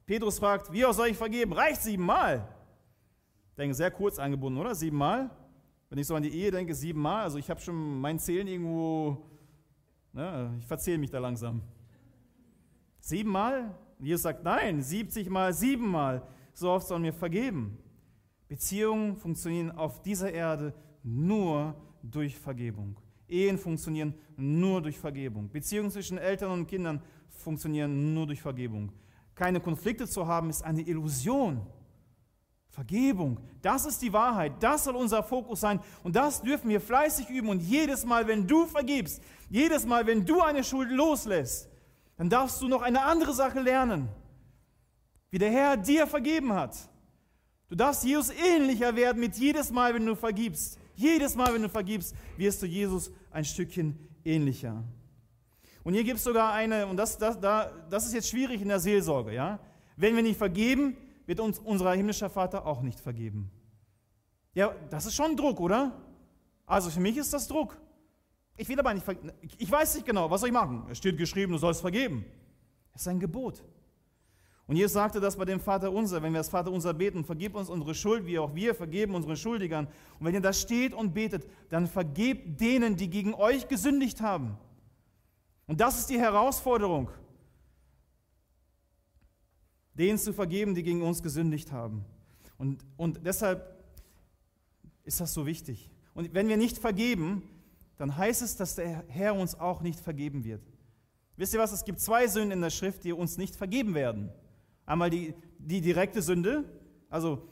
Petrus 0.06 0.40
fragt, 0.40 0.74
wie 0.74 0.86
auch 0.86 0.94
soll 0.94 1.08
ich 1.08 1.18
vergeben? 1.18 1.54
Reicht 1.54 1.82
siebenmal. 1.82 2.46
Ich 3.52 3.56
denke, 3.56 3.74
sehr 3.76 3.92
kurz 3.92 4.20
angebunden, 4.20 4.60
oder? 4.60 4.76
Siebenmal? 4.76 5.30
Wenn 5.90 6.00
ich 6.00 6.08
so 6.08 6.16
an 6.16 6.24
die 6.24 6.34
Ehe 6.34 6.52
denke, 6.52 6.76
siebenmal. 6.76 7.24
Also 7.24 7.38
ich 7.38 7.50
habe 7.50 7.62
schon 7.62 8.02
mein 8.02 8.20
Zählen 8.20 8.48
irgendwo, 8.48 9.26
ne, 10.12 10.54
ich 10.60 10.66
verzähle 10.66 10.98
mich 10.98 11.12
da 11.12 11.20
langsam. 11.20 11.62
Siebenmal? 13.00 13.74
Und 14.00 14.06
Jesus 14.06 14.24
sagt, 14.24 14.44
nein, 14.44 14.82
70 14.82 15.30
mal, 15.30 15.54
siebenmal. 15.54 16.24
So 16.54 16.72
oft 16.72 16.88
sollen 16.88 17.04
wir 17.04 17.14
vergeben. 17.14 17.78
Beziehungen 18.54 19.16
funktionieren 19.16 19.72
auf 19.72 20.04
dieser 20.04 20.32
Erde 20.32 20.76
nur 21.02 21.74
durch 22.04 22.38
Vergebung. 22.38 23.00
Ehen 23.28 23.58
funktionieren 23.58 24.14
nur 24.38 24.80
durch 24.80 25.00
Vergebung. 25.00 25.50
Beziehungen 25.50 25.90
zwischen 25.90 26.20
Eltern 26.20 26.52
und 26.52 26.68
Kindern 26.68 27.02
funktionieren 27.30 28.14
nur 28.14 28.28
durch 28.28 28.44
Vergebung. 28.44 28.92
Keine 29.34 29.60
Konflikte 29.60 30.08
zu 30.08 30.28
haben, 30.28 30.52
ist 30.52 30.64
eine 30.64 30.84
Illusion. 30.84 31.66
Vergebung, 32.70 33.40
das 33.64 33.88
ist 33.88 34.04
die 34.04 34.14
Wahrheit, 34.14 34.62
das 34.62 34.84
soll 34.84 34.98
unser 34.98 35.24
Fokus 35.24 35.60
sein 35.62 35.80
und 36.04 36.16
das 36.16 36.44
dürfen 36.44 36.70
wir 36.70 36.80
fleißig 36.80 37.32
üben 37.32 37.50
und 37.50 37.60
jedes 37.60 38.06
Mal, 38.06 38.28
wenn 38.28 38.46
du 38.46 38.68
vergibst, 38.68 39.24
jedes 39.50 39.84
Mal, 39.84 40.06
wenn 40.06 40.28
du 40.28 40.42
eine 40.42 40.64
Schuld 40.64 40.92
loslässt, 40.92 41.70
dann 42.18 42.30
darfst 42.30 42.62
du 42.62 42.68
noch 42.68 42.84
eine 42.84 43.02
andere 43.02 43.34
Sache 43.34 43.62
lernen, 43.62 44.10
wie 45.32 45.40
der 45.40 45.50
Herr 45.50 45.76
dir 45.76 46.06
vergeben 46.06 46.54
hat. 46.54 46.93
Du 47.70 47.76
darfst 47.76 48.04
Jesus 48.04 48.30
ähnlicher 48.30 48.96
werden 48.96 49.20
mit 49.20 49.36
jedes 49.38 49.72
Mal, 49.72 49.94
wenn 49.94 50.06
du 50.06 50.16
vergibst. 50.16 50.78
Jedes 50.96 51.36
Mal, 51.36 51.54
wenn 51.54 51.62
du 51.62 51.70
vergibst, 51.70 52.16
wirst 52.38 52.62
du 52.62 52.66
Jesus 52.66 53.12
ein 53.32 53.46
Stückchen 53.46 53.98
ähnlicher. 54.24 54.84
Und 55.84 55.94
hier 55.94 56.04
gibt 56.04 56.18
es 56.18 56.24
sogar 56.24 56.54
eine, 56.54 56.88
und 56.88 56.98
das, 56.98 57.18
das, 57.18 57.40
das 57.40 58.06
ist 58.06 58.14
jetzt 58.14 58.30
schwierig 58.30 58.62
in 58.62 58.70
der 58.70 58.80
Seelsorge, 58.80 59.34
ja. 59.34 59.60
Wenn 59.98 60.16
wir 60.16 60.24
nicht 60.24 60.38
vergeben, 60.38 60.96
wird 61.26 61.40
uns 61.40 61.60
unser 61.60 61.94
himmlischer 61.94 62.30
Vater 62.30 62.66
auch 62.66 62.82
nicht 62.82 63.00
vergeben. 63.00 63.52
Ja, 64.54 64.74
das 64.90 65.06
ist 65.06 65.16
schon 65.16 65.36
Druck, 65.36 65.60
oder? 65.60 66.00
Also 66.66 66.90
für 66.90 67.00
mich 67.00 67.18
ist 67.18 67.34
das 67.34 67.48
Druck. 67.48 67.78
Ich 68.56 68.70
will 68.70 68.80
aber 68.80 68.94
nicht 68.94 69.04
vergeben. 69.04 69.32
Ich 69.58 69.70
weiß 69.70 69.96
nicht 69.96 70.06
genau, 70.06 70.30
was 70.30 70.42
soll 70.42 70.50
ich 70.50 70.54
machen? 70.54 70.86
Es 70.90 71.00
steht 71.00 71.18
geschrieben, 71.18 71.54
du 71.54 71.58
sollst 71.58 71.82
vergeben. 71.82 72.26
Das 72.92 73.02
ist 73.02 73.08
ein 73.08 73.20
Gebot. 73.20 73.64
Und 74.74 74.78
Jesus 74.78 74.94
sagte 74.94 75.20
das 75.20 75.36
bei 75.36 75.46
dem 75.46 75.60
Vater 75.60 75.92
unser, 75.92 76.24
wenn 76.24 76.34
wir 76.34 76.40
das 76.40 76.50
Vater 76.50 76.72
unser 76.72 76.96
beten, 76.96 77.24
vergib 77.24 77.54
uns 77.54 77.70
unsere 77.70 77.94
Schuld, 77.94 78.26
wie 78.26 78.40
auch 78.40 78.56
wir 78.56 78.74
vergeben 78.74 79.14
unseren 79.14 79.38
Schuldigern. 79.38 79.86
Und 80.18 80.26
wenn 80.26 80.34
ihr 80.34 80.42
da 80.42 80.52
steht 80.52 80.96
und 80.96 81.14
betet, 81.14 81.48
dann 81.70 81.86
vergebt 81.86 82.60
denen, 82.60 82.96
die 82.96 83.08
gegen 83.08 83.36
euch 83.36 83.68
gesündigt 83.68 84.20
haben. 84.22 84.58
Und 85.68 85.80
das 85.80 86.00
ist 86.00 86.10
die 86.10 86.18
Herausforderung, 86.18 87.12
denen 89.94 90.18
zu 90.18 90.34
vergeben, 90.34 90.74
die 90.74 90.82
gegen 90.82 91.04
uns 91.04 91.22
gesündigt 91.22 91.72
haben. 91.72 92.04
Und, 92.58 92.84
und 92.98 93.24
deshalb 93.28 93.78
ist 95.04 95.20
das 95.20 95.36
so 95.36 95.46
wichtig. 95.46 95.92
Und 96.16 96.34
wenn 96.34 96.48
wir 96.48 96.58
nicht 96.58 96.80
vergeben, 96.80 97.48
dann 97.98 98.18
heißt 98.18 98.42
es, 98.42 98.56
dass 98.56 98.74
der 98.74 99.04
Herr 99.08 99.36
uns 99.36 99.54
auch 99.54 99.82
nicht 99.82 100.00
vergeben 100.00 100.44
wird. 100.44 100.64
Wisst 101.38 101.54
ihr 101.54 101.60
was? 101.60 101.74
Es 101.74 101.86
gibt 101.86 102.00
zwei 102.00 102.26
Sünden 102.26 102.54
in 102.54 102.62
der 102.62 102.72
Schrift, 102.72 103.04
die 103.04 103.14
uns 103.14 103.38
nicht 103.38 103.56
vergeben 103.56 103.94
werden. 103.94 104.32
Einmal 104.86 105.10
die, 105.10 105.34
die 105.58 105.82
direkte 105.82 106.22
Sünde, 106.22 106.66
also 107.10 107.48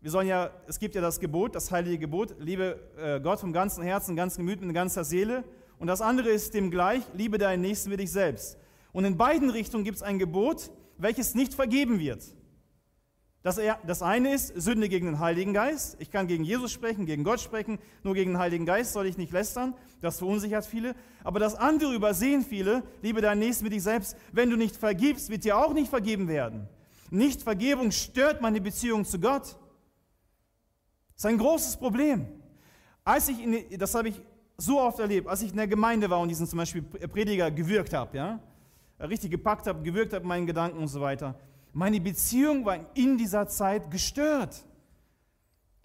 wir 0.00 0.10
sollen 0.10 0.28
ja, 0.28 0.50
es 0.68 0.78
gibt 0.78 0.94
ja 0.94 1.00
das 1.00 1.18
Gebot, 1.18 1.54
das 1.54 1.70
heilige 1.72 1.98
Gebot, 1.98 2.36
liebe 2.38 2.78
äh, 2.96 3.18
Gott 3.20 3.40
vom 3.40 3.52
ganzen 3.52 3.82
Herzen, 3.82 4.14
ganzen 4.14 4.46
Gemüt, 4.46 4.60
mit 4.60 4.74
ganzer 4.74 5.04
Seele. 5.04 5.42
Und 5.78 5.88
das 5.88 6.00
andere 6.00 6.28
ist 6.28 6.54
dem 6.54 6.70
gleich, 6.70 7.02
liebe 7.12 7.38
deinen 7.38 7.62
Nächsten 7.62 7.90
wie 7.90 7.96
dich 7.96 8.12
selbst. 8.12 8.56
Und 8.92 9.04
in 9.04 9.16
beiden 9.16 9.50
Richtungen 9.50 9.84
gibt 9.84 9.96
es 9.96 10.02
ein 10.02 10.18
Gebot, 10.18 10.70
welches 10.96 11.34
nicht 11.34 11.54
vergeben 11.54 11.98
wird. 11.98 12.22
Das, 13.42 13.60
das 13.86 14.02
eine 14.02 14.34
ist 14.34 14.48
Sünde 14.60 14.88
gegen 14.88 15.06
den 15.06 15.18
Heiligen 15.20 15.52
Geist. 15.52 15.96
Ich 16.00 16.10
kann 16.10 16.26
gegen 16.26 16.44
Jesus 16.44 16.72
sprechen, 16.72 17.06
gegen 17.06 17.22
Gott 17.22 17.40
sprechen, 17.40 17.78
nur 18.02 18.14
gegen 18.14 18.32
den 18.32 18.38
Heiligen 18.38 18.66
Geist 18.66 18.92
soll 18.92 19.06
ich 19.06 19.18
nicht 19.18 19.32
lästern. 19.32 19.74
Das 20.00 20.18
verunsichert 20.18 20.66
viele. 20.66 20.94
Aber 21.22 21.38
das 21.38 21.54
andere 21.54 21.94
übersehen 21.94 22.42
viele, 22.42 22.82
liebe 23.02 23.20
deinen 23.20 23.38
Nächsten 23.38 23.64
wie 23.64 23.70
dich 23.70 23.82
selbst. 23.82 24.16
Wenn 24.32 24.50
du 24.50 24.56
nicht 24.56 24.76
vergibst, 24.76 25.30
wird 25.30 25.44
dir 25.44 25.58
auch 25.58 25.74
nicht 25.74 25.88
vergeben 25.88 26.26
werden. 26.28 26.68
Nichtvergebung 27.10 27.90
stört 27.90 28.40
meine 28.40 28.60
Beziehung 28.60 29.04
zu 29.04 29.18
Gott. 29.18 29.42
Das 29.42 29.56
ist 31.18 31.26
ein 31.26 31.38
großes 31.38 31.76
Problem. 31.76 32.26
Als 33.04 33.28
ich 33.28 33.42
in, 33.42 33.78
das 33.78 33.94
habe 33.94 34.08
ich 34.08 34.20
so 34.56 34.80
oft 34.80 34.98
erlebt, 34.98 35.28
als 35.28 35.42
ich 35.42 35.50
in 35.50 35.56
der 35.56 35.68
Gemeinde 35.68 36.08
war 36.10 36.20
und 36.20 36.28
diesen 36.28 36.46
zum 36.46 36.58
Beispiel 36.58 36.82
Prediger 36.82 37.50
gewürgt 37.50 37.92
habe, 37.92 38.16
ja, 38.16 38.40
richtig 39.00 39.30
gepackt 39.30 39.66
habe, 39.66 39.82
gewürgt 39.82 40.12
habe, 40.12 40.26
meinen 40.26 40.46
Gedanken 40.46 40.78
und 40.78 40.88
so 40.88 41.00
weiter 41.00 41.34
meine 41.76 42.00
Beziehung 42.00 42.64
war 42.64 42.78
in 42.94 43.18
dieser 43.18 43.46
Zeit 43.48 43.90
gestört. 43.90 44.64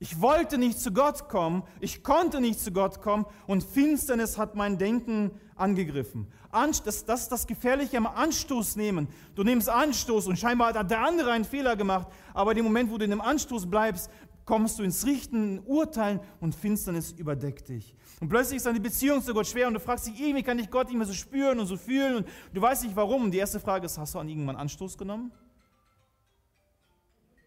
Ich 0.01 0.19
wollte 0.19 0.57
nicht 0.57 0.79
zu 0.79 0.91
Gott 0.91 1.29
kommen, 1.29 1.61
ich 1.79 2.01
konnte 2.01 2.41
nicht 2.41 2.59
zu 2.59 2.71
Gott 2.71 3.03
kommen 3.03 3.27
und 3.45 3.63
Finsternis 3.63 4.35
hat 4.35 4.55
mein 4.55 4.79
Denken 4.79 5.29
angegriffen. 5.55 6.25
Das, 6.51 7.03
ist 7.03 7.31
das 7.31 7.45
Gefährliche 7.45 7.97
am 7.97 8.07
Anstoß 8.07 8.77
nehmen. 8.77 9.09
Du 9.35 9.43
nimmst 9.43 9.69
Anstoß 9.69 10.25
und 10.25 10.39
scheinbar 10.39 10.73
hat 10.73 10.89
der 10.89 11.01
andere 11.01 11.31
einen 11.31 11.45
Fehler 11.45 11.75
gemacht, 11.75 12.07
aber 12.33 12.57
im 12.57 12.63
Moment, 12.63 12.89
wo 12.89 12.97
du 12.97 13.05
in 13.05 13.11
dem 13.11 13.21
Anstoß 13.21 13.69
bleibst, 13.69 14.09
kommst 14.43 14.79
du 14.79 14.83
ins 14.83 15.05
Richten, 15.05 15.59
Urteilen 15.67 16.19
und 16.39 16.55
Finsternis 16.55 17.11
überdeckt 17.11 17.69
dich. 17.69 17.95
Und 18.19 18.27
plötzlich 18.27 18.57
ist 18.57 18.65
deine 18.65 18.79
Beziehung 18.79 19.21
zu 19.21 19.35
Gott 19.35 19.45
schwer 19.45 19.67
und 19.67 19.75
du 19.75 19.79
fragst 19.79 20.07
dich, 20.07 20.17
wie 20.17 20.41
kann 20.41 20.57
ich 20.57 20.71
Gott 20.71 20.87
nicht 20.87 20.97
mehr 20.97 21.05
so 21.05 21.13
spüren 21.13 21.59
und 21.59 21.67
so 21.67 21.77
fühlen 21.77 22.15
und 22.15 22.27
du 22.51 22.59
weißt 22.59 22.85
nicht 22.85 22.95
warum. 22.95 23.25
Und 23.25 23.31
die 23.31 23.37
erste 23.37 23.59
Frage 23.59 23.85
ist, 23.85 23.99
hast 23.99 24.15
du 24.15 24.19
an 24.19 24.27
irgendwann 24.27 24.55
Anstoß 24.55 24.97
genommen? 24.97 25.31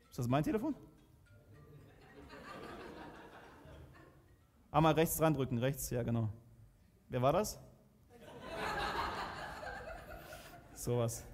Ist 0.09 0.21
das 0.21 0.29
mein 0.29 0.45
Telefon? 0.45 0.77
Einmal 4.75 4.95
rechts 4.95 5.17
dran 5.19 5.35
drücken, 5.35 5.59
rechts, 5.59 5.89
ja 5.91 6.03
genau. 6.03 6.29
Wer 7.09 7.23
war 7.23 7.33
das? 7.33 7.61
Sowas. 10.75 11.25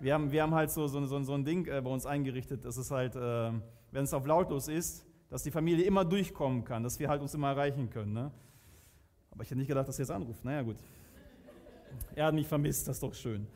Wir 0.00 0.12
haben, 0.12 0.30
wir 0.30 0.42
haben 0.42 0.54
halt 0.54 0.70
so, 0.70 0.86
so, 0.86 1.06
so, 1.06 1.22
so 1.22 1.32
ein 1.32 1.46
Ding 1.46 1.66
äh, 1.66 1.80
bei 1.80 1.88
uns 1.88 2.04
eingerichtet, 2.04 2.66
das 2.66 2.76
ist 2.76 2.90
halt, 2.90 3.16
äh, 3.16 3.52
wenn 3.90 4.04
es 4.04 4.12
auf 4.12 4.26
lautlos 4.26 4.68
ist, 4.68 5.06
dass 5.30 5.42
die 5.42 5.50
Familie 5.50 5.86
immer 5.86 6.04
durchkommen 6.04 6.62
kann, 6.62 6.82
dass 6.82 6.98
wir 6.98 7.08
halt 7.08 7.22
uns 7.22 7.32
immer 7.32 7.48
erreichen 7.48 7.88
können. 7.88 8.12
Ne? 8.12 8.30
Aber 9.30 9.42
ich 9.42 9.48
hätte 9.48 9.60
nicht 9.60 9.68
gedacht, 9.68 9.88
dass 9.88 9.98
er 9.98 10.02
jetzt 10.02 10.10
anruft. 10.10 10.44
Naja, 10.44 10.60
gut. 10.60 10.76
Er 12.14 12.26
hat 12.26 12.34
mich 12.34 12.46
vermisst, 12.46 12.86
das 12.86 12.96
ist 12.96 13.02
doch 13.02 13.14
schön. 13.14 13.46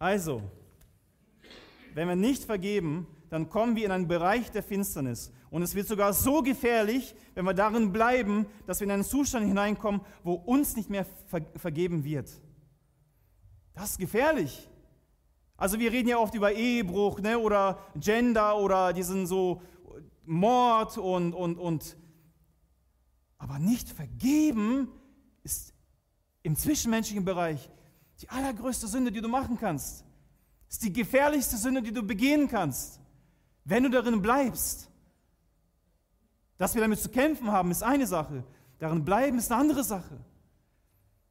Also, 0.00 0.42
wenn 1.94 2.08
wir 2.08 2.16
nicht 2.16 2.42
vergeben, 2.42 3.06
dann 3.30 3.48
kommen 3.48 3.76
wir 3.76 3.84
in 3.84 3.92
einen 3.92 4.08
Bereich 4.08 4.50
der 4.50 4.64
Finsternis. 4.64 5.32
Und 5.50 5.62
es 5.62 5.74
wird 5.74 5.88
sogar 5.88 6.12
so 6.12 6.42
gefährlich, 6.42 7.14
wenn 7.34 7.44
wir 7.44 7.54
darin 7.54 7.92
bleiben, 7.92 8.46
dass 8.66 8.80
wir 8.80 8.86
in 8.86 8.90
einen 8.90 9.04
Zustand 9.04 9.46
hineinkommen, 9.46 10.02
wo 10.22 10.34
uns 10.34 10.76
nicht 10.76 10.90
mehr 10.90 11.06
ver 11.26 11.42
vergeben 11.56 12.04
wird. 12.04 12.30
Das 13.74 13.92
ist 13.92 13.98
gefährlich. 13.98 14.68
Also 15.56 15.78
wir 15.78 15.90
reden 15.90 16.08
ja 16.08 16.18
oft 16.18 16.34
über 16.34 16.52
Ehebruch 16.52 17.20
ne, 17.20 17.38
oder 17.38 17.78
Gender 17.96 18.56
oder 18.58 18.92
diesen 18.92 19.26
so 19.26 19.62
Mord 20.24 20.98
und, 20.98 21.32
und, 21.32 21.58
und. 21.58 21.96
Aber 23.38 23.58
nicht 23.58 23.88
vergeben 23.88 24.88
ist 25.42 25.72
im 26.42 26.56
zwischenmenschlichen 26.56 27.24
Bereich 27.24 27.70
die 28.20 28.28
allergrößte 28.28 28.86
Sünde, 28.86 29.12
die 29.12 29.20
du 29.20 29.28
machen 29.28 29.58
kannst 29.58 30.04
ist 30.68 30.82
die 30.82 30.92
gefährlichste 30.92 31.56
Sünde, 31.56 31.82
die 31.82 31.92
du 31.92 32.02
begehen 32.02 32.48
kannst. 32.48 33.00
Wenn 33.64 33.82
du 33.84 33.90
darin 33.90 34.20
bleibst, 34.20 34.87
dass 36.58 36.74
wir 36.74 36.82
damit 36.82 37.00
zu 37.00 37.08
kämpfen 37.08 37.50
haben, 37.50 37.70
ist 37.70 37.82
eine 37.82 38.06
Sache. 38.06 38.44
Darin 38.78 39.04
bleiben 39.04 39.38
ist 39.38 39.50
eine 39.50 39.60
andere 39.60 39.84
Sache. 39.84 40.18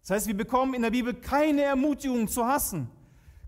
Das 0.02 0.12
heißt, 0.12 0.28
wir 0.28 0.38
bekommen 0.38 0.74
in 0.74 0.82
der 0.82 0.92
Bibel 0.92 1.14
keine 1.14 1.64
Ermutigung 1.64 2.28
zu 2.28 2.46
hassen, 2.46 2.90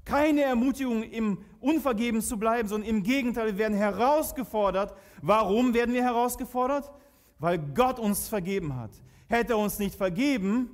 keine 0.03 0.41
Ermutigung 0.41 1.03
im 1.03 1.39
Unvergeben 1.61 2.21
zu 2.21 2.37
bleiben, 2.37 2.67
sondern 2.67 2.89
im 2.89 3.03
Gegenteil, 3.03 3.47
wir 3.47 3.57
werden 3.57 3.77
herausgefordert. 3.77 4.93
Warum 5.21 5.73
werden 5.73 5.93
wir 5.93 6.03
herausgefordert? 6.03 6.91
Weil 7.37 7.59
Gott 7.59 7.97
uns 7.97 8.27
vergeben 8.27 8.75
hat. 8.75 8.91
Hätte 9.27 9.53
er 9.53 9.59
uns 9.59 9.79
nicht 9.79 9.95
vergeben, 9.95 10.69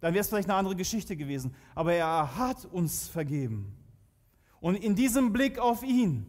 dann 0.00 0.12
wäre 0.12 0.20
es 0.20 0.28
vielleicht 0.28 0.48
eine 0.48 0.58
andere 0.58 0.76
Geschichte 0.76 1.16
gewesen. 1.16 1.54
Aber 1.74 1.94
er 1.94 2.36
hat 2.36 2.66
uns 2.66 3.08
vergeben. 3.08 3.74
Und 4.60 4.74
in 4.74 4.94
diesem 4.94 5.32
Blick 5.32 5.58
auf 5.58 5.82
ihn 5.82 6.26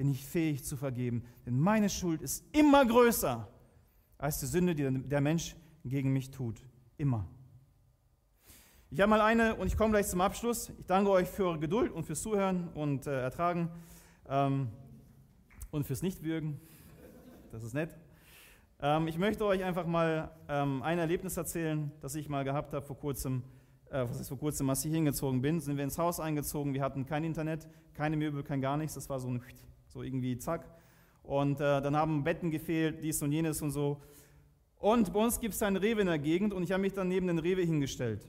bin 0.00 0.12
ich 0.12 0.24
fähig 0.24 0.64
zu 0.64 0.78
vergeben, 0.78 1.24
denn 1.44 1.60
meine 1.60 1.90
Schuld 1.90 2.22
ist 2.22 2.42
immer 2.56 2.86
größer 2.86 3.46
als 4.16 4.40
die 4.40 4.46
Sünde, 4.46 4.74
die 4.74 4.90
der 5.06 5.20
Mensch 5.20 5.54
gegen 5.84 6.10
mich 6.10 6.30
tut. 6.30 6.58
Immer. 6.96 7.26
Ich 8.88 8.98
habe 8.98 9.10
mal 9.10 9.20
eine, 9.20 9.56
und 9.56 9.66
ich 9.66 9.76
komme 9.76 9.90
gleich 9.90 10.06
zum 10.06 10.22
Abschluss. 10.22 10.72
Ich 10.78 10.86
danke 10.86 11.10
euch 11.10 11.28
für 11.28 11.44
eure 11.44 11.58
Geduld 11.58 11.92
und 11.92 12.04
fürs 12.04 12.22
Zuhören 12.22 12.68
und 12.68 13.06
äh, 13.06 13.20
Ertragen 13.20 13.68
ähm, 14.26 14.68
und 15.70 15.84
fürs 15.84 16.00
Nichtwürgen. 16.00 16.58
Das 17.52 17.62
ist 17.62 17.74
nett. 17.74 17.94
Ähm, 18.80 19.06
ich 19.06 19.18
möchte 19.18 19.44
euch 19.44 19.62
einfach 19.64 19.84
mal 19.84 20.30
ähm, 20.48 20.82
ein 20.82 20.98
Erlebnis 20.98 21.36
erzählen, 21.36 21.92
das 22.00 22.14
ich 22.14 22.30
mal 22.30 22.42
gehabt 22.44 22.72
habe 22.72 22.86
vor 22.86 22.96
kurzem 22.96 23.42
äh, 23.90 24.08
was 24.08 24.18
ist 24.20 24.28
vor 24.28 24.38
kurzem, 24.38 24.70
ich 24.70 24.80
hingezogen 24.82 25.42
bin, 25.42 25.60
sind 25.60 25.76
wir 25.76 25.84
ins 25.84 25.98
Haus 25.98 26.20
eingezogen. 26.20 26.72
Wir 26.74 26.82
hatten 26.82 27.04
kein 27.04 27.24
Internet, 27.24 27.68
keine 27.92 28.16
Möbel, 28.16 28.42
kein 28.42 28.60
gar 28.60 28.76
nichts. 28.76 28.94
Das 28.94 29.08
war 29.10 29.18
so, 29.18 29.28
ein, 29.28 29.42
so 29.90 30.02
irgendwie 30.02 30.38
zack. 30.38 30.66
Und 31.22 31.60
äh, 31.60 31.82
dann 31.82 31.96
haben 31.96 32.24
Betten 32.24 32.50
gefehlt, 32.50 33.02
dies 33.02 33.22
und 33.22 33.32
jenes 33.32 33.60
und 33.60 33.70
so. 33.70 34.00
Und 34.78 35.12
bei 35.12 35.20
uns 35.20 35.38
gibt 35.38 35.54
es 35.54 35.62
einen 35.62 35.76
Rewe 35.76 36.00
in 36.00 36.06
der 36.06 36.18
Gegend 36.18 36.54
und 36.54 36.62
ich 36.62 36.72
habe 36.72 36.80
mich 36.80 36.94
dann 36.94 37.08
neben 37.08 37.26
den 37.26 37.38
Rewe 37.38 37.62
hingestellt 37.62 38.26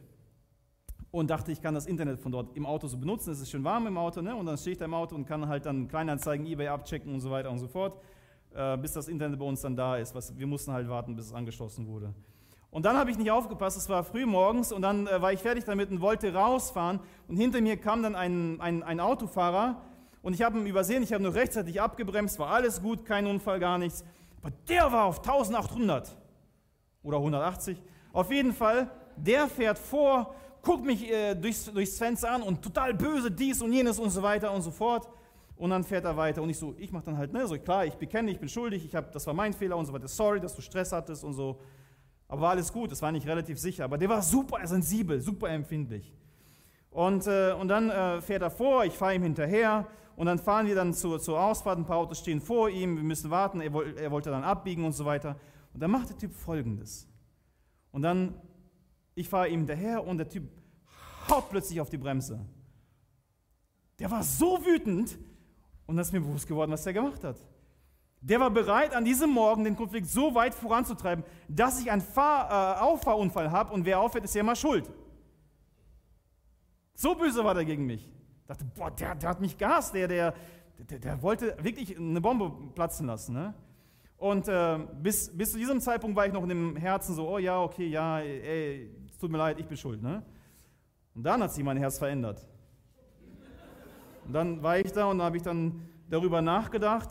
und 1.12 1.30
dachte, 1.30 1.51
ich 1.51 1.62
kann 1.62 1.74
das 1.74 1.86
Internet 1.86 2.20
von 2.20 2.32
dort 2.32 2.55
im 2.57 2.66
Auto 2.66 2.88
so 2.88 2.97
benutzen. 2.97 3.32
Es 3.32 3.39
ist 3.39 3.49
schön 3.49 3.64
warm 3.64 3.88
im 3.88 3.97
Auto 3.97 4.22
ne? 4.22 4.36
und 4.36 4.45
dann 4.45 4.57
stehe 4.57 4.74
ich 4.74 4.78
da 4.78 4.86
im 4.86 4.93
Auto 4.93 5.16
und 5.16 5.26
kann 5.26 5.47
halt 5.47 5.66
dann 5.66 5.88
Kleinanzeigen, 5.88 6.45
Ebay 6.45 6.68
abchecken 6.68 7.14
und 7.14 7.22
so 7.22 7.32
weiter 7.32 7.49
und 7.51 7.59
so 7.59 7.68
fort, 7.68 8.01
äh, 8.53 8.78
bis 8.78 8.93
das 8.93 9.07
Internet 9.07 9.39
bei 9.39 9.45
uns 9.45 9.62
dann 9.62 9.76
da 9.76 9.97
ist. 9.97 10.14
Was, 10.14 10.38
wir 10.38 10.47
mussten 10.47 10.74
halt 10.74 10.89
warten, 10.89 11.16
bis 11.16 11.28
es 11.28 11.34
angeschlossen 11.34 11.88
wurde. 11.88 12.14
Und 12.70 12.86
dann 12.86 12.97
habe 12.97 13.12
ich 13.12 13.18
nicht 13.18 13.32
aufgepasst, 13.32 13.78
es 13.78 13.89
war 13.89 14.03
früh 14.03 14.26
morgens 14.26 14.72
und 14.72 14.82
dann 14.82 15.07
äh, 15.07 15.22
war 15.22 15.34
ich 15.34 15.39
fertig 15.39 15.66
damit 15.66 15.91
und 15.91 16.01
wollte 16.01 16.34
rausfahren. 16.34 16.99
Und 17.28 17.38
hinter 17.38 17.62
mir 17.62 17.78
kam 17.78 18.01
dann 18.03 18.16
ein, 18.16 18.59
ein, 18.62 18.82
ein 18.82 18.99
Autofahrer 18.99 19.82
und 20.22 20.34
ich 20.34 20.41
habe 20.41 20.59
ihn 20.59 20.65
übersehen, 20.67 21.01
ich 21.03 21.13
habe 21.13 21.24
nur 21.24 21.34
rechtzeitig 21.34 21.82
abgebremst, 21.82 22.38
war 22.38 22.49
alles 22.51 22.82
gut, 22.82 23.05
kein 23.05 23.26
Unfall, 23.26 23.59
gar 23.59 23.78
nichts. 23.78 24.03
Aber 24.41 24.51
der 24.69 24.91
war 24.91 25.05
auf 25.05 25.19
1800 25.19 26.15
oder 27.03 27.17
180. 27.17 27.82
Auf 28.13 28.32
jeden 28.32 28.53
Fall, 28.53 28.89
der 29.15 29.47
fährt 29.47 29.80
vor, 29.80 30.36
guckt 30.61 30.86
mich 30.86 31.09
äh, 31.09 31.34
durchs, 31.36 31.65
durchs 31.65 31.97
Fenster 31.97 32.32
an 32.32 32.43
und 32.43 32.61
total 32.61 32.93
böse 32.93 33.32
dies 33.32 33.61
und 33.61 33.74
jenes 33.74 33.97
und 33.97 34.09
so 34.11 34.22
weiter 34.22 34.51
und 34.51 34.61
so 34.61 34.72
fort. 34.72 35.07
Und 35.55 35.69
dann 35.69 35.84
fährt 35.84 36.05
er 36.05 36.17
weiter 36.17 36.41
und 36.41 36.49
ich 36.49 36.57
so, 36.57 36.74
ich 36.78 36.91
mache 36.91 37.05
dann 37.05 37.17
halt, 37.17 37.34
ne, 37.34 37.45
so 37.47 37.57
klar, 37.57 37.86
ich 37.86 37.93
bekenne, 37.93 38.32
ich 38.32 38.39
bin 38.39 38.49
schuldig, 38.49 38.84
ich 38.84 38.95
hab, 38.95 39.11
das 39.11 39.28
war 39.28 39.34
mein 39.34 39.53
Fehler 39.53 39.78
und 39.78 39.86
so 39.86 39.93
weiter, 39.93 40.07
sorry, 40.07 40.39
dass 40.39 40.55
du 40.55 40.61
Stress 40.61 40.91
hattest 40.91 41.24
und 41.24 41.34
so. 41.34 41.59
Aber 42.28 42.41
war 42.41 42.51
alles 42.51 42.72
gut, 42.72 42.91
das 42.91 43.01
war 43.01 43.11
nicht 43.11 43.28
relativ 43.28 43.59
sicher. 43.59 43.84
Aber 43.84 43.97
der 43.97 44.09
war 44.09 44.22
super 44.22 44.65
sensibel, 44.65 45.19
super 45.19 45.49
empfindlich. 45.49 46.13
Und, 46.89 47.28
äh, 47.28 47.53
und 47.53 47.67
dann 47.67 47.89
äh, 47.89 48.22
fährt 48.22 48.41
er 48.41 48.51
vor, 48.51 48.86
ich 48.86 48.93
fahre 48.93 49.15
ihm 49.15 49.24
hinterher 49.24 49.88
und 50.22 50.28
dann 50.28 50.38
fahren 50.38 50.67
wir 50.67 50.76
dann 50.76 50.93
zur, 50.93 51.19
zur 51.19 51.41
Ausfahrt, 51.41 51.80
ein 51.80 51.86
paar 51.86 51.97
Autos 51.97 52.19
stehen 52.19 52.39
vor 52.39 52.69
ihm, 52.69 52.95
wir 52.95 53.03
müssen 53.03 53.32
warten, 53.32 53.59
er, 53.59 53.74
er 53.97 54.11
wollte 54.11 54.30
dann 54.30 54.43
abbiegen 54.43 54.86
und 54.86 54.91
so 54.91 55.03
weiter. 55.03 55.36
Und 55.74 55.82
dann 55.82 55.89
macht 55.89 56.09
der 56.09 56.17
Typ 56.19 56.32
Folgendes. 56.32 57.09
Und 57.91 58.03
dann, 58.03 58.36
ich 59.15 59.28
fahre 59.28 59.47
ihm 59.49 59.61
hinterher 59.61 60.05
und 60.05 60.19
der 60.19 60.30
Typ 60.30 60.43
haut 61.28 61.49
plötzlich 61.49 61.82
auf 61.82 61.89
die 61.89 61.97
Bremse. 61.97 62.39
Der 63.97 64.11
war 64.11 64.22
so 64.22 64.63
wütend 64.63 65.17
und 65.88 65.97
das 65.97 66.09
ist 66.09 66.13
mir 66.13 66.22
bewusst 66.22 66.47
geworden, 66.47 66.69
was 66.69 66.86
er 66.86 66.93
gemacht 66.93 67.24
hat. 67.24 67.38
Der 68.19 68.39
war 68.39 68.51
bereit, 68.51 68.93
an 68.93 69.03
diesem 69.03 69.32
Morgen 69.32 69.63
den 69.63 69.76
Konflikt 69.76 70.05
so 70.05 70.36
weit 70.36 70.53
voranzutreiben, 70.53 71.26
dass 71.47 71.82
ich 71.82 71.89
einen 71.89 72.03
Fahr 72.03 72.78
äh, 72.78 72.82
Auffahrunfall 72.82 73.49
habe 73.49 73.74
und 73.74 73.86
wer 73.86 73.99
auffährt, 73.99 74.26
ist 74.26 74.36
ja 74.36 74.41
immer 74.41 74.55
schuld. 74.55 74.88
So 76.93 77.15
böse 77.15 77.43
war 77.43 77.55
der 77.55 77.65
gegen 77.65 77.88
mich. 77.88 78.07
Ich 78.42 78.48
dachte, 78.48 78.66
boah, 78.76 78.92
der, 78.92 79.16
der 79.16 79.30
hat 79.30 79.42
mich 79.42 79.58
gehasst, 79.58 79.94
der, 79.94 80.08
der, 80.08 80.34
der, 80.78 81.00
der, 81.00 81.22
wollte 81.22 81.56
wirklich 81.62 81.98
eine 81.98 82.20
Bombe 82.20 82.52
platzen 82.74 83.08
lassen. 83.08 83.34
Ne? 83.34 83.54
Und 84.18 84.48
äh, 84.48 84.80
bis, 85.02 85.36
bis 85.36 85.52
zu 85.52 85.58
diesem 85.58 85.80
Zeitpunkt 85.80 86.16
war 86.16 86.26
ich 86.26 86.34
noch 86.34 86.44
in 86.44 86.50
dem 86.50 86.76
Herzen 86.76 87.16
so, 87.16 87.28
oh 87.28 87.38
ja, 87.38 87.62
okay, 87.62 87.88
ja, 87.88 88.20
ey, 88.20 88.89
es 89.10 89.18
tut 89.18 89.32
mir 89.32 89.38
leid, 89.38 89.60
ich 89.60 89.66
bin 89.66 89.78
schuld. 89.78 90.02
Ne? 90.02 90.24
Und 91.16 91.24
dann 91.24 91.42
hat 91.42 91.54
sich 91.54 91.64
mein 91.64 91.78
Herz 91.78 91.98
verändert. 91.98 92.48
Und 94.26 94.34
dann 94.34 94.62
war 94.62 94.78
ich 94.78 94.92
da 94.92 95.06
und 95.06 95.22
habe 95.22 95.38
ich 95.38 95.44
dann 95.44 95.82
darüber 96.10 96.42
nachgedacht, 96.42 97.10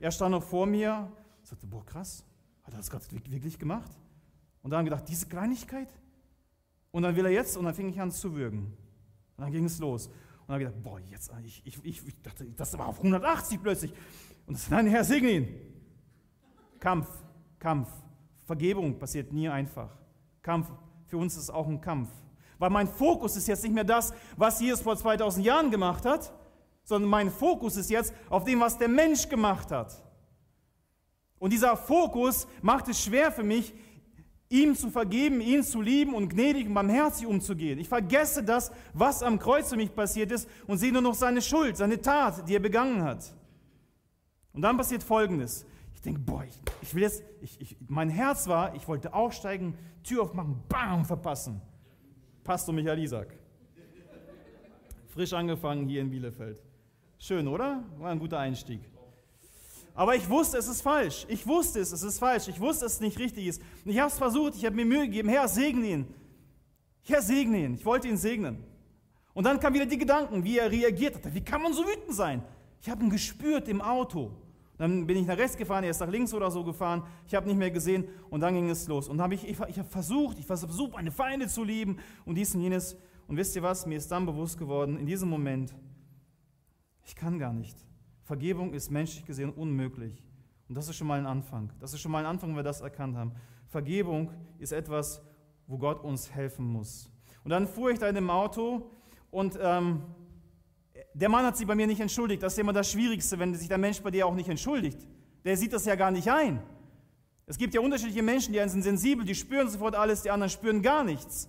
er 0.00 0.10
stand 0.10 0.32
noch 0.32 0.42
vor 0.42 0.66
mir 0.66 1.10
und 1.38 1.46
sagte, 1.46 1.66
boah, 1.66 1.84
krass, 1.84 2.24
hat 2.62 2.74
er 2.74 2.78
das 2.78 2.90
gerade 2.90 3.04
wirklich 3.10 3.58
gemacht? 3.58 3.90
Und 4.62 4.70
dann 4.70 4.84
gedacht, 4.84 5.08
diese 5.08 5.26
Kleinigkeit? 5.26 5.88
Und 6.90 7.02
dann 7.02 7.16
will 7.16 7.24
er 7.26 7.32
jetzt, 7.32 7.56
und 7.56 7.64
dann 7.64 7.74
fing 7.74 7.88
ich 7.88 8.00
an 8.00 8.10
zu 8.10 8.34
würgen. 8.34 8.76
Und 9.36 9.44
dann 9.44 9.52
ging 9.52 9.64
es 9.64 9.78
los. 9.78 10.10
Und 10.48 10.54
habe 10.54 10.64
gedacht, 10.64 10.82
boah, 10.82 10.98
jetzt, 10.98 11.30
ich, 11.44 11.62
ich, 11.66 11.84
ich, 11.84 12.22
dachte, 12.22 12.46
das 12.56 12.76
war 12.78 12.88
auf 12.88 12.96
180 12.96 13.62
plötzlich. 13.62 13.92
Und 14.46 14.56
das, 14.56 14.70
nein, 14.70 14.86
Herr, 14.86 15.04
segne 15.04 15.30
ihn. 15.30 15.48
Kampf, 16.80 17.06
Kampf. 17.58 17.88
Vergebung 18.44 18.98
passiert 18.98 19.30
nie 19.30 19.46
einfach. 19.46 19.90
Kampf, 20.40 20.68
für 21.06 21.18
uns 21.18 21.36
ist 21.36 21.50
auch 21.50 21.68
ein 21.68 21.82
Kampf. 21.82 22.08
Weil 22.58 22.70
mein 22.70 22.88
Fokus 22.88 23.36
ist 23.36 23.46
jetzt 23.46 23.62
nicht 23.62 23.74
mehr 23.74 23.84
das, 23.84 24.14
was 24.38 24.58
Jesus 24.58 24.80
vor 24.80 24.96
2000 24.96 25.44
Jahren 25.44 25.70
gemacht 25.70 26.06
hat, 26.06 26.32
sondern 26.82 27.10
mein 27.10 27.30
Fokus 27.30 27.76
ist 27.76 27.90
jetzt 27.90 28.14
auf 28.30 28.44
dem, 28.44 28.60
was 28.60 28.78
der 28.78 28.88
Mensch 28.88 29.28
gemacht 29.28 29.70
hat. 29.70 30.02
Und 31.38 31.52
dieser 31.52 31.76
Fokus 31.76 32.48
macht 32.62 32.88
es 32.88 33.04
schwer 33.04 33.30
für 33.30 33.42
mich, 33.42 33.74
ihm 34.50 34.74
zu 34.74 34.90
vergeben, 34.90 35.40
ihn 35.40 35.62
zu 35.62 35.80
lieben 35.80 36.14
und 36.14 36.28
gnädig 36.28 36.66
und 36.66 36.74
barmherzig 36.74 37.26
umzugehen. 37.26 37.78
Ich 37.78 37.88
vergesse 37.88 38.42
das, 38.42 38.70
was 38.94 39.22
am 39.22 39.38
Kreuz 39.38 39.68
für 39.68 39.76
mich 39.76 39.94
passiert 39.94 40.32
ist 40.32 40.48
und 40.66 40.78
sehe 40.78 40.92
nur 40.92 41.02
noch 41.02 41.14
seine 41.14 41.42
Schuld, 41.42 41.76
seine 41.76 42.00
Tat, 42.00 42.48
die 42.48 42.54
er 42.54 42.60
begangen 42.60 43.02
hat. 43.02 43.34
Und 44.52 44.62
dann 44.62 44.76
passiert 44.76 45.02
Folgendes. 45.02 45.66
Ich 45.94 46.00
denke, 46.00 46.20
boah, 46.20 46.44
ich, 46.44 46.60
ich 46.80 46.94
will 46.94 47.02
jetzt, 47.02 47.22
ich, 47.40 47.60
ich, 47.60 47.76
mein 47.86 48.08
Herz 48.08 48.46
war, 48.48 48.74
ich 48.74 48.86
wollte 48.88 49.12
aufsteigen, 49.12 49.76
Tür 50.02 50.22
aufmachen, 50.22 50.62
bam, 50.68 51.04
verpassen. 51.04 51.60
Pastor 52.44 52.74
Michael 52.74 53.00
Isaac. 53.00 53.38
Frisch 55.08 55.32
angefangen 55.32 55.88
hier 55.88 56.00
in 56.00 56.10
Bielefeld. 56.10 56.62
Schön, 57.18 57.48
oder? 57.48 57.84
War 57.98 58.10
ein 58.10 58.18
guter 58.18 58.38
Einstieg. 58.38 58.80
Aber 59.98 60.14
ich 60.14 60.30
wusste, 60.30 60.58
es 60.58 60.68
ist 60.68 60.80
falsch. 60.80 61.26
Ich 61.28 61.44
wusste 61.44 61.80
es, 61.80 61.90
es 61.90 62.04
ist 62.04 62.20
falsch. 62.20 62.46
Ich 62.46 62.60
wusste, 62.60 62.86
es 62.86 63.00
nicht 63.00 63.18
richtig 63.18 63.48
ist. 63.48 63.60
Und 63.84 63.90
ich 63.90 63.98
habe 63.98 64.06
es 64.06 64.16
versucht, 64.16 64.54
ich 64.54 64.64
habe 64.64 64.76
mir 64.76 64.84
Mühe 64.84 65.06
gegeben. 65.06 65.28
Herr, 65.28 65.48
segne 65.48 65.86
ihn. 65.86 66.06
Herr, 67.02 67.20
segne 67.20 67.64
ihn. 67.64 67.74
Ich 67.74 67.84
wollte 67.84 68.06
ihn 68.06 68.16
segnen. 68.16 68.62
Und 69.34 69.42
dann 69.42 69.58
kamen 69.58 69.74
wieder 69.74 69.86
die 69.86 69.98
Gedanken, 69.98 70.44
wie 70.44 70.56
er 70.56 70.70
reagiert 70.70 71.16
hat. 71.16 71.34
Wie 71.34 71.40
kann 71.40 71.62
man 71.62 71.72
so 71.72 71.82
wütend 71.84 72.14
sein? 72.14 72.44
Ich 72.80 72.88
habe 72.88 73.02
ihn 73.02 73.10
gespürt 73.10 73.66
im 73.66 73.80
Auto. 73.80 74.30
Dann 74.76 75.04
bin 75.04 75.16
ich 75.16 75.26
nach 75.26 75.36
rechts 75.36 75.56
gefahren, 75.56 75.82
er 75.82 75.90
ist 75.90 75.98
nach 75.98 76.08
links 76.08 76.32
oder 76.32 76.48
so 76.48 76.62
gefahren. 76.62 77.02
Ich 77.26 77.34
habe 77.34 77.48
nicht 77.48 77.56
mehr 77.56 77.72
gesehen 77.72 78.04
und 78.30 78.38
dann 78.38 78.54
ging 78.54 78.70
es 78.70 78.86
los. 78.86 79.08
Und 79.08 79.20
hab 79.20 79.32
ich, 79.32 79.42
ich, 79.42 79.58
ich 79.58 79.78
habe 79.80 79.88
versucht, 79.88 80.38
ich 80.38 80.46
versucht, 80.46 80.92
meine 80.92 81.10
Feinde 81.10 81.48
zu 81.48 81.64
lieben 81.64 81.98
und 82.24 82.36
dies 82.36 82.54
und 82.54 82.60
jenes. 82.60 82.96
Und 83.26 83.36
wisst 83.36 83.56
ihr 83.56 83.64
was? 83.64 83.84
Mir 83.84 83.98
ist 83.98 84.12
dann 84.12 84.26
bewusst 84.26 84.58
geworden, 84.58 84.96
in 84.96 85.06
diesem 85.06 85.28
Moment, 85.28 85.74
ich 87.04 87.16
kann 87.16 87.40
gar 87.40 87.52
nicht. 87.52 87.87
Vergebung 88.28 88.74
ist 88.74 88.90
menschlich 88.90 89.24
gesehen 89.24 89.50
unmöglich. 89.50 90.22
Und 90.68 90.74
das 90.74 90.86
ist 90.86 90.96
schon 90.96 91.06
mal 91.06 91.18
ein 91.18 91.24
Anfang. 91.24 91.72
Das 91.80 91.94
ist 91.94 92.00
schon 92.00 92.12
mal 92.12 92.18
ein 92.18 92.26
Anfang, 92.26 92.50
wenn 92.50 92.56
wir 92.56 92.62
das 92.62 92.82
erkannt 92.82 93.16
haben. 93.16 93.32
Vergebung 93.68 94.30
ist 94.58 94.70
etwas, 94.70 95.22
wo 95.66 95.78
Gott 95.78 96.04
uns 96.04 96.30
helfen 96.30 96.66
muss. 96.66 97.10
Und 97.42 97.52
dann 97.52 97.66
fuhr 97.66 97.90
ich 97.90 97.98
da 97.98 98.06
in 98.06 98.14
dem 98.14 98.28
Auto 98.28 98.90
und 99.30 99.58
ähm, 99.62 100.02
der 101.14 101.30
Mann 101.30 101.46
hat 101.46 101.56
sich 101.56 101.66
bei 101.66 101.74
mir 101.74 101.86
nicht 101.86 102.00
entschuldigt. 102.00 102.42
Das 102.42 102.52
ist 102.52 102.58
immer 102.58 102.74
das 102.74 102.90
Schwierigste, 102.90 103.38
wenn 103.38 103.54
sich 103.54 103.68
der 103.68 103.78
Mensch 103.78 104.02
bei 104.02 104.10
dir 104.10 104.26
auch 104.26 104.34
nicht 104.34 104.50
entschuldigt. 104.50 105.08
Der 105.46 105.56
sieht 105.56 105.72
das 105.72 105.86
ja 105.86 105.94
gar 105.94 106.10
nicht 106.10 106.30
ein. 106.30 106.62
Es 107.46 107.56
gibt 107.56 107.72
ja 107.72 107.80
unterschiedliche 107.80 108.22
Menschen, 108.22 108.52
die 108.52 108.68
sind 108.68 108.82
sensibel, 108.82 109.24
die 109.24 109.34
spüren 109.34 109.70
sofort 109.70 109.94
alles, 109.94 110.20
die 110.20 110.30
anderen 110.30 110.50
spüren 110.50 110.82
gar 110.82 111.02
nichts. 111.02 111.48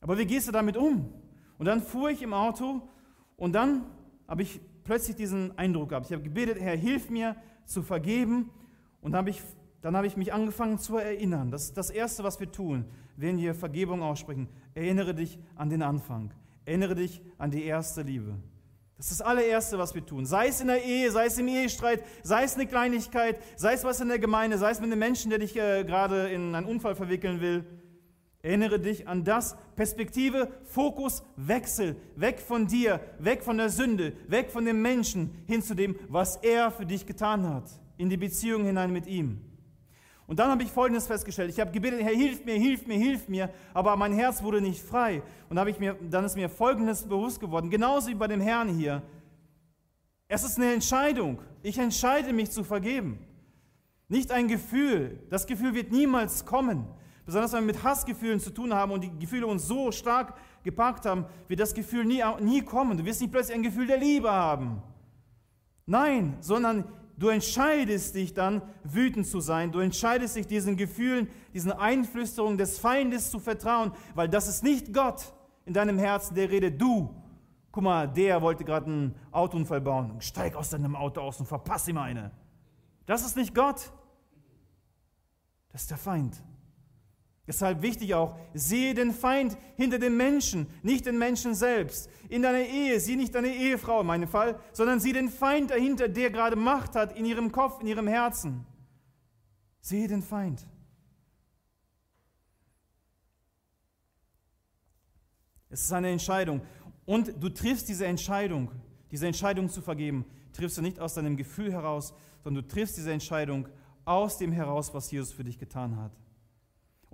Aber 0.00 0.16
wie 0.16 0.24
gehst 0.24 0.48
du 0.48 0.52
damit 0.52 0.78
um? 0.78 1.12
Und 1.58 1.66
dann 1.66 1.82
fuhr 1.82 2.08
ich 2.08 2.22
im 2.22 2.32
Auto 2.32 2.88
und 3.44 3.52
dann 3.52 3.82
habe 4.26 4.40
ich 4.40 4.58
plötzlich 4.84 5.16
diesen 5.16 5.58
Eindruck 5.58 5.90
gehabt. 5.90 6.06
Ich 6.06 6.12
habe 6.14 6.22
gebetet, 6.22 6.58
Herr, 6.58 6.74
hilf 6.74 7.10
mir 7.10 7.36
zu 7.66 7.82
vergeben. 7.82 8.48
Und 9.02 9.14
hab 9.14 9.28
ich, 9.28 9.42
dann 9.82 9.94
habe 9.94 10.06
ich 10.06 10.16
mich 10.16 10.32
angefangen 10.32 10.78
zu 10.78 10.96
erinnern. 10.96 11.50
Das 11.50 11.64
ist 11.64 11.76
das 11.76 11.90
Erste, 11.90 12.24
was 12.24 12.40
wir 12.40 12.50
tun, 12.50 12.86
wenn 13.18 13.36
wir 13.36 13.54
Vergebung 13.54 14.02
aussprechen. 14.02 14.48
Erinnere 14.72 15.14
dich 15.14 15.38
an 15.56 15.68
den 15.68 15.82
Anfang. 15.82 16.32
Erinnere 16.64 16.94
dich 16.94 17.20
an 17.36 17.50
die 17.50 17.64
erste 17.64 18.00
Liebe. 18.00 18.34
Das 18.96 19.10
ist 19.10 19.20
das 19.20 19.26
allererste, 19.26 19.76
was 19.76 19.94
wir 19.94 20.06
tun. 20.06 20.24
Sei 20.24 20.48
es 20.48 20.62
in 20.62 20.68
der 20.68 20.82
Ehe, 20.82 21.10
sei 21.10 21.26
es 21.26 21.36
im 21.36 21.48
Ehestreit, 21.48 22.02
sei 22.22 22.44
es 22.44 22.54
eine 22.54 22.66
Kleinigkeit, 22.66 23.38
sei 23.56 23.74
es 23.74 23.84
was 23.84 24.00
in 24.00 24.08
der 24.08 24.18
Gemeinde, 24.18 24.56
sei 24.56 24.70
es 24.70 24.80
mit 24.80 24.90
einem 24.90 25.00
Menschen, 25.00 25.28
der 25.28 25.38
dich 25.38 25.54
äh, 25.54 25.84
gerade 25.84 26.30
in 26.30 26.54
einen 26.54 26.66
Unfall 26.66 26.94
verwickeln 26.94 27.42
will. 27.42 27.66
Erinnere 28.44 28.78
dich 28.78 29.08
an 29.08 29.24
das 29.24 29.56
Perspektive, 29.74 30.52
Fokus, 30.64 31.22
Wechsel, 31.34 31.96
weg 32.14 32.40
von 32.40 32.66
dir, 32.66 33.00
weg 33.18 33.42
von 33.42 33.56
der 33.56 33.70
Sünde, 33.70 34.12
weg 34.28 34.50
von 34.50 34.66
dem 34.66 34.82
Menschen 34.82 35.42
hin 35.46 35.62
zu 35.62 35.74
dem, 35.74 35.96
was 36.10 36.36
er 36.36 36.70
für 36.70 36.84
dich 36.84 37.06
getan 37.06 37.48
hat, 37.48 37.70
in 37.96 38.10
die 38.10 38.18
Beziehung 38.18 38.66
hinein 38.66 38.92
mit 38.92 39.06
ihm. 39.06 39.40
Und 40.26 40.40
dann 40.40 40.50
habe 40.50 40.62
ich 40.62 40.70
Folgendes 40.70 41.06
festgestellt. 41.06 41.48
Ich 41.48 41.58
habe 41.58 41.70
gebetet, 41.70 42.02
Herr, 42.02 42.14
hilf 42.14 42.44
mir, 42.44 42.56
hilf 42.56 42.86
mir, 42.86 42.98
hilf 42.98 43.28
mir, 43.28 43.48
aber 43.72 43.96
mein 43.96 44.12
Herz 44.12 44.42
wurde 44.42 44.60
nicht 44.60 44.82
frei. 44.82 45.22
Und 45.48 45.58
habe 45.58 45.70
ich 45.70 45.78
mir, 45.78 45.96
dann 46.10 46.26
ist 46.26 46.36
mir 46.36 46.50
Folgendes 46.50 47.04
bewusst 47.04 47.40
geworden, 47.40 47.70
genauso 47.70 48.08
wie 48.08 48.14
bei 48.14 48.28
dem 48.28 48.42
Herrn 48.42 48.68
hier. 48.68 49.00
Es 50.28 50.44
ist 50.44 50.58
eine 50.58 50.74
Entscheidung. 50.74 51.38
Ich 51.62 51.78
entscheide 51.78 52.34
mich 52.34 52.50
zu 52.50 52.62
vergeben. 52.62 53.20
Nicht 54.08 54.30
ein 54.30 54.48
Gefühl. 54.48 55.18
Das 55.30 55.46
Gefühl 55.46 55.72
wird 55.72 55.92
niemals 55.92 56.44
kommen. 56.44 56.86
Besonders 57.24 57.52
wenn 57.52 57.66
wir 57.66 57.74
mit 57.74 57.82
Hassgefühlen 57.82 58.38
zu 58.38 58.50
tun 58.50 58.74
haben 58.74 58.92
und 58.92 59.02
die 59.02 59.18
Gefühle 59.18 59.46
uns 59.46 59.66
so 59.66 59.90
stark 59.90 60.34
gepackt 60.62 61.06
haben, 61.06 61.24
wird 61.48 61.60
das 61.60 61.74
Gefühl 61.74 62.04
nie, 62.04 62.22
nie 62.40 62.62
kommen. 62.62 62.98
Du 62.98 63.04
wirst 63.04 63.20
nicht 63.20 63.32
plötzlich 63.32 63.56
ein 63.56 63.62
Gefühl 63.62 63.86
der 63.86 63.98
Liebe 63.98 64.30
haben. 64.30 64.82
Nein, 65.86 66.36
sondern 66.40 66.84
du 67.16 67.28
entscheidest 67.28 68.14
dich 68.14 68.34
dann, 68.34 68.62
wütend 68.82 69.26
zu 69.26 69.40
sein. 69.40 69.72
Du 69.72 69.80
entscheidest 69.80 70.36
dich, 70.36 70.46
diesen 70.46 70.76
Gefühlen, 70.76 71.28
diesen 71.54 71.72
Einflüsterungen 71.72 72.58
des 72.58 72.78
Feindes 72.78 73.30
zu 73.30 73.38
vertrauen, 73.38 73.92
weil 74.14 74.28
das 74.28 74.48
ist 74.48 74.62
nicht 74.62 74.92
Gott 74.92 75.32
in 75.64 75.72
deinem 75.72 75.98
Herzen, 75.98 76.34
der 76.34 76.50
redet, 76.50 76.80
du. 76.80 77.14
Guck 77.72 77.82
mal, 77.82 78.06
der 78.06 78.40
wollte 78.40 78.64
gerade 78.64 78.86
einen 78.86 79.14
Autounfall 79.32 79.80
bauen. 79.80 80.20
Steig 80.20 80.54
aus 80.54 80.70
deinem 80.70 80.94
Auto 80.94 81.20
aus 81.20 81.40
und 81.40 81.46
verpass 81.46 81.88
ihm 81.88 81.98
eine. 81.98 82.30
Das 83.06 83.24
ist 83.24 83.36
nicht 83.36 83.54
Gott. 83.54 83.90
Das 85.72 85.82
ist 85.82 85.90
der 85.90 85.98
Feind. 85.98 86.40
Deshalb 87.46 87.82
wichtig 87.82 88.14
auch, 88.14 88.38
sehe 88.54 88.94
den 88.94 89.12
Feind 89.12 89.58
hinter 89.76 89.98
dem 89.98 90.16
Menschen, 90.16 90.66
nicht 90.82 91.04
den 91.04 91.18
Menschen 91.18 91.54
selbst. 91.54 92.08
In 92.30 92.40
deiner 92.40 92.60
Ehe, 92.60 92.98
sieh 93.00 93.16
nicht 93.16 93.34
deine 93.34 93.54
Ehefrau 93.54 94.00
in 94.00 94.06
meinem 94.06 94.28
Fall, 94.28 94.58
sondern 94.72 94.98
sieh 94.98 95.12
den 95.12 95.28
Feind 95.28 95.70
dahinter, 95.70 96.08
der 96.08 96.30
gerade 96.30 96.56
Macht 96.56 96.94
hat 96.94 97.16
in 97.16 97.26
ihrem 97.26 97.52
Kopf, 97.52 97.80
in 97.82 97.86
ihrem 97.86 98.06
Herzen. 98.06 98.64
Sehe 99.80 100.08
den 100.08 100.22
Feind. 100.22 100.66
Es 105.68 105.82
ist 105.82 105.92
eine 105.92 106.10
Entscheidung. 106.10 106.62
Und 107.04 107.34
du 107.42 107.50
triffst 107.50 107.88
diese 107.90 108.06
Entscheidung, 108.06 108.70
diese 109.10 109.26
Entscheidung 109.26 109.68
zu 109.68 109.82
vergeben, 109.82 110.24
triffst 110.54 110.78
du 110.78 110.82
nicht 110.82 110.98
aus 110.98 111.12
deinem 111.12 111.36
Gefühl 111.36 111.72
heraus, 111.72 112.14
sondern 112.42 112.64
du 112.64 112.68
triffst 112.68 112.96
diese 112.96 113.12
Entscheidung 113.12 113.68
aus 114.06 114.38
dem 114.38 114.52
heraus, 114.52 114.94
was 114.94 115.10
Jesus 115.10 115.32
für 115.32 115.44
dich 115.44 115.58
getan 115.58 115.96
hat. 115.96 116.12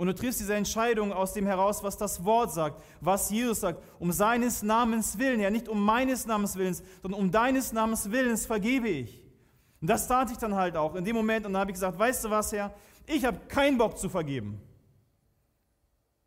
Und 0.01 0.07
du 0.07 0.15
triffst 0.15 0.41
diese 0.41 0.55
Entscheidung 0.55 1.13
aus 1.13 1.35
dem 1.35 1.45
heraus, 1.45 1.83
was 1.83 1.99
das 1.99 2.25
Wort 2.25 2.55
sagt, 2.55 2.83
was 3.03 3.29
Jesus 3.29 3.61
sagt, 3.61 3.83
um 3.99 4.13
seines 4.13 4.63
Namens 4.63 5.19
willen, 5.19 5.41
ja 5.41 5.51
nicht 5.51 5.69
um 5.69 5.85
meines 5.85 6.25
Namens 6.25 6.57
willens, 6.57 6.83
sondern 7.03 7.21
um 7.21 7.31
deines 7.31 7.71
Namens 7.75 8.11
willens 8.11 8.47
vergebe 8.47 8.89
ich. 8.89 9.23
Und 9.79 9.91
das 9.91 10.09
tat 10.09 10.31
ich 10.31 10.39
dann 10.39 10.55
halt 10.55 10.75
auch 10.75 10.95
in 10.95 11.05
dem 11.05 11.15
Moment 11.15 11.45
und 11.45 11.53
dann 11.53 11.61
habe 11.61 11.71
ich 11.71 11.75
gesagt, 11.75 11.99
weißt 11.99 12.25
du 12.25 12.31
was, 12.31 12.51
Herr, 12.51 12.73
ich 13.05 13.27
habe 13.27 13.41
keinen 13.47 13.77
Bock 13.77 13.99
zu 13.99 14.09
vergeben. 14.09 14.59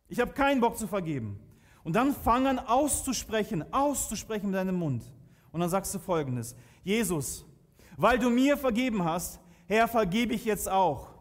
Ich 0.06 0.20
habe 0.20 0.30
keinen 0.30 0.60
Bock 0.60 0.78
zu 0.78 0.86
vergeben. 0.86 1.40
Und 1.82 1.96
dann 1.96 2.14
fang 2.14 2.46
an 2.46 2.60
auszusprechen, 2.60 3.64
auszusprechen 3.72 4.50
mit 4.50 4.54
deinem 4.54 4.76
Mund. 4.76 5.02
Und 5.50 5.58
dann 5.58 5.68
sagst 5.68 5.92
du 5.92 5.98
folgendes, 5.98 6.54
Jesus, 6.84 7.44
weil 7.96 8.20
du 8.20 8.30
mir 8.30 8.56
vergeben 8.56 9.02
hast, 9.02 9.40
Herr, 9.66 9.88
vergebe 9.88 10.32
ich 10.32 10.44
jetzt 10.44 10.70
auch. 10.70 11.13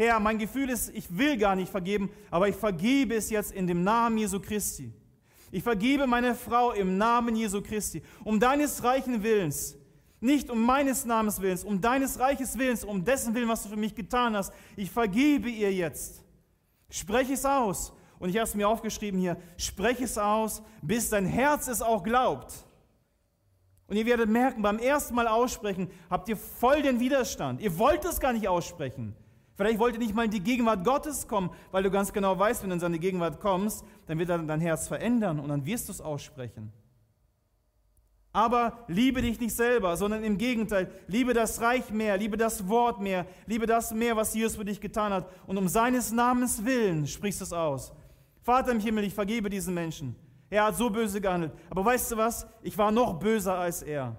Herr, 0.00 0.18
mein 0.18 0.38
Gefühl 0.38 0.70
ist, 0.70 0.88
ich 0.94 1.14
will 1.18 1.36
gar 1.36 1.54
nicht 1.54 1.70
vergeben, 1.70 2.08
aber 2.30 2.48
ich 2.48 2.56
vergebe 2.56 3.14
es 3.14 3.28
jetzt 3.28 3.52
in 3.52 3.66
dem 3.66 3.84
Namen 3.84 4.16
Jesu 4.16 4.40
Christi. 4.40 4.94
Ich 5.52 5.62
vergebe 5.62 6.06
meine 6.06 6.34
Frau 6.34 6.72
im 6.72 6.96
Namen 6.96 7.36
Jesu 7.36 7.60
Christi, 7.60 8.02
um 8.24 8.40
deines 8.40 8.82
reichen 8.82 9.22
Willens, 9.22 9.76
nicht 10.18 10.48
um 10.48 10.64
meines 10.64 11.04
Namens 11.04 11.42
Willens, 11.42 11.64
um 11.64 11.82
deines 11.82 12.18
reiches 12.18 12.56
Willens, 12.56 12.82
um 12.82 13.04
dessen 13.04 13.34
Willen, 13.34 13.50
was 13.50 13.64
du 13.64 13.68
für 13.68 13.76
mich 13.76 13.94
getan 13.94 14.34
hast. 14.34 14.54
Ich 14.74 14.90
vergebe 14.90 15.50
ihr 15.50 15.70
jetzt. 15.70 16.24
Spreche 16.88 17.34
es 17.34 17.44
aus. 17.44 17.92
Und 18.18 18.30
ich 18.30 18.36
habe 18.36 18.44
es 18.44 18.54
mir 18.54 18.68
aufgeschrieben 18.70 19.20
hier, 19.20 19.36
spreche 19.58 20.04
es 20.04 20.16
aus, 20.16 20.62
bis 20.80 21.10
dein 21.10 21.26
Herz 21.26 21.68
es 21.68 21.82
auch 21.82 22.02
glaubt. 22.02 22.54
Und 23.86 23.96
ihr 23.96 24.06
werdet 24.06 24.30
merken, 24.30 24.62
beim 24.62 24.78
ersten 24.78 25.14
Mal 25.14 25.28
aussprechen 25.28 25.90
habt 26.08 26.26
ihr 26.30 26.38
voll 26.38 26.80
den 26.80 27.00
Widerstand. 27.00 27.60
Ihr 27.60 27.78
wollt 27.78 28.06
es 28.06 28.18
gar 28.18 28.32
nicht 28.32 28.48
aussprechen. 28.48 29.14
Vielleicht 29.60 29.78
wollt 29.78 29.92
ihr 29.92 29.98
nicht 29.98 30.14
mal 30.14 30.24
in 30.24 30.30
die 30.30 30.40
Gegenwart 30.40 30.84
Gottes 30.84 31.28
kommen, 31.28 31.50
weil 31.70 31.82
du 31.82 31.90
ganz 31.90 32.14
genau 32.14 32.38
weißt, 32.38 32.62
wenn 32.62 32.70
du 32.70 32.74
in 32.76 32.80
seine 32.80 32.98
Gegenwart 32.98 33.40
kommst, 33.40 33.84
dann 34.06 34.18
wird 34.18 34.30
er 34.30 34.38
dein 34.38 34.58
Herz 34.58 34.88
verändern 34.88 35.38
und 35.38 35.50
dann 35.50 35.66
wirst 35.66 35.88
du 35.88 35.92
es 35.92 36.00
aussprechen. 36.00 36.72
Aber 38.32 38.86
liebe 38.88 39.20
dich 39.20 39.38
nicht 39.38 39.54
selber, 39.54 39.98
sondern 39.98 40.24
im 40.24 40.38
Gegenteil, 40.38 40.90
liebe 41.08 41.34
das 41.34 41.60
Reich 41.60 41.90
mehr, 41.90 42.16
liebe 42.16 42.38
das 42.38 42.68
Wort 42.68 43.02
mehr, 43.02 43.26
liebe 43.44 43.66
das 43.66 43.92
mehr, 43.92 44.16
was 44.16 44.32
Jesus 44.32 44.56
für 44.56 44.64
dich 44.64 44.80
getan 44.80 45.12
hat. 45.12 45.28
Und 45.46 45.58
um 45.58 45.68
seines 45.68 46.10
Namens 46.10 46.64
willen 46.64 47.06
sprichst 47.06 47.42
du 47.42 47.44
es 47.44 47.52
aus. 47.52 47.92
Vater 48.40 48.72
im 48.72 48.80
Himmel, 48.80 49.04
ich 49.04 49.12
vergebe 49.12 49.50
diesen 49.50 49.74
Menschen. 49.74 50.16
Er 50.48 50.64
hat 50.64 50.76
so 50.76 50.88
böse 50.88 51.20
gehandelt. 51.20 51.52
Aber 51.68 51.84
weißt 51.84 52.12
du 52.12 52.16
was? 52.16 52.46
Ich 52.62 52.78
war 52.78 52.90
noch 52.90 53.18
böser 53.18 53.56
als 53.56 53.82
er. 53.82 54.16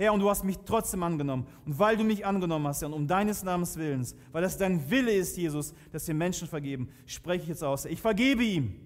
Herr, 0.00 0.14
und 0.14 0.20
du 0.20 0.30
hast 0.30 0.44
mich 0.44 0.56
trotzdem 0.64 1.02
angenommen. 1.02 1.46
Und 1.66 1.78
weil 1.78 1.94
du 1.94 2.04
mich 2.04 2.24
angenommen 2.24 2.66
hast, 2.66 2.80
Herr, 2.80 2.88
und 2.88 2.94
um 2.94 3.06
deines 3.06 3.42
Namens 3.42 3.76
Willens, 3.76 4.16
weil 4.32 4.40
das 4.40 4.56
dein 4.56 4.90
Wille 4.90 5.12
ist, 5.12 5.36
Jesus, 5.36 5.74
dass 5.92 6.08
wir 6.08 6.14
Menschen 6.14 6.48
vergeben, 6.48 6.88
spreche 7.04 7.42
ich 7.42 7.48
jetzt 7.50 7.62
aus. 7.62 7.84
Ich 7.84 8.00
vergebe 8.00 8.42
ihm. 8.42 8.80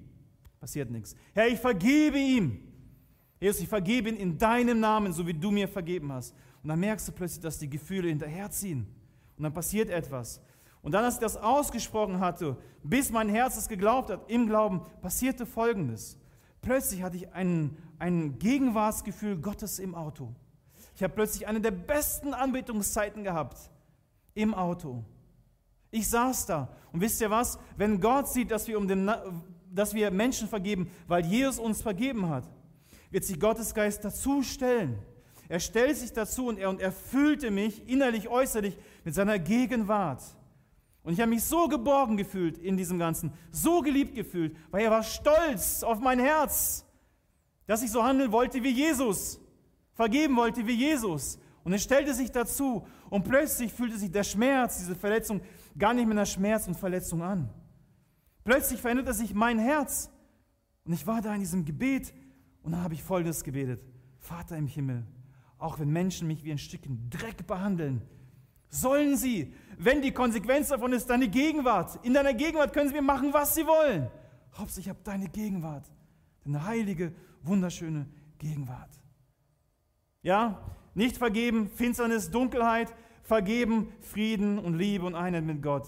Passiert 0.58 0.90
nichts. 0.90 1.14
Herr, 1.32 1.46
ich 1.46 1.60
vergebe 1.60 2.18
ihm. 2.18 2.58
Jesus, 3.38 3.60
ich 3.60 3.68
vergebe 3.68 4.08
ihn 4.08 4.16
in 4.16 4.38
deinem 4.38 4.80
Namen, 4.80 5.12
so 5.12 5.24
wie 5.24 5.34
du 5.34 5.52
mir 5.52 5.68
vergeben 5.68 6.10
hast. 6.10 6.34
Und 6.64 6.70
dann 6.70 6.80
merkst 6.80 7.06
du 7.06 7.12
plötzlich, 7.12 7.42
dass 7.42 7.60
die 7.60 7.70
Gefühle 7.70 8.08
hinterherziehen. 8.08 8.84
Und 9.36 9.44
dann 9.44 9.54
passiert 9.54 9.90
etwas. 9.90 10.40
Und 10.82 10.94
dann, 10.94 11.04
als 11.04 11.14
ich 11.14 11.20
das 11.20 11.36
ausgesprochen 11.36 12.18
hatte, 12.18 12.56
bis 12.82 13.12
mein 13.12 13.28
Herz 13.28 13.56
es 13.56 13.68
geglaubt 13.68 14.10
hat, 14.10 14.28
im 14.28 14.48
Glauben, 14.48 14.80
passierte 15.00 15.46
Folgendes. 15.46 16.18
Plötzlich 16.60 17.04
hatte 17.04 17.18
ich 17.18 17.32
ein, 17.32 17.76
ein 18.00 18.36
Gegenwartsgefühl 18.40 19.36
Gottes 19.36 19.78
im 19.78 19.94
Auto. 19.94 20.34
Ich 20.94 21.02
habe 21.02 21.14
plötzlich 21.14 21.46
eine 21.46 21.60
der 21.60 21.72
besten 21.72 22.34
Anbetungszeiten 22.34 23.24
gehabt 23.24 23.58
im 24.34 24.54
Auto. 24.54 25.04
Ich 25.90 26.08
saß 26.08 26.46
da 26.46 26.68
und 26.92 27.00
wisst 27.00 27.20
ihr 27.20 27.30
was? 27.30 27.58
Wenn 27.76 28.00
Gott 28.00 28.28
sieht, 28.28 28.50
dass 28.50 28.68
wir, 28.68 28.78
um 28.78 28.86
den, 28.86 29.10
dass 29.72 29.94
wir 29.94 30.10
Menschen 30.10 30.48
vergeben, 30.48 30.90
weil 31.06 31.24
Jesus 31.24 31.58
uns 31.58 31.82
vergeben 31.82 32.28
hat, 32.28 32.44
wird 33.10 33.24
sich 33.24 33.38
Gottes 33.38 33.74
Geist 33.74 34.04
dazu 34.04 34.42
stellen. 34.42 34.98
Er 35.48 35.60
stellt 35.60 35.96
sich 35.96 36.12
dazu 36.12 36.48
und 36.48 36.58
er 36.58 36.70
und 36.70 36.80
erfüllte 36.80 37.50
mich 37.50 37.88
innerlich, 37.88 38.28
äußerlich 38.28 38.76
mit 39.04 39.14
seiner 39.14 39.38
Gegenwart. 39.38 40.22
Und 41.02 41.12
ich 41.12 41.20
habe 41.20 41.30
mich 41.30 41.44
so 41.44 41.68
geborgen 41.68 42.16
gefühlt 42.16 42.56
in 42.56 42.76
diesem 42.76 42.98
Ganzen, 42.98 43.32
so 43.50 43.82
geliebt 43.82 44.14
gefühlt, 44.14 44.56
weil 44.70 44.84
er 44.84 44.90
war 44.90 45.02
stolz 45.02 45.82
auf 45.82 46.00
mein 46.00 46.18
Herz, 46.18 46.86
dass 47.66 47.82
ich 47.82 47.90
so 47.90 48.02
handeln 48.02 48.32
wollte 48.32 48.62
wie 48.62 48.70
Jesus 48.70 49.38
vergeben 49.94 50.36
wollte 50.36 50.66
wie 50.66 50.74
Jesus. 50.74 51.38
Und 51.64 51.72
er 51.72 51.78
stellte 51.78 52.12
sich 52.14 52.30
dazu 52.30 52.86
und 53.08 53.24
plötzlich 53.24 53.72
fühlte 53.72 53.96
sich 53.96 54.10
der 54.10 54.24
Schmerz, 54.24 54.78
diese 54.78 54.94
Verletzung, 54.94 55.40
gar 55.78 55.94
nicht 55.94 56.06
mehr 56.06 56.16
nach 56.16 56.26
Schmerz 56.26 56.68
und 56.68 56.76
Verletzung 56.76 57.22
an. 57.22 57.48
Plötzlich 58.44 58.80
veränderte 58.80 59.14
sich 59.14 59.34
mein 59.34 59.58
Herz 59.58 60.10
und 60.84 60.92
ich 60.92 61.06
war 61.06 61.22
da 61.22 61.34
in 61.34 61.40
diesem 61.40 61.64
Gebet 61.64 62.12
und 62.62 62.72
dann 62.72 62.82
habe 62.82 62.94
ich 62.94 63.02
Folgendes 63.02 63.42
gebetet. 63.42 63.80
Vater 64.18 64.56
im 64.56 64.66
Himmel, 64.66 65.06
auch 65.58 65.78
wenn 65.78 65.90
Menschen 65.90 66.28
mich 66.28 66.44
wie 66.44 66.52
ein 66.52 66.58
Stückchen 66.58 67.08
Dreck 67.08 67.46
behandeln, 67.46 68.02
sollen 68.68 69.16
sie, 69.16 69.54
wenn 69.78 70.02
die 70.02 70.12
Konsequenz 70.12 70.68
davon 70.68 70.92
ist, 70.92 71.08
deine 71.08 71.28
Gegenwart. 71.28 72.04
In 72.04 72.12
deiner 72.12 72.34
Gegenwart 72.34 72.72
können 72.72 72.88
sie 72.88 72.94
mir 72.94 73.02
machen, 73.02 73.32
was 73.32 73.54
sie 73.54 73.66
wollen. 73.66 74.10
Hauptsache, 74.54 74.80
ich 74.80 74.88
habe 74.88 74.98
deine 75.04 75.28
Gegenwart. 75.28 75.90
Deine 76.44 76.64
heilige, 76.64 77.14
wunderschöne 77.42 78.06
Gegenwart. 78.38 78.90
Ja, 80.24 80.58
nicht 80.94 81.18
vergeben, 81.18 81.68
Finsternis, 81.68 82.30
Dunkelheit, 82.30 82.94
vergeben, 83.22 83.92
Frieden 84.00 84.58
und 84.58 84.74
Liebe 84.74 85.04
und 85.04 85.14
Einheit 85.14 85.44
mit 85.44 85.62
Gott. 85.62 85.86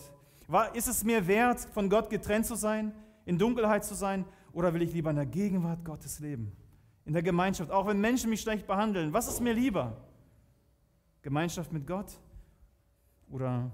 ist 0.74 0.89
es 0.89 1.05
mir 1.05 1.26
wert, 1.26 1.61
von 1.72 1.89
Gott 1.89 2.11
getrennt 2.11 2.45
zu 2.45 2.55
sein, 2.55 2.93
in 3.24 3.39
Dunkelheit 3.39 3.82
zu 3.82 3.95
sein, 3.95 4.26
oder 4.53 4.74
will 4.74 4.82
ich 4.82 4.93
lieber 4.93 5.09
in 5.09 5.16
der 5.16 5.26
Gegenwart 5.26 5.84
Gottes 5.87 6.20
leben? 6.20 6.53
In 7.07 7.14
der 7.14 7.22
Gemeinschaft, 7.22 7.70
auch 7.70 7.87
wenn 7.87 7.99
Menschen 7.99 8.28
mich 8.28 8.43
schlecht 8.43 8.66
behandeln. 8.66 9.14
Was 9.14 9.26
ist 9.26 9.41
mir 9.41 9.55
lieber? 9.55 9.97
Gemeinschaft 11.22 11.72
mit 11.72 11.87
Gott 11.87 12.12
oder 13.30 13.70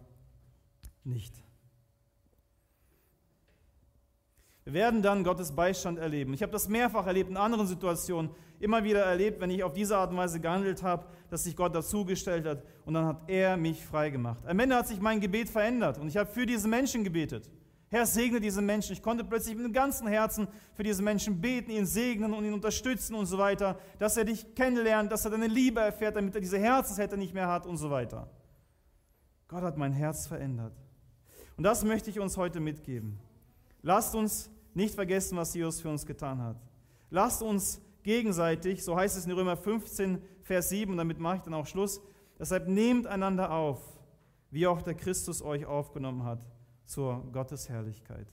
nicht? 1.03 1.35
Wir 4.65 4.75
werden 4.75 5.03
dann 5.03 5.25
Gottes 5.25 5.53
Beistand 5.53 5.99
erleben. 5.99 6.35
Ich 6.35 6.43
habe 6.43 6.53
das 6.53 6.69
mehrfach 6.69 7.07
erlebt 7.07 7.31
in 7.31 7.37
anderen 7.37 7.67
Situationen, 7.67 8.31
immer 8.61 8.85
wieder 8.85 9.01
erlebt, 9.01 9.41
wenn 9.41 9.51
ich 9.51 9.65
auf 9.65 9.73
diese 9.73 9.97
Art 9.97 10.11
und 10.11 10.17
Weise 10.17 10.39
gehandelt 10.39 10.85
habe, 10.85 11.07
dass 11.31 11.45
sich 11.45 11.57
Gott 11.57 11.75
dazugestellt 11.75 12.47
hat 12.47 12.63
und 12.85 12.95
dann 12.95 13.07
hat 13.07 13.23
er 13.27 13.57
mich 13.57 13.85
frei 13.85 14.11
gemacht. 14.11 14.41
Am 14.47 14.59
Ende 14.59 14.77
hat 14.77 14.87
sich 14.87 15.01
mein 15.01 15.21
Gebet 15.21 15.51
verändert 15.51 15.99
und 15.99 16.07
ich 16.07 16.17
habe 16.17 16.31
für 16.31 16.47
diese 16.47 16.69
Menschen 16.69 17.03
gebetet. 17.03 17.51
Herr, 17.89 18.07
segne 18.07 18.41
diese 18.41 18.63
Menschen. 18.63 18.93
Ich 18.95 19.03
konnte 19.03 19.25
plötzlich 19.25 19.55
mit 19.55 19.67
dem 19.67 19.73
ganzen 19.73 20.07
Herzen 20.07 20.49
für 20.75 20.83
diese 20.83 21.03
Menschen 21.03 21.41
beten, 21.41 21.71
ihn 21.71 21.85
segnen 21.85 22.33
und 22.33 22.45
ihn 22.45 22.55
unterstützen 22.55 23.15
und 23.15 23.27
so 23.27 23.37
weiter, 23.37 23.79
dass 23.99 24.17
er 24.17 24.25
dich 24.25 24.55
kennenlernt, 24.55 25.13
dass 25.13 25.25
er 25.27 25.33
deine 25.33 25.49
Liebe 25.49 25.81
erfährt, 25.81 26.17
damit 26.17 26.35
er 26.35 26.41
diese 26.41 26.59
Herzenshätte 26.59 27.19
nicht 27.19 27.35
mehr 27.35 27.49
hat 27.49 27.67
und 27.67 27.77
so 27.77 27.91
weiter. 27.91 28.31
Gott 29.49 29.63
hat 29.63 29.77
mein 29.77 29.93
Herz 29.93 30.27
verändert. 30.27 30.73
Und 31.59 31.65
das 31.65 31.85
möchte 31.85 32.09
ich 32.09 32.19
uns 32.19 32.39
heute 32.39 32.61
mitgeben. 32.61 33.19
Lasst 33.83 34.14
uns 34.14 34.51
nicht 34.74 34.95
vergessen, 34.95 35.37
was 35.37 35.55
Jesus 35.55 35.80
für 35.80 35.91
uns 35.91 36.07
getan 36.07 36.41
hat. 36.41 36.57
Lasst 37.11 37.43
uns 37.43 37.80
gegenseitig, 38.03 38.83
so 38.83 38.97
heißt 38.97 39.16
es 39.16 39.26
in 39.26 39.33
Römer 39.33 39.57
15, 39.57 40.22
Vers 40.43 40.70
7, 40.70 40.93
und 40.93 40.99
damit 40.99 41.18
mache 41.18 41.37
ich 41.37 41.43
dann 41.43 41.55
auch 41.55 41.66
Schluss, 41.66 42.01
deshalb 42.39 42.68
nehmt 42.68 43.07
einander 43.07 43.53
auf, 43.53 43.80
wie 44.51 44.66
auch 44.66 44.83
der 44.83 44.95
Christus 44.95 45.43
euch 45.43 45.66
aufgenommen 45.66 46.24
hat, 46.24 46.41
zur 46.85 47.22
Gottesherrlichkeit. 47.33 48.33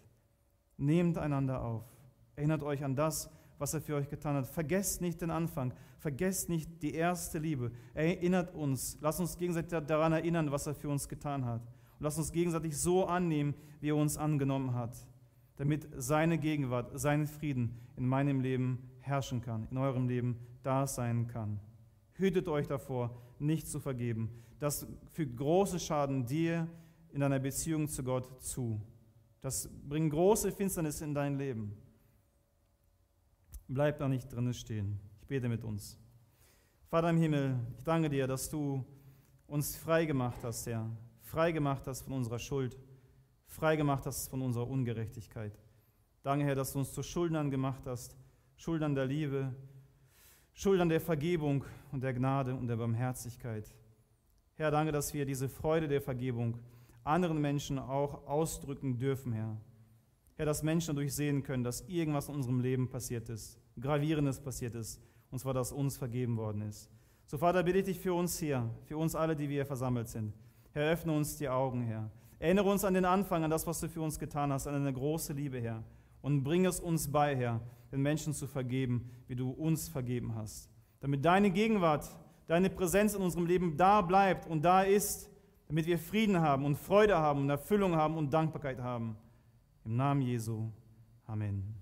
Nehmt 0.77 1.17
einander 1.17 1.61
auf. 1.61 1.83
Erinnert 2.35 2.63
euch 2.63 2.83
an 2.83 2.95
das, 2.95 3.29
was 3.57 3.73
er 3.73 3.81
für 3.81 3.95
euch 3.95 4.09
getan 4.09 4.35
hat. 4.35 4.47
Vergesst 4.47 5.01
nicht 5.01 5.21
den 5.21 5.29
Anfang. 5.29 5.73
Vergesst 5.97 6.47
nicht 6.47 6.81
die 6.81 6.93
erste 6.93 7.39
Liebe. 7.39 7.71
Erinnert 7.93 8.53
uns. 8.55 8.97
Lasst 9.01 9.19
uns 9.19 9.37
gegenseitig 9.37 9.77
daran 9.85 10.13
erinnern, 10.13 10.51
was 10.51 10.67
er 10.67 10.73
für 10.73 10.87
uns 10.87 11.09
getan 11.09 11.43
hat. 11.43 11.61
Und 11.61 12.03
lasst 12.03 12.17
uns 12.17 12.31
gegenseitig 12.31 12.77
so 12.77 13.05
annehmen, 13.05 13.53
wie 13.81 13.89
er 13.89 13.97
uns 13.97 14.17
angenommen 14.17 14.73
hat 14.73 14.95
damit 15.59 15.89
seine 15.97 16.37
Gegenwart, 16.37 16.97
sein 16.97 17.27
Frieden 17.27 17.77
in 17.97 18.07
meinem 18.07 18.39
Leben 18.39 18.79
herrschen 19.01 19.41
kann, 19.41 19.67
in 19.69 19.77
eurem 19.77 20.07
Leben 20.07 20.39
da 20.63 20.87
sein 20.87 21.27
kann. 21.27 21.59
Hütet 22.13 22.47
euch 22.47 22.65
davor, 22.65 23.21
nicht 23.39 23.67
zu 23.67 23.81
vergeben. 23.81 24.29
Das 24.59 24.87
fügt 25.11 25.35
große 25.35 25.77
Schaden 25.77 26.25
dir 26.25 26.69
in 27.11 27.19
deiner 27.19 27.39
Beziehung 27.39 27.89
zu 27.89 28.03
Gott 28.03 28.41
zu. 28.41 28.79
Das 29.41 29.69
bringt 29.83 30.11
große 30.13 30.53
Finsternis 30.53 31.01
in 31.01 31.13
dein 31.13 31.37
Leben. 31.37 31.75
Bleib 33.67 33.97
da 33.99 34.07
nicht 34.07 34.31
drinnen 34.31 34.53
stehen. 34.53 34.97
Ich 35.19 35.27
bete 35.27 35.49
mit 35.49 35.65
uns. 35.65 35.99
Vater 36.87 37.09
im 37.09 37.17
Himmel, 37.17 37.59
ich 37.77 37.83
danke 37.83 38.07
dir, 38.07 38.27
dass 38.27 38.49
du 38.49 38.85
uns 39.45 39.75
frei 39.75 40.05
gemacht 40.05 40.39
hast, 40.41 40.65
Herr. 40.67 40.89
Frei 41.19 41.51
gemacht 41.51 41.85
hast 41.85 42.03
von 42.03 42.13
unserer 42.13 42.39
Schuld 42.39 42.77
freigemacht 43.49 44.05
hast 44.05 44.29
von 44.29 44.41
unserer 44.41 44.67
Ungerechtigkeit. 44.67 45.59
Danke, 46.23 46.45
Herr, 46.45 46.55
dass 46.55 46.73
du 46.73 46.79
uns 46.79 46.93
zu 46.93 47.03
Schuldnern 47.03 47.49
gemacht 47.49 47.85
hast, 47.85 48.15
Schuldern 48.55 48.95
der 48.95 49.05
Liebe, 49.05 49.53
Schuldern 50.53 50.89
der 50.89 51.01
Vergebung 51.01 51.65
und 51.91 52.03
der 52.03 52.13
Gnade 52.13 52.53
und 52.53 52.67
der 52.67 52.75
Barmherzigkeit. 52.77 53.73
Herr, 54.55 54.71
danke, 54.71 54.91
dass 54.91 55.13
wir 55.13 55.25
diese 55.25 55.49
Freude 55.49 55.87
der 55.87 56.01
Vergebung 56.01 56.59
anderen 57.03 57.39
Menschen 57.41 57.79
auch 57.79 58.27
ausdrücken 58.27 58.97
dürfen, 58.97 59.31
Herr. 59.31 59.57
Herr, 60.35 60.45
dass 60.45 60.63
Menschen 60.63 60.95
dadurch 60.95 61.15
sehen 61.15 61.43
können, 61.43 61.63
dass 61.63 61.81
irgendwas 61.87 62.29
in 62.29 62.35
unserem 62.35 62.59
Leben 62.59 62.89
passiert 62.89 63.29
ist, 63.29 63.57
gravierendes 63.79 64.39
passiert 64.39 64.75
ist, 64.75 65.01
und 65.31 65.39
zwar, 65.39 65.53
dass 65.53 65.71
uns 65.71 65.97
vergeben 65.97 66.37
worden 66.37 66.61
ist. 66.61 66.89
So, 67.25 67.37
Vater, 67.37 67.63
bitte 67.63 67.79
ich 67.79 67.85
dich 67.85 67.99
für 67.99 68.13
uns 68.13 68.37
hier, 68.37 68.69
für 68.85 68.97
uns 68.97 69.15
alle, 69.15 69.35
die 69.35 69.49
wir 69.49 69.55
hier 69.55 69.65
versammelt 69.65 70.09
sind. 70.09 70.33
Herr, 70.71 70.91
öffne 70.91 71.13
uns 71.13 71.37
die 71.37 71.49
Augen, 71.49 71.81
Herr. 71.81 72.11
Erinnere 72.39 72.69
uns 72.69 72.85
an 72.85 72.93
den 72.93 73.05
Anfang, 73.05 73.43
an 73.43 73.51
das, 73.51 73.67
was 73.67 73.81
du 73.81 73.89
für 73.89 74.01
uns 74.01 74.17
getan 74.17 74.51
hast, 74.53 74.65
an 74.65 74.73
deine 74.73 74.93
große 74.93 75.33
Liebe, 75.33 75.59
Herr. 75.59 75.83
Und 76.21 76.43
bring 76.43 76.65
es 76.65 76.79
uns 76.79 77.11
bei, 77.11 77.35
Herr, 77.35 77.59
den 77.91 78.01
Menschen 78.01 78.33
zu 78.33 78.47
vergeben, 78.47 79.11
wie 79.27 79.35
du 79.35 79.49
uns 79.49 79.89
vergeben 79.89 80.35
hast. 80.35 80.69
Damit 81.01 81.23
deine 81.23 81.51
Gegenwart, 81.51 82.09
deine 82.47 82.69
Präsenz 82.69 83.13
in 83.13 83.21
unserem 83.21 83.45
Leben 83.45 83.77
da 83.77 84.01
bleibt 84.01 84.47
und 84.47 84.63
da 84.63 84.83
ist, 84.83 85.29
damit 85.67 85.85
wir 85.85 85.99
Frieden 85.99 86.39
haben 86.39 86.65
und 86.65 86.77
Freude 86.77 87.17
haben 87.17 87.41
und 87.41 87.49
Erfüllung 87.49 87.95
haben 87.95 88.17
und 88.17 88.33
Dankbarkeit 88.33 88.79
haben. 88.79 89.17
Im 89.85 89.97
Namen 89.97 90.21
Jesu. 90.21 90.71
Amen. 91.27 91.78